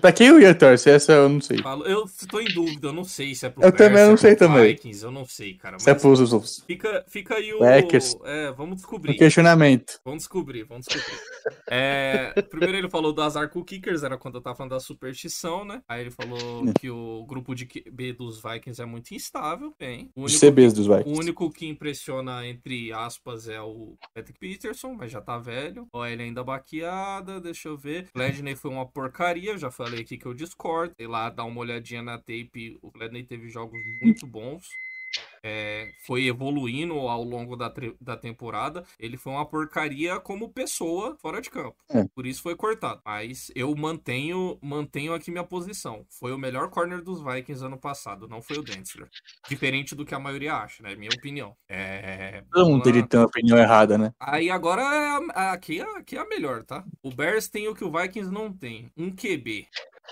[0.00, 0.94] Pra quem o ia torcer?
[0.94, 1.58] Essa eu não sei.
[1.86, 4.16] Eu tô em dúvida, eu não sei se é pro Eu Bears, também não é
[4.16, 4.66] sei também.
[4.74, 5.78] Vikings, eu não sei, cara.
[5.78, 7.58] Se é Mas pros os fica, fica aí o.
[7.58, 8.16] Packers.
[8.24, 9.14] É, vamos o descobrir.
[9.16, 10.00] questionamento.
[10.04, 11.18] Vamos descobrir, vamos descobrir.
[11.70, 14.80] É, primeiro ele falou do azar com o Kickers, era quando eu tava falando da
[14.80, 15.82] superstição, né?
[15.88, 16.32] Aí ele falou
[16.64, 16.72] Hum.
[16.78, 20.10] que o grupo de QB dos Vikings é muito instável, bem.
[20.14, 21.20] O único, CBs dos o Vikings.
[21.20, 25.86] único que impressiona, entre aspas, é o Patrick Peterson, mas já tá velho.
[25.92, 28.08] Ó, ele ainda baqueada, deixa eu ver.
[28.14, 30.94] Gladney foi uma porcaria, eu já falei aqui que eu discordo.
[30.96, 34.68] Sei lá, dá uma olhadinha na tape, o Gladney teve jogos muito bons.
[35.44, 38.84] É, foi evoluindo ao longo da, da temporada.
[38.98, 41.76] Ele foi uma porcaria como pessoa fora de campo.
[41.90, 42.04] É.
[42.14, 43.00] Por isso foi cortado.
[43.04, 46.06] Mas eu mantenho, mantenho aqui minha posição.
[46.08, 49.08] Foi o melhor corner dos Vikings ano passado, não foi o Densler.
[49.48, 50.94] Diferente do que a maioria acha, né?
[50.94, 51.56] Minha opinião.
[51.68, 54.12] É, Todo mundo tem uma opinião errada, né?
[54.20, 56.84] Aí agora é aqui, é, aqui é a melhor, tá?
[57.02, 58.90] O Bears tem o que o Vikings não tem.
[58.96, 59.66] Um QB.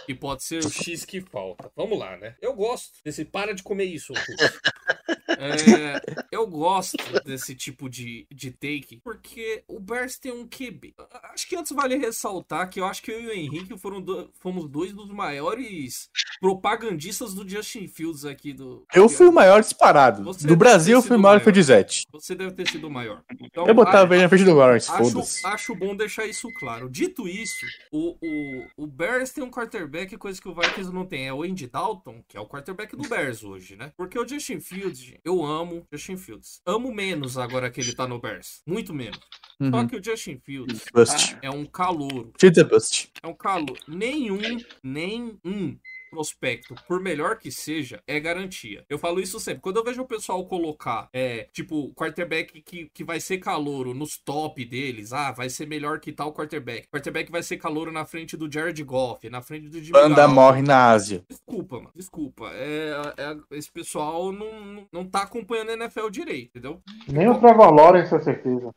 [0.06, 1.70] Que pode ser o X que falta.
[1.76, 2.34] Vamos lá, né?
[2.40, 3.24] Eu gosto desse.
[3.24, 4.12] Para de comer isso.
[5.40, 6.00] É,
[6.30, 10.94] eu gosto desse tipo de, de take, porque o Bears tem um QB.
[11.32, 14.30] Acho que antes vale ressaltar que eu acho que eu e o Henrique foram do-
[14.40, 16.10] fomos dois dos maiores
[16.40, 18.84] propagandistas do Justin Fields aqui do.
[18.94, 20.22] Eu fui o maior disparado.
[20.24, 21.40] Você Do Brasil, eu fui o maior.
[21.40, 22.06] Fedizete.
[22.12, 23.22] Você deve ter sido o maior.
[23.40, 25.46] Então, Eu botava ele na frente do Lawrence, foda-se.
[25.46, 26.88] acho bom deixar isso claro.
[26.90, 31.28] Dito isso, o, o, o Bears tem um quarterback, coisa que o Vikings não tem.
[31.28, 33.92] É o Andy Dalton, que é o quarterback do Bears hoje, né?
[33.96, 36.60] Porque o Justin Fields, gente, eu amo Justin Fields.
[36.66, 38.62] Amo menos agora que ele tá no Bears.
[38.66, 39.18] Muito menos.
[39.62, 39.86] Só Uhum.
[39.86, 41.36] que o Justin Fields Bust.
[41.42, 42.32] é um calouro.
[42.40, 43.10] Cheats é bust.
[43.22, 43.78] É um calor.
[43.86, 44.38] Nenhum,
[44.82, 45.78] nenhum
[46.10, 48.84] prospecto, por melhor que seja, é garantia.
[48.88, 49.62] Eu falo isso sempre.
[49.62, 54.18] Quando eu vejo o pessoal colocar, é, tipo, quarterback que, que vai ser calouro nos
[54.18, 56.86] top deles, ah, vai ser melhor que tal quarterback.
[56.92, 60.34] Quarterback vai ser calouro na frente do Jared Goff, na frente do Jimmy Banda Garoppolo.
[60.34, 61.22] morre na Ásia.
[61.28, 61.90] Desculpa, mano.
[61.94, 62.50] Desculpa.
[62.54, 66.80] É, é- esse pessoal não, não- tá acompanhando a NFL direito, entendeu?
[67.08, 68.70] Nem o Trevor Lawrence, com certeza.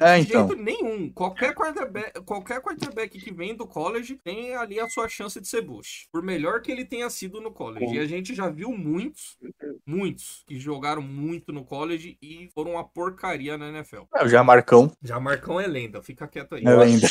[0.00, 0.48] É, De então.
[0.48, 1.10] jeito nenhum.
[1.10, 5.62] Qualquer quarterback, qualquer quarterback que vem do college tem ali a sua chance de ser
[5.62, 6.06] Bush.
[6.12, 7.94] Por melhor que ele tenha sido no college.
[7.94, 9.38] E a gente já viu muitos,
[9.86, 14.02] muitos que jogaram muito no college e foram uma porcaria na NFL.
[14.14, 16.62] É, o Jamarcão Já Marcão é lenda, fica quieto aí.
[16.66, 17.06] é lenda.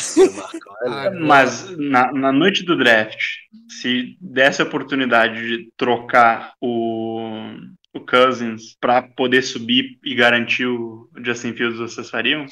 [0.86, 3.20] Agora- Mas na, na noite do draft,
[3.68, 7.52] se desse a oportunidade de trocar o,
[7.94, 12.46] o Cousins pra poder subir e garantir o Justin Fields, vocês fariam?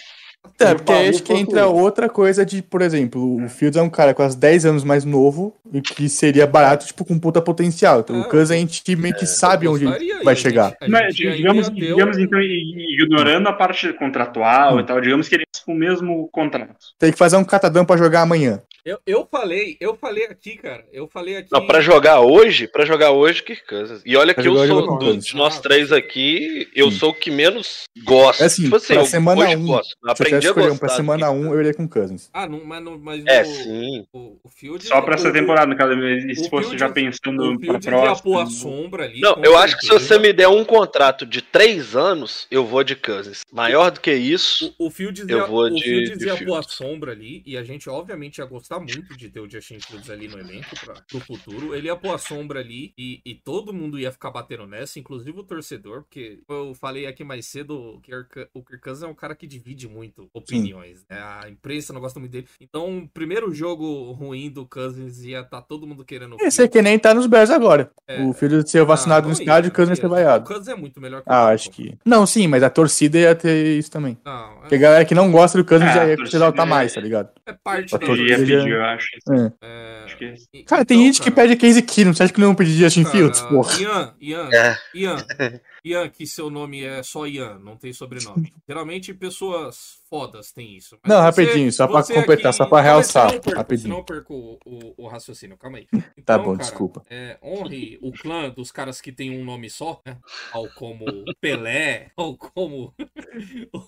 [0.60, 3.88] É, porque aí acho que entra outra coisa de, por exemplo, o Fields é um
[3.88, 8.00] cara quase 10 anos mais novo e que seria barato, tipo, com puta potencial.
[8.00, 10.70] Então É, o Cousins a gente meio que sabe onde ele aí, vai chegar.
[10.80, 14.80] gente- Mas, digamos, ainda deu- digamos então, ignorando a parte contratual Hum.
[14.80, 16.76] e tal, digamos que eles com o mesmo contrato.
[16.98, 18.62] Tem que fazer um catadão pra jogar amanhã.
[18.84, 20.82] Eu, eu falei, eu falei aqui, cara.
[20.90, 21.48] Eu falei aqui.
[21.52, 24.00] Não, pra jogar hoje, pra jogar hoje, Kirk Cousins.
[24.06, 26.96] E olha Pra que eu sou, Kirk do- de nós Ah, três aqui, eu Sim.
[26.98, 28.42] sou o que menos gosto.
[28.42, 29.88] É assim, tipo assim, pra eu semana hoje um, gosto.
[29.90, 30.72] Se Aprendi a gostar.
[30.72, 32.30] um pra semana Kirk 1, eu iria com Cousins.
[32.32, 34.06] Ah, não, mas, não, mas É, o, sim.
[34.10, 34.86] o, o Field.
[34.86, 37.78] Só pra essa o- temporada, no caso, e se fosse Fields- já pensando O pra
[37.80, 38.22] próxima.
[38.22, 39.20] pôr a sombra ali.
[39.20, 42.82] Não, eu acho que se você me der um contrato de três anos, eu vou
[42.82, 43.40] de Cousins.
[43.52, 46.36] Maior do que isso, O, o Fields Eu ia, vou o de- Fields de ia
[46.36, 46.46] Fields.
[46.46, 49.78] pôr a sombra ali, e a gente obviamente ia gostar muito de ter o Justin
[49.80, 51.74] Fields ali no elenco pra, pro futuro.
[51.74, 55.38] Ele ia pôr a sombra ali e, e todo mundo ia ficar batendo nessa, inclusive
[55.38, 59.14] o torcedor, porque eu falei aqui mais cedo que o Kirk- o Cousins é um
[59.14, 61.18] cara que divide muito opiniões, né?
[61.20, 62.46] A imprensa não gosta muito dele.
[62.60, 66.68] Então, o primeiro jogo ruim do Cousins ia estar todo mundo querendo o Esse é
[66.68, 67.90] que nem tá nos Bears agora.
[68.06, 68.22] É.
[68.22, 70.08] O filho de ser vacinado Ah, no estádio, o Cousins ser ia.
[70.08, 70.44] vaiado.
[70.44, 71.96] O Cousins é muito melhor que o Ah, acho que.
[72.04, 74.18] Não, sim, mas a torcida ia ter isso também.
[74.24, 76.92] Não, Porque a galera que não gosta do Cousins Ah, já ia exaltar é- mais,
[76.92, 77.30] tá ligado?
[77.46, 79.06] é parte da torcida pedir, eu acho.
[79.30, 79.52] É.
[79.66, 82.14] É, Acho que Cara, tem então, gente que cara, pede Case Keenum.
[82.14, 83.40] Você acha que não pedir Justin cara, Fields?
[83.42, 83.80] Porra.
[83.80, 84.76] Ian, Ian, É.
[84.94, 85.16] Ian,
[85.88, 88.52] Ian, que seu nome é só Ian, não tem sobrenome.
[88.68, 90.98] Geralmente pessoas fodas têm isso.
[91.02, 93.82] Mas Não, você- rapidinho, só pra completar, só pra realçar, senão perco- rapidinho.
[93.82, 95.86] Senão eu perco o, o- o raciocínio, calma aí.
[96.28, 97.02] Tá Então, bom, cara, desculpa.
[97.08, 100.18] É, honre o clã dos caras que tem um nome só, né?
[100.52, 101.04] Tal como
[101.40, 102.92] Pelé, ou como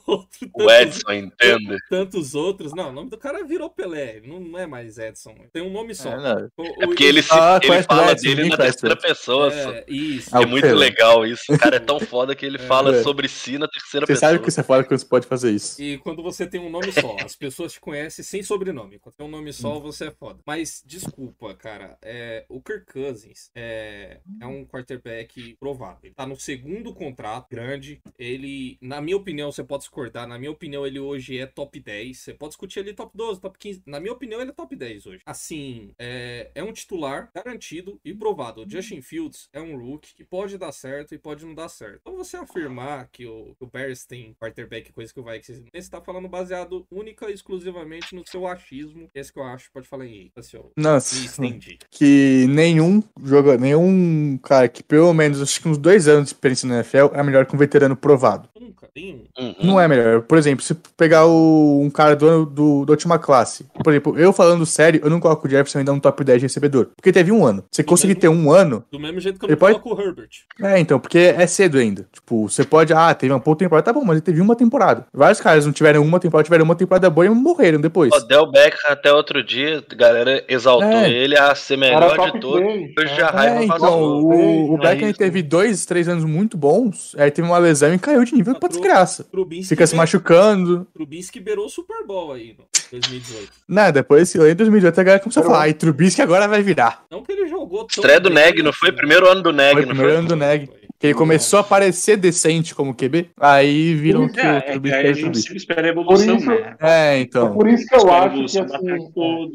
[0.07, 1.77] outro o tantos- Edson entende.
[1.89, 2.73] tantos outros.
[2.75, 5.35] Não, o nome do cara virou Pelé, não, não é mais Edson.
[5.53, 6.11] Tem um nome só.
[6.11, 6.49] É.
[6.57, 8.97] O- É o- porque ele, se, Ah, ele o fala Edson, dele na o terceira
[8.97, 9.51] pessoa.
[9.51, 9.71] só.
[9.73, 10.31] É, isso.
[10.33, 10.75] Ah, É o muito Pelé.
[10.79, 11.43] legal isso.
[11.53, 13.03] O cara é tão foda que ele fala É.
[13.03, 14.31] sobre si na terceira Você pessoa.
[14.33, 15.81] sabe que você fala que você pode fazer isso.
[15.83, 18.99] E quando você tem um nome só, as pessoas te conhecem sem sobrenome.
[18.99, 19.81] Quando tem um nome só, Hum.
[19.81, 20.41] você é foda.
[20.47, 21.99] Mas, desculpa, cara.
[22.03, 25.99] É, o Kirk Cousins é, é um quarterback provado.
[26.05, 28.01] Ele tá no segundo contrato grande.
[28.19, 30.27] Ele, na minha opinião, você pode discordar.
[30.27, 32.19] Na minha opinião, ele hoje é top 10.
[32.19, 33.83] Você pode discutir ele top 12, top 15.
[33.87, 35.23] Na minha opinião, ele é top 10 hoje.
[35.27, 38.63] Assim, é, é um titular garantido e provado.
[38.63, 42.01] O Justin Fields é um rookie que pode dar certo e pode não dar certo.
[42.03, 45.79] Então, você afirmar que o, que o Bears tem quarterback, coisa que o Vikings você
[45.79, 49.09] está falando baseado única e exclusivamente no seu achismo.
[49.15, 51.79] Esse que eu acho, pode falar aí, assim, Nossa, estendi.
[51.91, 56.69] que nenhum joga, nenhum cara que pelo menos acho que uns dois anos de experiência
[56.69, 58.49] no NFL é melhor que um veterano provado.
[58.59, 59.43] Nunca tem um.
[59.43, 59.55] Uhum.
[59.63, 60.23] Não é melhor.
[60.23, 63.65] Por exemplo, se pegar o, um cara do, ano- do, da última classe.
[63.83, 66.47] Por exemplo, eu falando sério, eu não coloco o Jefferson ainda no top 10 de
[66.47, 66.91] recebedor.
[66.97, 67.65] Porque teve um ano.
[67.71, 68.85] Você conseguir ter um ano.
[68.91, 70.31] Do mesmo jeito que eu Ele não pode- coloco o Herbert.
[70.61, 72.07] É, então, porque é cedo ainda.
[72.13, 72.93] Tipo, você pode.
[72.93, 73.83] Ah, teve uma temporada.
[73.85, 75.07] Tá bom, mas ele teve uma temporada.
[75.13, 78.13] Vários caras não tiveram uma temporada, tiveram uma temporada boa e morreram depois.
[78.13, 81.11] Odell Beckham até outro dia, a galera exaltou É.
[81.11, 82.67] ele a ser Era melhor top de todos.
[82.99, 83.31] Hoje já É.
[83.31, 83.89] raiva É, passou.
[83.89, 87.93] então, o, o É Beckham teve dois, três anos muito bons, aí teve uma lesão
[87.93, 89.25] e caiu de nível pra Trou- desgraça.
[89.25, 90.87] Trubisky Fica se machucando.
[90.95, 93.51] Trubisky beirou o Super Bowl aí, no 2018.
[93.69, 97.05] Não, depois, em 2018, a galera começou a Era falar, ai, Trubisky agora vai virar.
[97.11, 98.89] Não que ele jogou Estreia do Neg, não foi?
[98.89, 98.97] assim.
[98.97, 100.19] Primeiro ano do Neg, Foi não primeiro foi?
[100.19, 100.69] ano do Neg.
[101.01, 104.95] Que ele começou a parecer decente como QB, aí viram É, que é, o Trubisky
[104.97, 105.43] aí era a o gente Trubisky.
[105.49, 106.77] sempre espera a evolução, isso- né?
[106.79, 107.55] É, É então.
[107.55, 109.51] por isso que eu a acho que assim, todo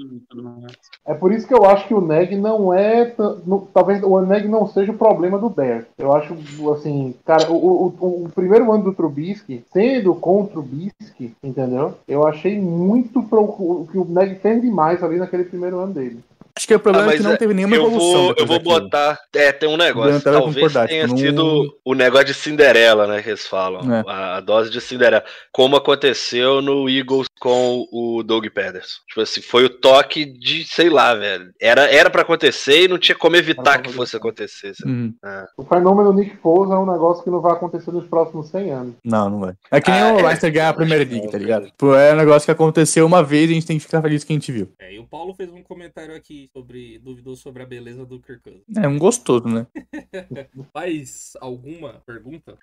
[1.05, 3.13] é por isso que eu acho que o Neg não é
[3.45, 5.85] no- talvez o Neg não seja o problema do Bears.
[5.99, 6.35] Eu acho
[6.73, 11.93] assim, cara, o, o, o- o primeiro ano do Trubisky, sendo com o Trubisky, entendeu?
[12.07, 16.19] Eu achei muito pro, o que o Neg fez demais ali naquele primeiro ano dele.
[16.57, 18.21] Acho que o problema Ah, é que mas não é- teve nenhuma eu evolução.
[18.23, 18.79] vou, eu vou daquilo.
[18.81, 19.19] botar.
[19.35, 20.21] É, tem um negócio.
[20.21, 23.21] Talvez tenha tipo, não- sido o negócio de Cinderela, né?
[23.21, 23.93] Que eles falam.
[23.93, 24.03] É.
[24.07, 25.23] A, a dose de Cinderela.
[25.51, 28.99] Como aconteceu no Eagles com o Doug Pederson.
[29.07, 31.51] Tipo assim, foi o toque de, sei lá, velho.
[31.61, 34.73] Era, era pra acontecer e não tinha como evitar que fosse acontecer.
[34.75, 34.89] sabe?
[34.91, 35.13] Uhum.
[35.57, 38.93] O fenômeno Nick Foles é um negócio que não vai acontecer nos próximos 100 anos.
[39.03, 39.53] Não, não vai.
[39.69, 40.23] É que nem Ah, o é.
[40.23, 41.67] Leicester ganhar a primeira liga, tá ligado?
[41.77, 44.23] Pô, é um negócio que aconteceu uma vez e a gente tem que ficar feliz
[44.23, 44.71] que a gente viu.
[44.79, 46.99] É, e o Paulo fez um comentário aqui sobre.
[46.99, 48.63] duvidou sobre a beleza do Kirk Cousins.
[48.77, 49.65] É um gostoso, né?
[50.73, 52.57] Mais alguma pergunta?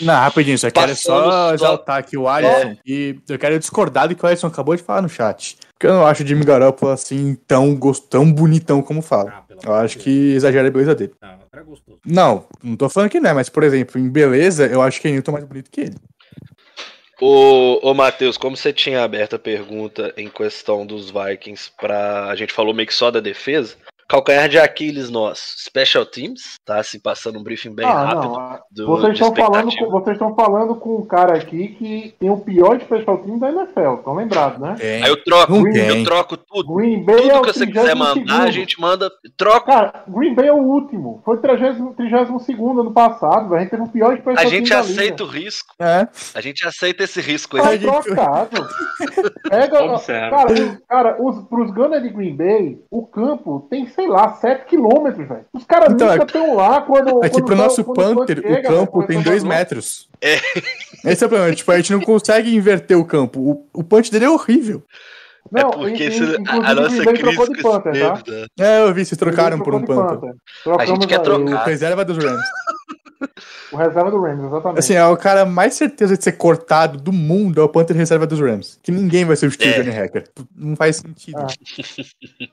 [0.00, 2.76] Não, rapidinho, só quero só só- exaltar aqui o Alisson.
[2.86, 5.56] E eu quero discordar do que o Alisson acabou de falar no chat.
[5.72, 8.06] Porque eu não acho o Jimmy Garoppolo assim tão, gost...
[8.08, 9.30] tão bonitão como fala.
[9.48, 10.36] Ah, Eu acho de que Deus.
[10.36, 11.12] exagera a beleza dele.
[11.66, 11.98] Gostoso.
[12.06, 15.10] Não, não tô falando que não é, mas por exemplo, em beleza, eu acho que
[15.10, 15.96] Newton é mais bonito que ele.
[17.20, 22.26] Ô, ô Matheus, como você tinha aberto a pergunta em questão dos Vikings pra.
[22.26, 23.76] A gente falou meio que só da defesa.
[24.08, 25.58] Calcanhar de Aquiles nosso.
[25.58, 26.82] Special Teams, tá?
[26.82, 28.22] Se passando um briefing bem ah, rápido.
[28.22, 28.40] não.
[28.40, 32.14] ah, do- Vocês de estão falando, com, vocês estão falando com um cara aqui que
[32.18, 34.76] tem o pior special team da NFL, estão lembrados, né?
[34.78, 35.02] Tem.
[35.02, 36.74] Aí eu troco, Não eu troco tudo.
[36.74, 38.50] Green Bay é Tudo o que você quiser mandar, a 32º.
[38.52, 39.10] gente manda.
[39.36, 39.66] Troca.
[39.66, 41.20] Cara, Green Bay é o último.
[41.24, 42.48] Foi 32
[42.78, 43.54] ano passado.
[43.54, 45.74] A gente teve o pior special A gente aceita o risco.
[45.80, 46.08] É.
[46.34, 47.78] A gente aceita esse risco Tá aí.
[47.78, 48.66] trocado.
[49.50, 50.30] Pega, Observa.
[50.36, 54.66] cara, os, cara os, pros Gunners de Green Bay, o campo tem, sei lá, 7
[54.66, 55.44] quilômetros, velho.
[55.52, 57.18] Os caras Então, nunca é- estão lá quando.
[57.22, 59.42] Aqui quando pro tá- nosso quando Panther, chega, o campo velho, tem começa a 2
[59.42, 59.54] jogar.
[59.56, 60.08] metros.
[61.04, 61.54] Esse é o problema.
[61.54, 63.40] Tipo, a gente não consegue inverter o campo.
[63.40, 64.82] O, o punch dele é horrível.
[65.54, 68.14] É Não, porque e- e- a, nossa crise trocou de Panther, tá?
[68.16, 68.46] medo, né?
[68.60, 70.30] É, eu vi, vocês trocaram por um de Panther.
[70.30, 71.62] A gente Trocamos quer trocar.
[71.62, 72.44] O reserva dos Rams.
[73.72, 74.78] O, o reserva do Rams, exatamente.
[74.78, 78.26] Assim, é o cara mais certeza de ser cortado do mundo é o Panther reserva
[78.26, 78.78] dos Rams.
[78.82, 79.80] Que ninguém vai substituir É.
[79.80, 80.24] o Johnny Hacker.
[80.54, 81.38] Não faz sentido.
[81.40, 81.46] Ah.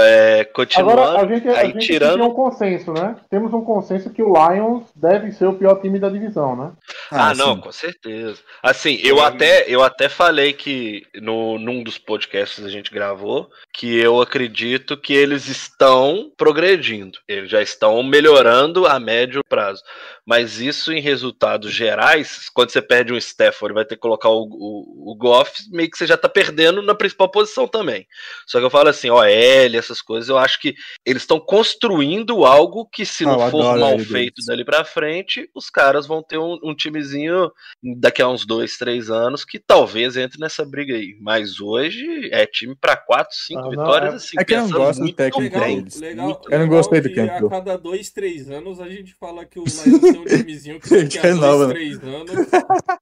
[0.00, 1.00] É, continuando.
[1.00, 3.16] Agora, a gente, a aí gente tirando- tem um consenso, né?
[3.30, 6.72] Temos um consenso que o Lions deve ser o pior time da divisão, né?
[7.10, 7.60] Ah, não, sim.
[7.60, 8.40] com certeza.
[8.62, 13.48] Assim, eu até, eu até falei que no, num dos podcasts que a gente gravou
[13.74, 17.18] que eu acredito que eles estão progredindo.
[17.26, 19.82] Eles já estão melhorando a médio prazo.
[20.24, 24.44] Mas isso em resultados gerais, quando você perde um Stafford vai ter que colocar o,
[24.44, 28.06] o, o Goff, meio que você já tá perdendo na principal posição também.
[28.46, 32.86] Só que eu falo assim, OL, essas coisas, eu acho que eles estão construindo algo
[32.86, 36.58] que se Ah, não for mal feito dali pra frente, os caras vão ter um,
[36.62, 37.50] um timezinho
[37.98, 41.18] daqui a uns dois, três anos que talvez entre nessa briga aí.
[41.20, 44.70] Mas hoje é time pra quatro, cinco não, vitórias, é- assim, é que eu não
[44.70, 45.76] gosto do técnico bem.
[45.78, 46.00] deles.
[46.00, 47.46] legal, Eu não legal gostei do Campbell.
[47.46, 50.88] A cada dois, três anos a gente fala que o Lions tem um timezinho que
[51.02, 51.74] daqui a Renova, dois, né?
[51.74, 52.48] três anos.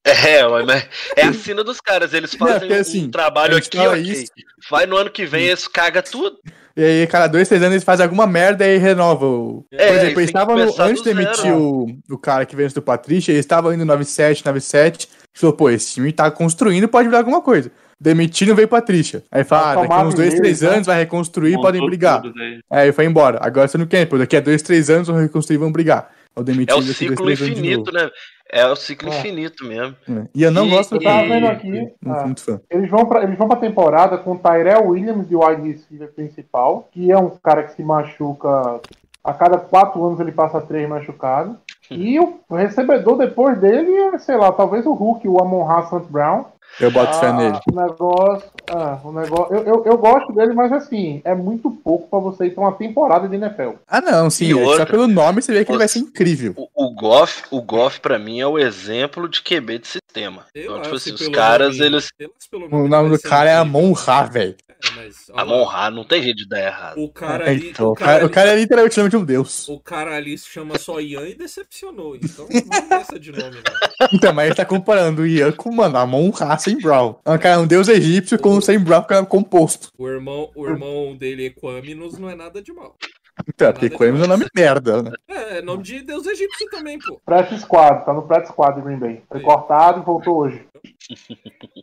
[0.05, 2.13] É, mas é a sina dos caras.
[2.13, 4.03] Eles fazem porque, um assim, trabalho gente aqui, fala ok.
[4.03, 4.33] isso.
[4.71, 6.39] Vai no ano que vem, eles caga tudo.
[6.75, 9.27] E aí, cada dois, três anos, eles fazem alguma merda e renova.
[9.27, 9.67] O...
[9.71, 12.81] É, Por exemplo, eles estavam antes de demitir o, o cara que veio antes do
[12.81, 15.09] Patrícia, eles estavam indo 97, 97.
[15.35, 17.71] Falou, pô, esse time tá construindo, pode virar alguma coisa.
[18.03, 19.23] Demitindo veio Patrícia.
[19.31, 20.69] Aí fala, ah, Tá daqui a uns dois, três né?
[20.71, 22.21] anos vai reconstruir, Montou podem brigar.
[22.69, 23.39] Aí foi embora.
[23.41, 26.11] Agora você não quer, daqui a dois, três anos vão reconstruir e vão brigar.
[26.35, 28.11] Ou demitir É o dois, ciclo de infinito, né?
[28.51, 29.19] É o ciclo É.
[29.19, 29.95] infinito mesmo.
[30.11, 30.25] É.
[30.35, 31.71] E eu não E- gosto do tava vendo aqui,
[32.03, 32.17] Não ah.
[32.17, 32.61] sou muito fã.
[32.69, 36.89] Eles vão pra, eles vão pra temporada com o Tyrell Williams de wide receiver principal,
[36.91, 38.81] que é um cara que se machuca.
[39.23, 41.55] A cada quatro anos ele passa três machucados.
[41.91, 46.47] E o recebedor depois dele é, sei lá, talvez o Hulk, o Amon Hassan Brown.
[46.81, 47.59] Eu boto fé Ah, nele.
[47.71, 48.51] O negócio.
[48.71, 52.47] Ah, o negócio eu, eu, eu gosto dele, mas assim, é muito pouco pra você
[52.47, 53.73] ir pra uma temporada de NFL.
[53.87, 54.47] Ah, não, sim.
[54.47, 56.55] E é Só pelo nome você vê que ele vai ser incrível.
[56.57, 60.47] O, o Goff, o Goff para mim é o exemplo de QB de sistema.
[60.55, 62.09] Eu Então, tipo assim, os caras, nome- eles.
[62.71, 63.57] O nome do cara é.
[63.57, 64.57] Amon Ra, velho.
[64.69, 66.99] É, mas, A olha lá, Monra, não tem jeito de dar errado.
[66.99, 67.71] O cara ali.
[67.71, 69.69] Então, o o cara cara, o ali- cara é literalmente o nome de um deus.
[69.69, 72.17] O cara ali se chama só Ian e decepcionou.
[72.17, 74.09] Então vamos nessa de nome, né?
[74.13, 77.17] Então, mas ele tá comparando o Ian com, mano, Amon Ra sem Brown.
[77.25, 79.89] É um cara, um deus egípcio com o sem Brown que é composto.
[79.99, 82.97] O irmão, o irmão dele, Equaminos, não é nada de mal.
[83.49, 85.13] Então, porque Coimbra é um nome merda, né?
[85.29, 87.21] É, é nome de deus egípcio também, pô.
[87.25, 89.23] Practice Squad, tá no Practice Squad de Green Bay.
[89.29, 90.65] Foi cortado e voltou hoje.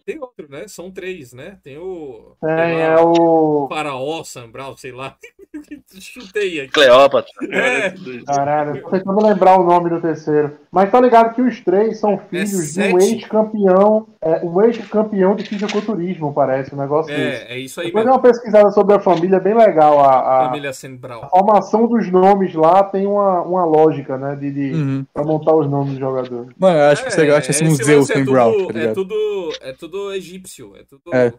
[0.05, 0.67] Tem outro, né?
[0.67, 1.57] São três, né?
[1.63, 2.35] Tem o.
[2.41, 3.67] Tem, lá, é o.
[3.69, 5.15] Faraó, Sambral, sei lá.
[5.99, 6.71] chutei aqui.
[6.71, 7.31] Cleópatra.
[7.51, 7.93] É,
[8.25, 10.57] Caralho, tô tentando lembrar o nome do terceiro.
[10.71, 15.43] Mas tá ligado que os três são filhos de um ex-campeão, é, um ex-campeão de
[15.45, 17.43] fisiculturismo, parece, um negócio desse.
[17.45, 18.17] é, é isso aí Depois mesmo.
[18.17, 19.99] uma pesquisada sobre a família, é bem legal.
[19.99, 21.23] A, a- Família Sembral.
[21.25, 24.35] a formação dos nomes lá tem uma, uma lógica, né?
[24.35, 25.05] De, de, Uhum.
[25.13, 26.49] pra montar os nomes dos jogadores.
[26.57, 29.73] Mano, eu acho que você gosta desse esse museu é tudo, tá é tudo É
[29.73, 30.75] tudo egípcio.
[30.75, 31.01] É tudo.
[31.13, 31.33] É.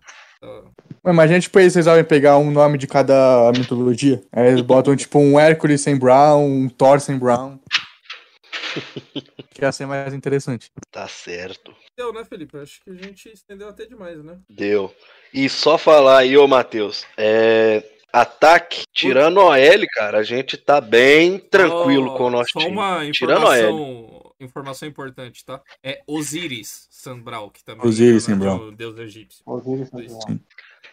[1.02, 4.22] Mas a gente depois vocês resolvem pegar um nome de cada mitologia.
[4.32, 7.58] Aí eles botam tipo um Hércules sem Brown, um Thor sem Brown.
[9.52, 10.70] Que ia ser mais interessante.
[10.92, 11.74] Tá certo.
[11.96, 12.56] Deu, né, Felipe?
[12.56, 14.38] Acho que a gente estendeu até demais, né?
[14.48, 14.94] Deu.
[15.34, 20.80] E só falar aí, ô Matheus, é, ataque, tirando o OL, cara, a gente tá
[20.80, 22.72] bem tranquilo Só- com o nosso Só time.
[22.72, 24.19] uma Tirando o OL.
[24.40, 25.60] Informação, importante, tá?
[25.82, 29.42] É Osiris Sandbral, que também Osiris é o deus egípcio.
[29.46, 29.88] Osiris.
[29.88, 30.38] Santos.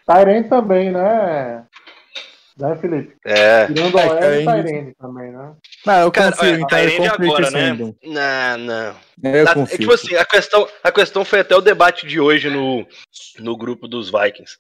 [0.06, 1.66] Tyrene também, né?
[2.58, 3.16] Né, Felipe?
[3.24, 3.68] É.
[3.68, 5.54] Tirando a É, Tyrene também, né?
[5.86, 7.68] Não, eu Cara, confio, então eu Tyrande confio agora, né?
[7.70, 7.96] Sandon.
[8.04, 8.58] Não,
[9.22, 9.34] não.
[9.34, 9.80] Eu é confio.
[9.80, 12.88] tipo assim, a questão, a questão foi até o debate de hoje no,
[13.40, 14.58] no grupo dos Vikings.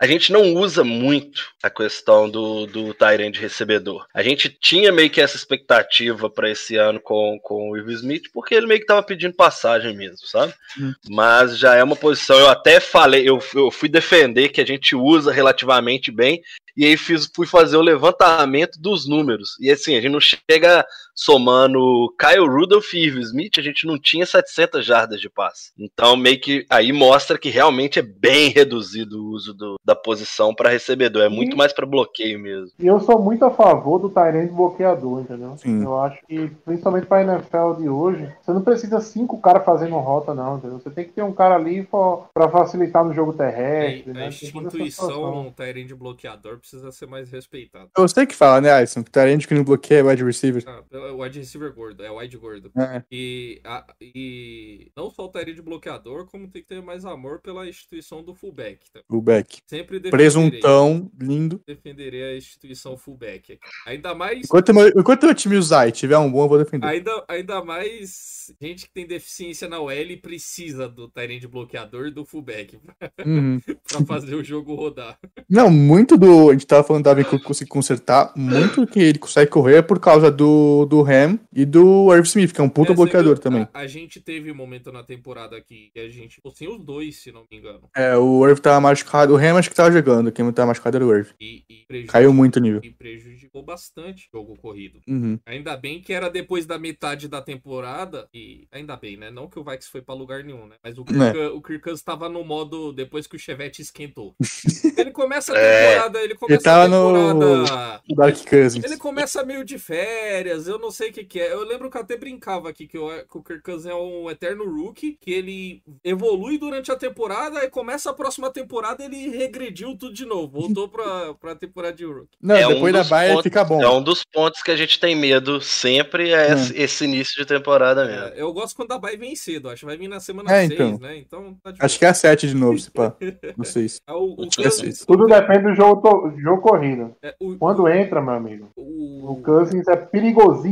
[0.00, 4.04] A gente não usa muito a questão do, do Tyrande recebedor.
[4.12, 8.24] A gente tinha meio que essa expectativa para esse ano com, com o Will Smith,
[8.32, 10.52] porque ele meio que tava pedindo passagem mesmo, sabe?
[10.78, 10.92] Hum.
[11.08, 14.96] Mas já é uma posição, eu até falei, eu, eu fui defender que a gente
[14.96, 16.42] usa relativamente bem,
[16.76, 19.56] e aí fiz, fui fazer o levantamento dos números.
[19.60, 20.84] E assim, a gente não chega
[21.14, 21.78] somando
[22.18, 25.72] Kyle Rudolph e Irv Smith, a gente não tinha 700 jardas de passe.
[25.78, 30.54] Então, meio que aí mostra que realmente é bem reduzido o uso do- da posição
[30.54, 31.22] para recebedor.
[31.22, 32.70] É muito E- mais para bloqueio mesmo.
[32.78, 35.56] E eu sou muito a favor do Tyrene bloqueador, entendeu?
[35.58, 35.82] Sim.
[35.82, 40.34] Eu acho que, principalmente pra NFL de hoje, você não precisa cinco caras fazendo rota,
[40.34, 40.78] não, entendeu?
[40.78, 44.26] Você tem que ter um cara ali pra, pra facilitar no jogo terrestre, a né?
[44.28, 44.62] Essa situação.
[44.66, 47.88] instituição Tyrande bloqueador precisa ser mais respeitada.
[47.96, 49.02] Eu sei que fala, né, Alisson?
[49.02, 50.62] Tarente que não bloqueia é wide receiver.
[50.66, 52.70] Ah, é o wide receiver gordo, é o wide gordo.
[52.78, 53.02] É.
[53.10, 57.68] E, a- e não só o Tyrande bloqueador, como tem que ter mais amor pela
[57.68, 58.78] instituição do fullback.
[58.92, 59.00] Tá?
[59.08, 59.58] O back.
[59.66, 61.60] Sempre Presuntão, lindo.
[61.66, 63.58] defenderei a instituição fullback.
[63.86, 66.86] Ainda mais Enquanto meu, enquanto meu time usar e tiver um bom, eu vou defender.
[66.86, 72.24] Ainda, ainda mais gente que tem deficiência na OL precisa do Tyrande bloqueador e do
[72.24, 72.78] fullback
[73.24, 73.60] Uhum.
[73.88, 75.18] pra fazer o jogo rodar.
[75.48, 76.50] Não, muito do.
[76.50, 78.32] A gente tava falando da Cook conseguir consertar.
[78.36, 82.52] Muito que ele consegue correr é por causa do, do Ham e do Irv Smith,
[82.52, 83.66] que é um puta É, bloqueador viu, também.
[83.72, 87.16] A, a gente teve um momento na temporada que a gente ficou sem os dois,
[87.16, 87.88] se não me engano.
[87.96, 89.32] É, o Irv tava machucado.
[89.34, 90.30] O Ham acho que tava jogando.
[90.30, 91.28] Quem tava machucado era o Irv.
[91.40, 92.80] E, e Caiu muito o nível.
[92.84, 95.00] e prejudicou bastante o jogo corrido.
[95.08, 95.38] Uhum.
[95.46, 98.28] Ainda bem que era depois da metade da temporada.
[98.34, 99.30] E ainda bem, né?
[99.30, 100.76] Não que o Vikes foi pra lugar nenhum, né?
[100.84, 104.34] Mas o Kirk, o Kirk Cousins tava no modo depois que o Chevette esquentou.
[104.98, 105.88] Ele começa a É.
[105.94, 107.32] temporada, ele começa tava a no-
[107.62, 108.02] temporada.
[108.14, 108.84] Dark Cousins.
[108.84, 111.52] Ele começa meio de férias, eu não sei o que, que é.
[111.52, 114.28] Eu lembro que eu até brincava aqui que, o que o Kirk Cousins é um
[114.30, 119.96] eterno rookie, que ele evolui durante a temporada, e começa a próxima temporada ele regrediu
[119.96, 120.60] tudo de novo.
[120.60, 122.36] Voltou pra, pra temporada de rookie.
[122.42, 123.80] Não, É um depois da dos baia pontos- fica bom.
[123.82, 127.46] É um dos pontos que a gente tem medo sempre, é esse, esse início de
[127.46, 128.26] temporada mesmo.
[128.26, 130.66] É, eu gosto quando a Bay vem cedo, acho que vai vir na semana É,
[130.66, 130.98] 6, então.
[130.98, 131.16] né?
[131.16, 133.14] Então tá de Acho que é a 7 de novo, se pá.
[133.56, 134.00] Não sei se.
[134.06, 135.04] É o, o, é Cousins-.
[135.06, 137.14] Tudo depende do jogo, to- jogo corrido.
[137.22, 140.71] é, o, Quando entra, meu amigo, o, o Cousins é perigosíssimo.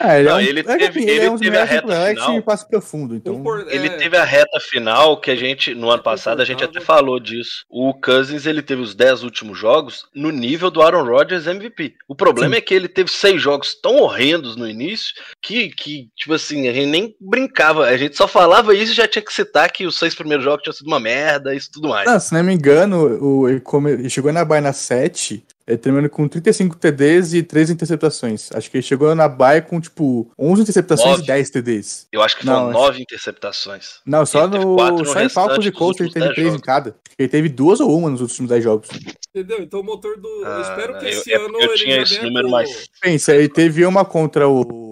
[0.00, 1.64] É, ele, Não, é um, ele é teve- assim, ele ele é um teve a
[1.64, 2.34] reta final.
[2.38, 3.14] e passa profundo.
[3.16, 6.44] Então, compor- Ele é, teve a reta final que a gente, no ano passado, a
[6.44, 7.64] gente até falou disso.
[7.68, 11.94] O Cousins, ele teve os 10 últimos jogos no nível do Aaron Rodgers MVP.
[12.08, 16.34] O problema é que ele teve seis jogos tão horrendos no início que, que, tipo
[16.34, 17.84] assim, a gente nem brincava.
[17.86, 20.62] A gente só falava isso e já tinha que citar que os seis primeiros jogos
[20.62, 22.08] tinham sido uma merda, isso tudo mais.
[22.10, 25.78] Não, se não me engano, o, ele, come- ele chegou na baia na 7, ele
[25.78, 28.48] terminou com 35 TDs e 3 interceptações.
[28.52, 31.22] Acho que ele chegou na baia com, tipo, 11 interceptações Nove.
[31.24, 32.06] e 10 TDs.
[32.10, 34.00] Eu acho que foram acho- nove interceptações.
[34.06, 36.96] Não, só no, só em Falcons e dos Colts ele teve 10 3 em cada.
[37.18, 38.88] Ele teve duas ou uma nos últimos 10 jogos.
[39.34, 39.58] Entendeu?
[39.60, 40.26] Então o motor do.
[40.28, 42.88] eu Ah, espero que eu- esse é ano eu ele tinha já esse número mais.
[43.00, 44.88] Pensa, ele teve uma contra o-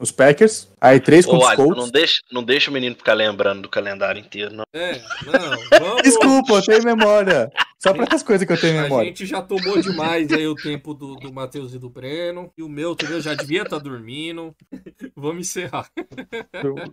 [0.00, 1.84] os Packers, aí três Ô, contra os Alisson, Colts.
[1.84, 4.64] não deixa, não deixa o menino ficar lembrando do calendário inteiro, não.
[4.72, 6.02] É, não, vamos.
[6.02, 7.52] Desculpa, eu tenho memória.
[7.78, 9.08] Só pra essas coisas que eu tenho A memória.
[9.08, 12.50] gente já tomou demais aí o tempo do, do Matheus e do Breno.
[12.56, 13.20] E o meu, entendeu?
[13.20, 14.54] Já devia estar dormindo.
[15.16, 15.88] Vamos encerrar.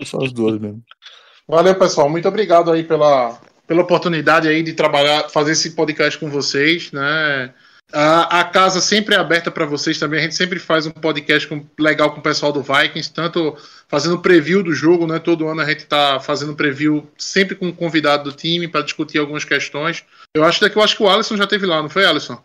[0.04, 0.84] Só as duas mesmo.
[1.48, 2.10] Valeu, pessoal.
[2.10, 7.54] Muito obrigado aí pela, pela oportunidade aí de trabalhar, fazer esse podcast com vocês, né?
[7.92, 10.20] A, a casa sempre é aberta para vocês também.
[10.20, 13.58] A gente sempre faz um podcast com- legal com o pessoal do Vikings, tanto
[13.88, 15.18] fazendo preview do jogo, né?
[15.18, 19.18] Todo ano a gente tá fazendo preview sempre com um convidado do time para discutir
[19.18, 20.04] algumas questões.
[20.36, 22.40] Eu acho que eu acho que o Alisson já teve lá, não foi, Alisson?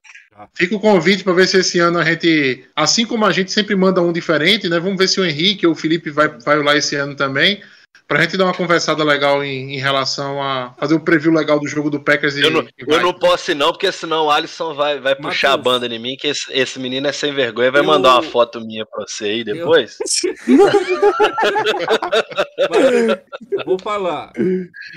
[0.55, 3.77] Fica o convite para ver se esse ano a gente, assim como a gente sempre
[3.77, 4.81] manda um diferente, né?
[4.81, 7.63] Vamos ver se o Henrique ou o Felipe vai, vai lá esse ano também.
[8.07, 11.67] Pra gente dar uma conversada legal em, em relação a fazer um preview legal do
[11.67, 14.31] jogo do Packers e, Eu não, e eu não posso ir não, porque senão o
[14.31, 17.71] Alisson vai, vai puxar a banda em mim, que esse, esse menino é sem vergonha,
[17.73, 19.97] vai Eu- mandar uma foto minha pra você aí depois.
[22.71, 24.33] Mas, vou falar.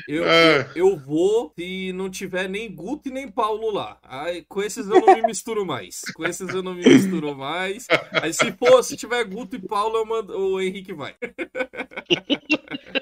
[0.08, 0.70] Eu, É.
[0.76, 3.98] eu, eu vou se não tiver nem Guto e nem Paulo lá.
[4.04, 6.02] Aí, com esses eu não me misturo mais.
[6.16, 7.88] Com esses eu não me misturo mais.
[8.22, 11.16] Aí se for, se tiver Guto e Paulo, eu mando, o Henrique vai.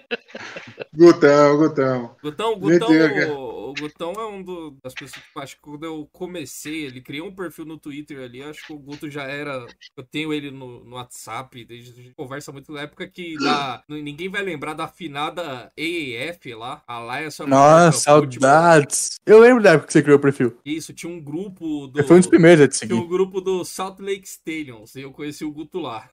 [0.95, 2.15] Gutão, Gutão.
[2.23, 2.89] Gutão, o Gutão,
[3.35, 7.01] o, o Gutão é um do- das pessoas que acho que quando eu comecei, ele
[7.01, 9.65] criou um perfil no Twitter ali, acho que o Guto já era.
[9.97, 13.83] Eu tenho ele no, no WhatsApp, desde a gente conversa muito na época que dá,
[13.89, 18.41] ninguém vai lembrar da afinada EAF lá, a Alliance of Nossa, American Football.
[18.41, 19.19] saudades.
[19.25, 20.57] Eu lembro da época que você criou o perfil.
[20.65, 22.03] Isso, tinha um grupo do.
[22.03, 23.09] Fui um dos primeiros a te Tinha um seguir.
[23.09, 26.09] grupo do Salt Lake Stallions, e eu conheci o Guto lá.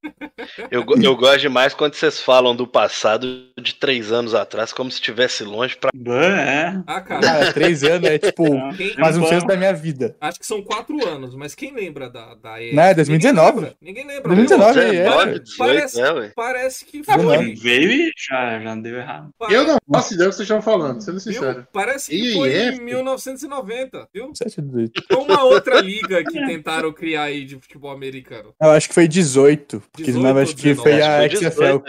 [0.70, 3.26] Eu, eu gosto demais quando vocês falam do passado
[3.60, 5.90] de três anos atrás, como se estivesse longe pra.
[6.12, 6.80] É.
[6.86, 7.20] Ah, cara.
[7.20, 8.44] Cara, três anos é tipo
[8.76, 10.16] Quem- quase um sexto da minha vida.
[10.20, 12.74] Acho que são quatro anos, mas quem lembra da, da EAF?
[12.76, 13.72] Não, é 2019.
[13.80, 14.28] Ninguém lembra.
[14.34, 14.68] Ninguém lembra.
[14.68, 15.02] 2019 Pô, aí, é.
[15.04, 17.54] 19, 18, Parece, né, parece que Ah, foi.
[17.54, 19.30] veio e já, já deu errado.
[19.50, 21.32] Eu não faço ideia do que vocês estão falando, sendo Viu?
[21.32, 21.66] sincero.
[21.72, 24.30] Parece que Ih, foi é, em 1990, viu?
[24.34, 25.04] 7 e 18.
[25.10, 28.54] Foi uma outra liga que tentaram criar aí de futebol americano.
[28.60, 29.80] Eu acho que foi 18.
[29.92, 30.82] Porque 18 19 ou acho que 19?
[30.90, 31.78] foi a que XFL.
[31.84, 31.88] 18,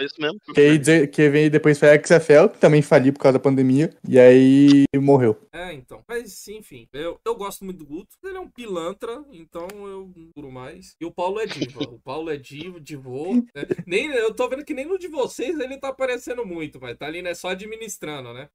[0.50, 0.54] é.
[0.54, 3.90] Que, que veio depois foi a XFL, que também faliu por causa da pandemia.
[4.08, 5.38] E aí morreu.
[5.52, 6.00] É, então.
[6.08, 8.16] Mas, enfim, eu, eu gosto muito do Guto.
[8.24, 10.96] Ele é um pilantra, então eu não duro mais.
[11.00, 11.82] E o Paulo é diva.
[11.84, 13.34] O Paulo é diva, divô.
[13.54, 13.64] né?
[13.86, 17.06] Nem, eu tô vendo que nem no de vocês ele tá aparecendo muito, mas tá
[17.06, 17.34] ali, né?
[17.34, 18.48] Só administrando, né?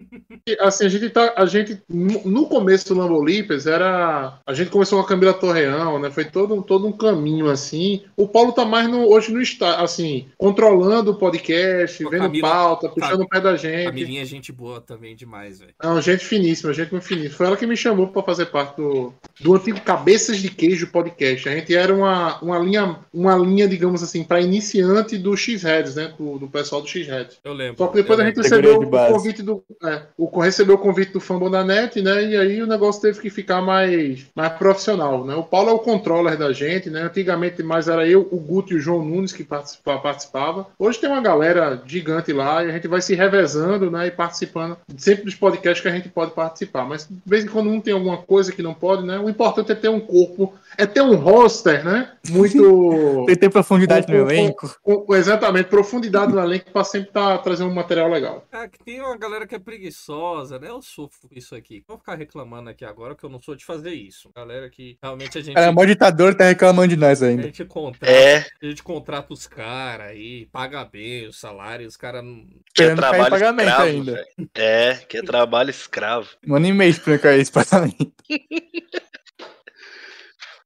[0.60, 1.34] Assim, a gente tá.
[1.38, 4.40] A gente, no começo do Lambo Leapers, era.
[4.46, 6.12] A gente começou com a Camila Torreão, né?
[6.12, 8.04] Foi todo, um- todo um caminho assim.
[8.18, 12.90] O Paulo tá mais no, hoje no está, assim, controlando o podcast, vendo Camila- pauta,
[12.90, 14.09] puxando o pé da gente.
[14.10, 15.74] Camilinha é gente boa também demais, velho.
[15.82, 17.36] Não, gente finíssima, gente muito finíssima.
[17.36, 21.48] Foi ela que me chamou para fazer parte do, do antigo Cabeças de Queijo podcast.
[21.48, 26.14] A gente era uma, uma linha, uma linha, digamos assim, para iniciante do X-Heads, né?
[26.18, 27.38] Do, do pessoal do X-Heads.
[27.44, 27.78] Eu lembro.
[27.78, 28.50] Só que depois a gente lembro.
[28.50, 29.64] recebeu o convite do.
[29.84, 32.26] É, o, recebeu o convite do Fambonanet, né?
[32.26, 35.36] E aí o negócio teve que ficar mais, mais profissional, né?
[35.36, 37.04] O Paulo é o controller da gente, né?
[37.04, 40.68] Antigamente mais era eu, o Guto e o João Nunes que participa, participava.
[40.80, 43.99] Hoje tem uma galera gigante lá e a gente vai se revezando, né?
[44.06, 46.86] E participando sempre dos podcasts que a gente pode participar.
[46.86, 49.18] Mas de vez em quando um tem alguma coisa que não pode, né?
[49.20, 52.12] O importante é ter um corpo, é ter um roster, né?
[52.30, 52.60] Muito.
[53.26, 54.76] Tem que ter profundidade Com- no com- elenco.
[54.82, 58.46] com- exatamente, profundidade no elenco para sempre estar trazendo um material legal.
[58.52, 60.70] Ah, que tem uma galera que é preguiçosa, né?
[60.70, 61.84] Eu sofro isso aqui.
[61.88, 64.30] Vou ficar reclamando aqui agora que eu não sou de fazer isso.
[64.36, 65.56] Galera que realmente a gente.
[65.56, 67.44] Cara, o ditador tá reclamando de nós A ainda.
[67.44, 72.24] gente contrata, É, a gente contrata os caras aí, paga bem o salário, os caras
[72.24, 72.36] não.
[72.74, 74.26] que é Esperando cair trabalho pagamento escravo, ainda.
[74.56, 76.30] É, que é trabalho escravo.
[76.48, 78.14] Um ano e meio esperando cair esse pagamento.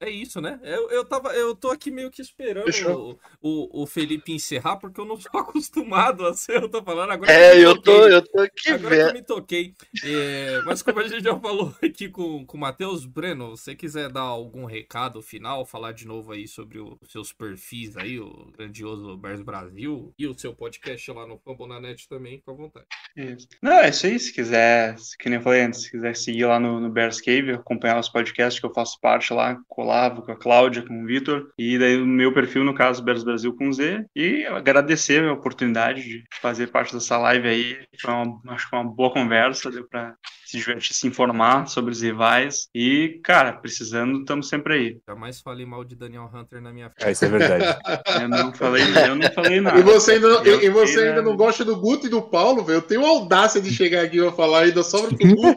[0.05, 0.59] É isso, né?
[0.63, 4.99] Eu, eu, tava, eu tô aqui meio que esperando o, o, o Felipe encerrar, porque
[4.99, 7.31] eu não sou acostumado a ser, eu tô falando agora.
[7.31, 9.13] que É, me eu tô, eu tô aqui Agora que eu vendo.
[9.13, 9.73] me toquei.
[10.03, 13.75] É, mas como a gente já falou aqui com, com o Matheus Breno, se você
[13.75, 18.19] quiser dar algum recado final, falar de novo aí sobre o- os seus perfis aí,
[18.19, 22.85] o grandioso Bears Brasil e o seu podcast lá no Fambonanet também, fica à vontade.
[23.15, 23.47] Isso.
[23.61, 24.19] Não, é isso aí.
[24.19, 27.21] Se quiser, se- que nem eu falei antes, se quiser seguir lá no, no Bears
[27.21, 30.81] Cave, acompanhar os podcasts que eu faço parte lá, com o Olavo, com a Cláudia,
[30.81, 31.51] com o Vitor.
[31.57, 34.05] E daí o meu perfil, no caso, Bears Brasil com Z.
[34.15, 37.77] E agradecer a oportunidade de fazer parte dessa live aí.
[38.01, 40.15] Foi uma, acho que uma boa conversa, deu pra
[40.53, 42.67] se divertir, se informar sobre os rivais.
[42.75, 44.97] E, cara, precisando, estamos sempre aí.
[45.07, 47.07] Jamais falei mal de Daniel Hunter na minha frente.
[47.07, 47.65] É, isso é verdade.
[48.21, 49.79] Eu não falei, eu não falei nada.
[49.79, 51.29] E você ainda, Eu e você ainda né?
[51.29, 52.77] não gosta do Guto e do Paulo, velho?
[52.77, 55.55] Eu tenho audácia de chegar aqui e falar ainda sobra pro Guto.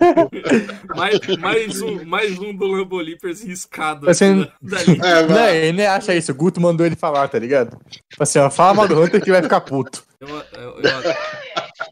[0.96, 4.06] mais, mais, um, mais um do Lambolipers riscado.
[4.06, 4.52] Linha.
[5.04, 6.32] É, Não, ele nem acha isso.
[6.32, 7.78] O Guto mandou ele falar, tá ligado?
[8.08, 10.02] Tipo assim, ó, fala mal do Hunter que vai ficar puto.
[10.20, 11.14] Eu, eu- eu-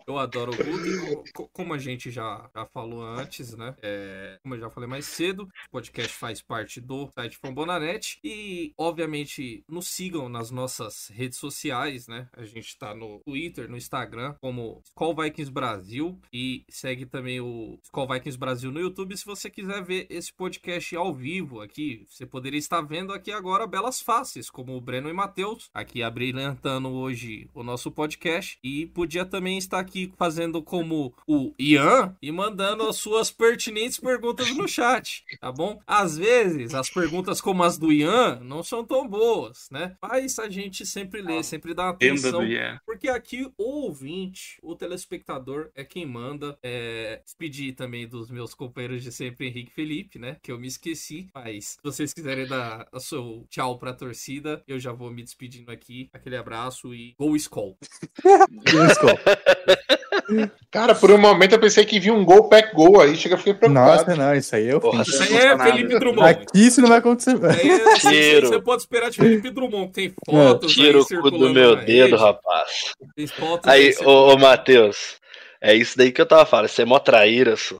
[0.06, 1.24] Eu adoro o.
[1.32, 3.74] Co- Como a gente já, já falou antes, né?
[3.82, 8.18] É, como eu já falei mais cedo, o podcast faz parte do site Fambonanet.
[8.22, 12.28] E, obviamente, nos sigam nas nossas redes sociais, né?
[12.32, 16.20] A gente tá no Twitter, no Instagram, como Skull Vikings Brasil.
[16.32, 19.16] E segue também o Skull Vikings Brasil no YouTube.
[19.16, 23.66] Se você quiser ver esse podcast ao vivo aqui, você poderia estar vendo aqui agora
[23.66, 28.58] belas faces, como o Breno e Matheus, aqui abrilhantando hoje o nosso podcast.
[28.62, 34.50] E podia também estar aqui fazendo como o Ian e mandando as suas pertinentes perguntas
[34.54, 35.80] no chat, tá bom?
[35.86, 39.96] Às vezes, as perguntas como as do Ian não são tão boas, né?
[40.00, 42.40] Mas a gente sempre lê, sempre dá atenção.
[42.84, 46.58] Porque aqui o ouvinte, o telespectador é quem manda.
[46.62, 50.36] É, despedir também dos meus companheiros de sempre, Henrique e Felipe, né?
[50.42, 51.28] Que eu me esqueci.
[51.34, 55.70] Mas se vocês quiserem dar o seu tchau pra torcida, eu já vou me despedindo
[55.70, 56.08] aqui.
[56.12, 57.78] Aquele abraço e Go Skull.
[60.70, 63.38] Cara, por um momento eu pensei que vinha um gol, pack gol aí, chega, eu
[63.38, 63.90] fiquei preocupado.
[64.08, 65.10] Nossa, não, isso aí é o Porra, fim.
[65.10, 66.28] Isso aí é Felipe Drummond.
[66.30, 67.36] Aqui isso não vai acontecer.
[67.44, 68.00] Aí é- aí
[68.32, 68.48] Tiro.
[68.48, 69.92] você pode esperar de Felipe Drummond.
[69.92, 72.92] Tem fotos Tira aí o cu do meu dedo, rapaz.
[73.14, 75.16] Tem fotos Aí, circulando- ô, ô Matheus,
[75.60, 77.76] é isso daí que eu tava falando, você é mó traíra, só.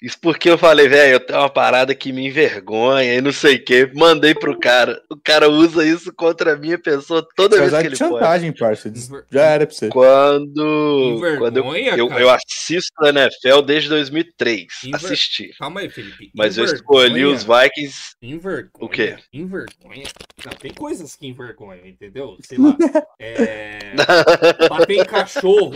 [0.00, 3.56] Isso porque eu falei, velho, eu tenho uma parada que me envergonha e não sei
[3.56, 3.90] o que.
[3.94, 5.02] Mandei pro cara.
[5.10, 8.14] O cara usa isso contra a minha pessoa toda Você vai vez que ele pode.
[8.22, 8.92] chantagem, parça.
[9.30, 9.88] Já era pra você.
[9.88, 11.56] Quando, Envergonha, quando
[11.98, 14.66] eu, eu, eu assisto a NFL desde 2003.
[14.84, 15.50] Enver- Assisti.
[15.58, 16.30] Calma aí, Felipe.
[16.32, 18.14] Mas eu escolhi os Vikings.
[18.22, 18.70] Envergonha.
[18.78, 19.16] O quê?
[19.32, 20.04] Envergonha.
[20.44, 22.36] Não, tem coisas que envergonham, entendeu?
[22.42, 22.76] Sei lá.
[23.18, 23.94] É...
[24.68, 25.74] Bater em cachorro.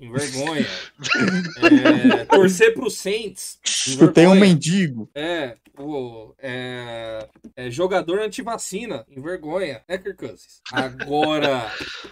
[0.00, 0.66] Envergonha.
[1.60, 2.24] É...
[2.24, 3.58] Torcer pro Saints.
[3.64, 5.10] Chutei um mendigo.
[5.14, 10.60] É, o, é, é jogador antivacina, envergonha, é Kirk Cousins.
[10.72, 11.70] Agora,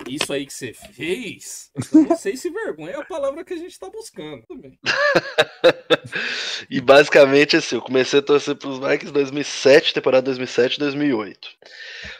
[0.09, 3.79] isso aí que você fez, não sei se vergonha é a palavra que a gente
[3.79, 4.45] tá buscando
[6.71, 11.49] e basicamente assim, eu comecei a torcer pros Vikings em 2007, temporada 2007 2008.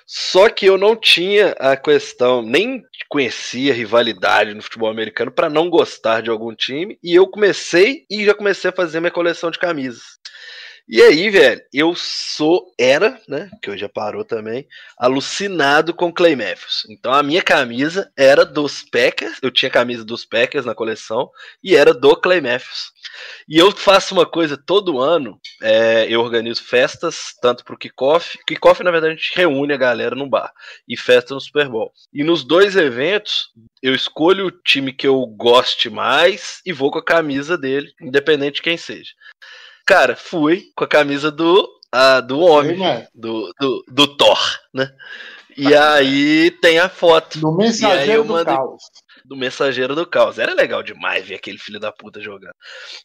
[0.07, 5.69] Só que eu não tinha a questão, nem conhecia rivalidade no futebol americano para não
[5.69, 9.59] gostar de algum time, e eu comecei e já comecei a fazer minha coleção de
[9.59, 10.19] camisas.
[10.91, 14.67] E aí, velho, eu sou, era, né, que hoje já parou também,
[14.99, 16.87] alucinado com Clay Matthews.
[16.89, 21.29] Então a minha camisa era dos Packers, eu tinha camisa dos Packers na coleção,
[21.63, 22.91] e era do Clay Matthews.
[23.47, 28.83] E eu faço uma coisa todo ano, é, eu organizo festas, tanto pro kickoff, kickoff
[28.83, 30.51] na verdade a gente reúne a galera no bar,
[30.89, 31.93] e festa no Super Bowl.
[32.15, 33.51] E nos dois eventos,
[33.83, 38.57] eu escolho o time que eu goste mais e vou com a camisa dele, independente
[38.57, 39.11] de quem seja.
[39.89, 41.67] Cara, fui com a camisa do,
[42.27, 43.07] do homem, Ei, mano.
[43.15, 44.39] do, do, do Thor,
[44.75, 44.91] né?
[45.57, 48.83] E aí tem a foto Do E aí mensageiro eu do mandei- caos.
[49.29, 50.39] Do Mensageiro do Caos.
[50.39, 52.55] Era legal demais ver aquele filho da puta jogando.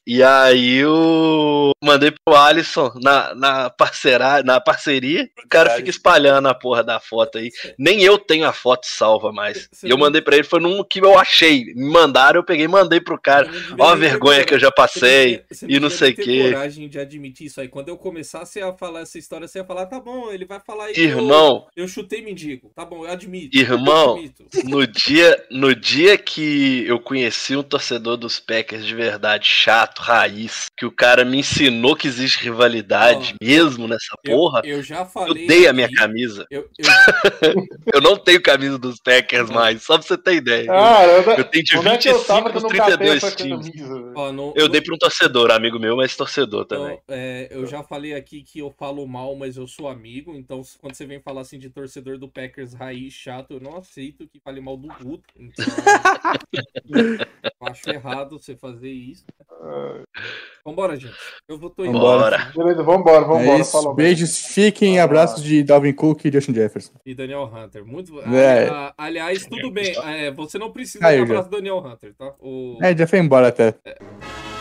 [0.08, 5.28] E aí eu mandei pro Alisson na, na, parceira, na parceria.
[5.44, 7.52] O cara fica espalhando a porra da foto aí.
[7.78, 9.68] Nem eu tenho a foto salva mais.
[9.84, 11.66] E eu mandei pra ele, foi num que eu achei.
[11.76, 13.50] Me mandaram, eu peguei e mandei pro cara.
[13.78, 15.44] Ó a vergonha que eu já passei.
[15.68, 16.44] e não sei ter quê.
[16.52, 17.68] coragem de admitir isso aí.
[17.68, 20.90] Quando eu começasse a falar essa história, você ia falar, tá bom, ele vai falar
[20.92, 22.72] eu- Irmão, eu, chutei mendigo.
[22.74, 23.58] Tá bom, eu admito.
[23.58, 24.46] Irmão, eu admito.
[24.64, 30.68] No dia, no dia que eu conheci um torcedor dos Packers de verdade, chato, raiz,
[30.78, 35.06] que o cara me ensinou que existe rivalidade mesmo nessa Eu- porra, Eu, já eu
[35.06, 35.48] falei.
[35.48, 36.46] dei a minha aqui- camisa.
[36.50, 36.86] Eu, eu,
[37.94, 40.66] Eu não tenho camisa dos Packers mais, só pra você ter ideia.
[40.66, 42.70] Cara, eu, Eu tenho de onde é que eu tava 25 que eu dos não
[42.70, 43.76] catei 32 essa times.
[43.76, 47.00] não- Eu não- dei pra um torcedor, amigo meu, mas torcedor também.
[47.04, 50.34] Então, é, eu já falei aqui que eu falo mal, mas eu sou amigo.
[50.36, 54.28] Então, quando você vem falar assim de torcedor do Packers raiz chato, eu não aceito
[54.28, 55.24] que fale mal do Guto.
[55.38, 56.03] Então, eu
[57.62, 59.26] acho errado você fazer isso.
[60.66, 61.16] Vambora, gente.
[61.48, 62.00] Eu vou tô indo.
[62.00, 62.52] Bora.
[62.56, 63.58] Beleza, vambora, vambora.
[63.58, 63.72] É isso.
[63.72, 63.94] falou.
[63.94, 66.94] Beijos, fiquem, abraços de Dalvin Cook e Justin Jefferson.
[67.06, 67.86] E Daniel Hunter.
[67.86, 68.20] Muito.
[68.22, 68.94] É.
[68.98, 69.94] Aliás, tudo bem.
[70.04, 72.34] É, você não precisa Caiu do abraço do Daniel Hunter, tá?
[72.40, 72.78] O...
[72.82, 73.72] É, já foi embora até.
[73.72, 74.53] Mm-hmm.